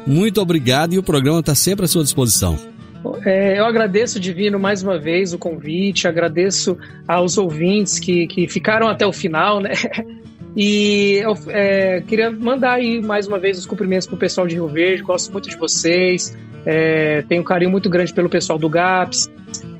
Muito 0.07 0.40
obrigado 0.40 0.94
e 0.94 0.98
o 0.98 1.02
programa 1.02 1.40
está 1.40 1.54
sempre 1.54 1.84
à 1.84 1.88
sua 1.88 2.02
disposição. 2.02 2.59
É, 3.24 3.59
eu 3.59 3.66
agradeço, 3.66 4.18
Divino, 4.18 4.59
mais 4.59 4.82
uma 4.82 4.98
vez 4.98 5.32
o 5.32 5.38
convite, 5.38 6.09
agradeço 6.09 6.76
aos 7.07 7.38
ouvintes 7.38 7.98
que, 7.98 8.26
que 8.26 8.48
ficaram 8.48 8.88
até 8.88 9.07
o 9.07 9.12
final, 9.12 9.61
né? 9.61 9.72
E 10.59 11.20
eu 11.22 11.34
é, 11.48 12.00
queria 12.00 12.30
mandar 12.30 12.76
aí 12.76 13.02
mais 13.02 13.26
uma 13.26 13.38
vez 13.38 13.59
os 13.59 13.66
cumprimentos 13.66 14.07
para 14.07 14.16
o 14.16 14.18
pessoal 14.18 14.46
de 14.46 14.54
Rio 14.54 14.66
Verde, 14.66 15.02
gosto 15.02 15.30
muito 15.30 15.50
de 15.50 15.57
vocês, 15.59 16.34
é, 16.64 17.20
tenho 17.28 17.42
um 17.42 17.44
carinho 17.44 17.70
muito 17.70 17.90
grande 17.90 18.14
pelo 18.14 18.30
pessoal 18.30 18.59
do 18.59 18.66
GAPS, 18.66 19.30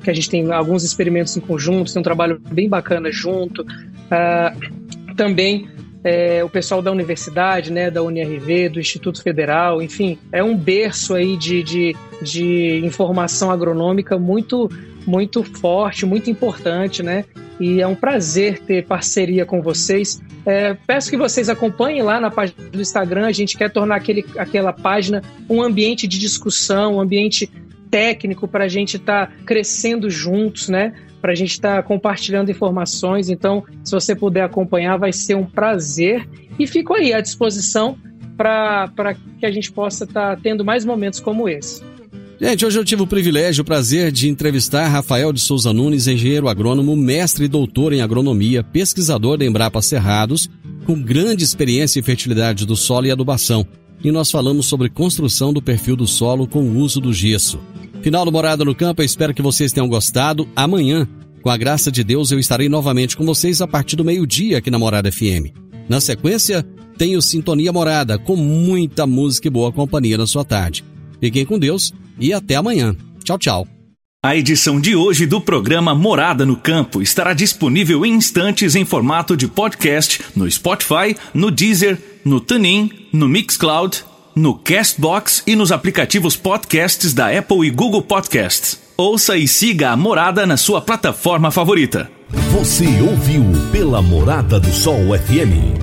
que 0.03 0.11
a 0.11 0.13
gente 0.13 0.29
tem 0.29 0.51
alguns 0.53 0.83
experimentos 0.83 1.35
em 1.35 1.41
conjunto, 1.41 1.91
tem 1.91 1.99
um 1.99 2.03
trabalho 2.03 2.39
bem 2.51 2.69
bacana 2.69 3.11
junto. 3.11 3.63
Uh, 3.63 5.15
também 5.15 5.67
é, 6.03 6.43
o 6.43 6.49
pessoal 6.49 6.81
da 6.81 6.91
universidade, 6.91 7.71
né, 7.71 7.89
da 7.89 8.01
UNRV, 8.01 8.69
do 8.69 8.79
Instituto 8.79 9.21
Federal, 9.21 9.81
enfim, 9.81 10.17
é 10.31 10.43
um 10.43 10.55
berço 10.55 11.13
aí 11.13 11.35
de, 11.35 11.63
de, 11.63 11.95
de 12.21 12.81
informação 12.85 13.51
agronômica 13.51 14.17
muito, 14.17 14.69
muito 15.05 15.43
forte, 15.43 16.05
muito 16.05 16.29
importante, 16.29 17.01
né? 17.01 17.25
E 17.59 17.81
é 17.81 17.87
um 17.87 17.95
prazer 17.95 18.59
ter 18.59 18.85
parceria 18.85 19.45
com 19.45 19.61
vocês. 19.61 20.21
É, 20.45 20.75
peço 20.85 21.09
que 21.09 21.17
vocês 21.17 21.49
acompanhem 21.49 22.03
lá 22.03 22.19
na 22.19 22.29
página 22.29 22.69
do 22.69 22.79
Instagram. 22.79 23.25
A 23.25 23.31
gente 23.31 23.57
quer 23.57 23.71
tornar 23.71 23.95
aquele, 23.95 24.23
aquela 24.37 24.71
página 24.71 25.23
um 25.49 25.61
ambiente 25.61 26.07
de 26.07 26.19
discussão, 26.19 26.97
um 26.97 27.01
ambiente 27.01 27.49
técnico 27.89 28.47
para 28.47 28.65
a 28.65 28.67
gente 28.67 28.97
estar 28.97 29.27
tá 29.27 29.33
crescendo 29.45 30.09
juntos, 30.09 30.69
né? 30.69 30.93
Para 31.21 31.31
a 31.31 31.35
gente 31.35 31.51
estar 31.51 31.77
tá 31.77 31.83
compartilhando 31.83 32.51
informações. 32.51 33.29
Então, 33.29 33.63
se 33.83 33.91
você 33.91 34.15
puder 34.15 34.43
acompanhar, 34.43 34.97
vai 34.97 35.11
ser 35.13 35.35
um 35.35 35.45
prazer. 35.45 36.27
E 36.59 36.67
fico 36.67 36.93
aí 36.93 37.13
à 37.13 37.21
disposição 37.21 37.97
para 38.35 39.15
que 39.39 39.45
a 39.45 39.51
gente 39.51 39.71
possa 39.71 40.03
estar 40.03 40.35
tá 40.35 40.41
tendo 40.41 40.63
mais 40.63 40.85
momentos 40.85 41.19
como 41.19 41.49
esse. 41.49 41.81
Gente, 42.39 42.63
hoje 42.63 42.77
eu 42.77 42.85
tive 42.85 43.01
o 43.01 43.07
privilégio, 43.07 43.63
o 43.63 43.65
prazer 43.65 44.11
de 44.11 44.29
entrevistar 44.29 44.87
Rafael 44.87 45.33
de 45.33 45.39
Souza 45.39 45.73
Nunes, 45.73 46.05
engenheiro 46.05 46.47
agrônomo, 46.47 46.95
mestre 46.95 47.45
e 47.45 47.47
doutor 47.47 47.93
em 47.93 48.01
agronomia, 48.01 48.63
pesquisador 48.63 49.39
da 49.39 49.45
Embrapa 49.45 49.81
Cerrados, 49.81 50.47
com 50.85 51.01
grande 51.01 51.43
experiência 51.43 51.99
em 51.99 52.03
fertilidade 52.03 52.63
do 52.63 52.75
solo 52.75 53.07
e 53.07 53.11
adubação. 53.11 53.65
E 54.03 54.11
nós 54.11 54.29
falamos 54.29 54.67
sobre 54.67 54.87
construção 54.87 55.51
do 55.51 55.63
perfil 55.63 55.95
do 55.95 56.05
solo 56.05 56.45
com 56.45 56.61
o 56.61 56.77
uso 56.77 57.01
do 57.01 57.11
gesso. 57.11 57.59
Final 58.01 58.25
do 58.25 58.31
Morada 58.31 58.63
no 58.63 58.75
Campo, 58.75 59.01
eu 59.01 59.05
espero 59.05 59.33
que 59.33 59.41
vocês 59.41 59.73
tenham 59.73 59.87
gostado. 59.87 60.47
Amanhã, 60.55 61.07
com 61.41 61.49
a 61.49 61.57
graça 61.57 61.91
de 61.91 62.03
Deus, 62.03 62.31
eu 62.31 62.39
estarei 62.39 62.69
novamente 62.69 63.17
com 63.17 63.25
vocês 63.25 63.61
a 63.61 63.67
partir 63.67 63.95
do 63.95 64.05
meio-dia 64.05 64.59
aqui 64.59 64.71
na 64.71 64.79
Morada 64.79 65.11
FM. 65.11 65.51
Na 65.89 65.99
sequência, 65.99 66.65
tenho 66.97 67.21
Sintonia 67.21 67.71
Morada, 67.73 68.17
com 68.17 68.35
muita 68.35 69.05
música 69.05 69.47
e 69.47 69.51
boa 69.51 69.71
companhia 69.71 70.17
na 70.17 70.27
sua 70.27 70.45
tarde. 70.45 70.83
Fiquem 71.19 71.45
com 71.45 71.59
Deus 71.59 71.93
e 72.19 72.33
até 72.33 72.55
amanhã. 72.55 72.95
Tchau, 73.23 73.37
tchau. 73.37 73.67
A 74.23 74.35
edição 74.35 74.79
de 74.79 74.95
hoje 74.95 75.25
do 75.25 75.39
programa 75.39 75.93
Morada 75.93 76.45
no 76.45 76.55
Campo 76.55 77.01
estará 77.01 77.33
disponível 77.33 78.05
em 78.05 78.13
instantes 78.13 78.75
em 78.75 78.83
formato 78.83 79.37
de 79.37 79.47
podcast 79.47 80.21
no 80.35 80.49
Spotify, 80.49 81.15
no 81.33 81.51
Deezer, 81.51 81.97
no 82.25 82.39
TuneIn, 82.39 82.89
no 83.13 83.27
Mixcloud 83.29 84.03
no 84.37 84.53
Castbox 84.53 85.41
e 85.47 85.55
nos 85.55 85.71
aplicativos 85.71 86.35
podcasts 86.35 87.11
da 87.11 87.35
Apple 87.35 87.65
e 87.65 87.71
Google 87.71 88.03
Podcasts. 88.03 88.79
Ouça 88.95 89.35
e 89.35 89.47
siga 89.47 89.89
a 89.89 89.97
Morada 89.97 90.45
na 90.45 90.55
sua 90.55 90.79
plataforma 90.79 91.49
favorita. 91.49 92.09
Você 92.51 92.85
ouviu 93.01 93.43
pela 93.71 93.99
Morada 93.99 94.59
do 94.59 94.71
Sol 94.71 95.17
FM. 95.17 95.81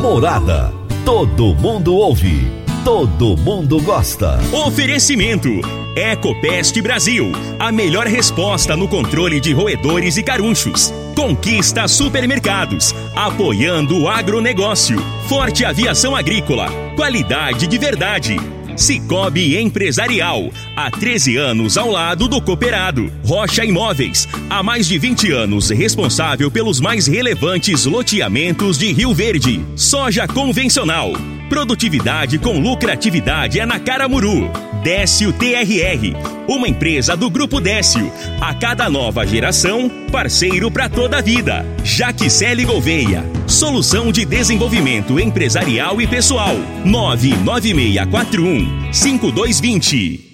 Morada. 0.00 0.72
Todo 1.04 1.54
mundo 1.54 1.94
ouve. 1.94 2.61
Todo 2.84 3.36
mundo 3.36 3.80
gosta. 3.80 4.40
Oferecimento 4.52 5.48
Ecopest 5.94 6.80
Brasil, 6.82 7.30
a 7.56 7.70
melhor 7.70 8.08
resposta 8.08 8.76
no 8.76 8.88
controle 8.88 9.40
de 9.40 9.52
roedores 9.52 10.16
e 10.16 10.22
carunchos. 10.24 10.92
Conquista 11.14 11.86
Supermercados, 11.86 12.92
apoiando 13.14 14.00
o 14.00 14.08
agronegócio. 14.08 14.98
Forte 15.28 15.64
Aviação 15.64 16.16
Agrícola, 16.16 16.66
qualidade 16.96 17.68
de 17.68 17.78
verdade. 17.78 18.36
Cicobi 18.76 19.58
Empresarial, 19.58 20.50
há 20.74 20.90
13 20.90 21.36
anos 21.36 21.76
ao 21.76 21.90
lado 21.90 22.28
do 22.28 22.40
cooperado. 22.40 23.12
Rocha 23.24 23.64
Imóveis, 23.64 24.28
há 24.48 24.62
mais 24.62 24.86
de 24.86 24.98
20 24.98 25.32
anos 25.32 25.70
responsável 25.70 26.50
pelos 26.50 26.80
mais 26.80 27.06
relevantes 27.06 27.84
loteamentos 27.84 28.78
de 28.78 28.92
Rio 28.92 29.14
Verde. 29.14 29.64
Soja 29.76 30.26
convencional, 30.26 31.12
produtividade 31.48 32.38
com 32.38 32.58
lucratividade 32.58 33.60
é 33.60 33.66
na 33.66 33.78
Caramuru. 33.78 34.50
Décio 34.82 35.32
TRR, 35.32 36.16
uma 36.48 36.66
empresa 36.66 37.16
do 37.16 37.30
Grupo 37.30 37.60
Décio. 37.60 38.10
A 38.40 38.52
cada 38.52 38.90
nova 38.90 39.24
geração, 39.24 39.88
parceiro 40.10 40.72
para 40.72 40.88
toda 40.88 41.18
a 41.18 41.20
vida. 41.20 41.64
Jaquicele 41.84 42.64
Gouveia, 42.64 43.24
solução 43.46 44.10
de 44.10 44.24
desenvolvimento 44.24 45.20
empresarial 45.20 46.00
e 46.02 46.06
pessoal. 46.06 46.56
99641 46.84 48.61
5220. 48.92 50.31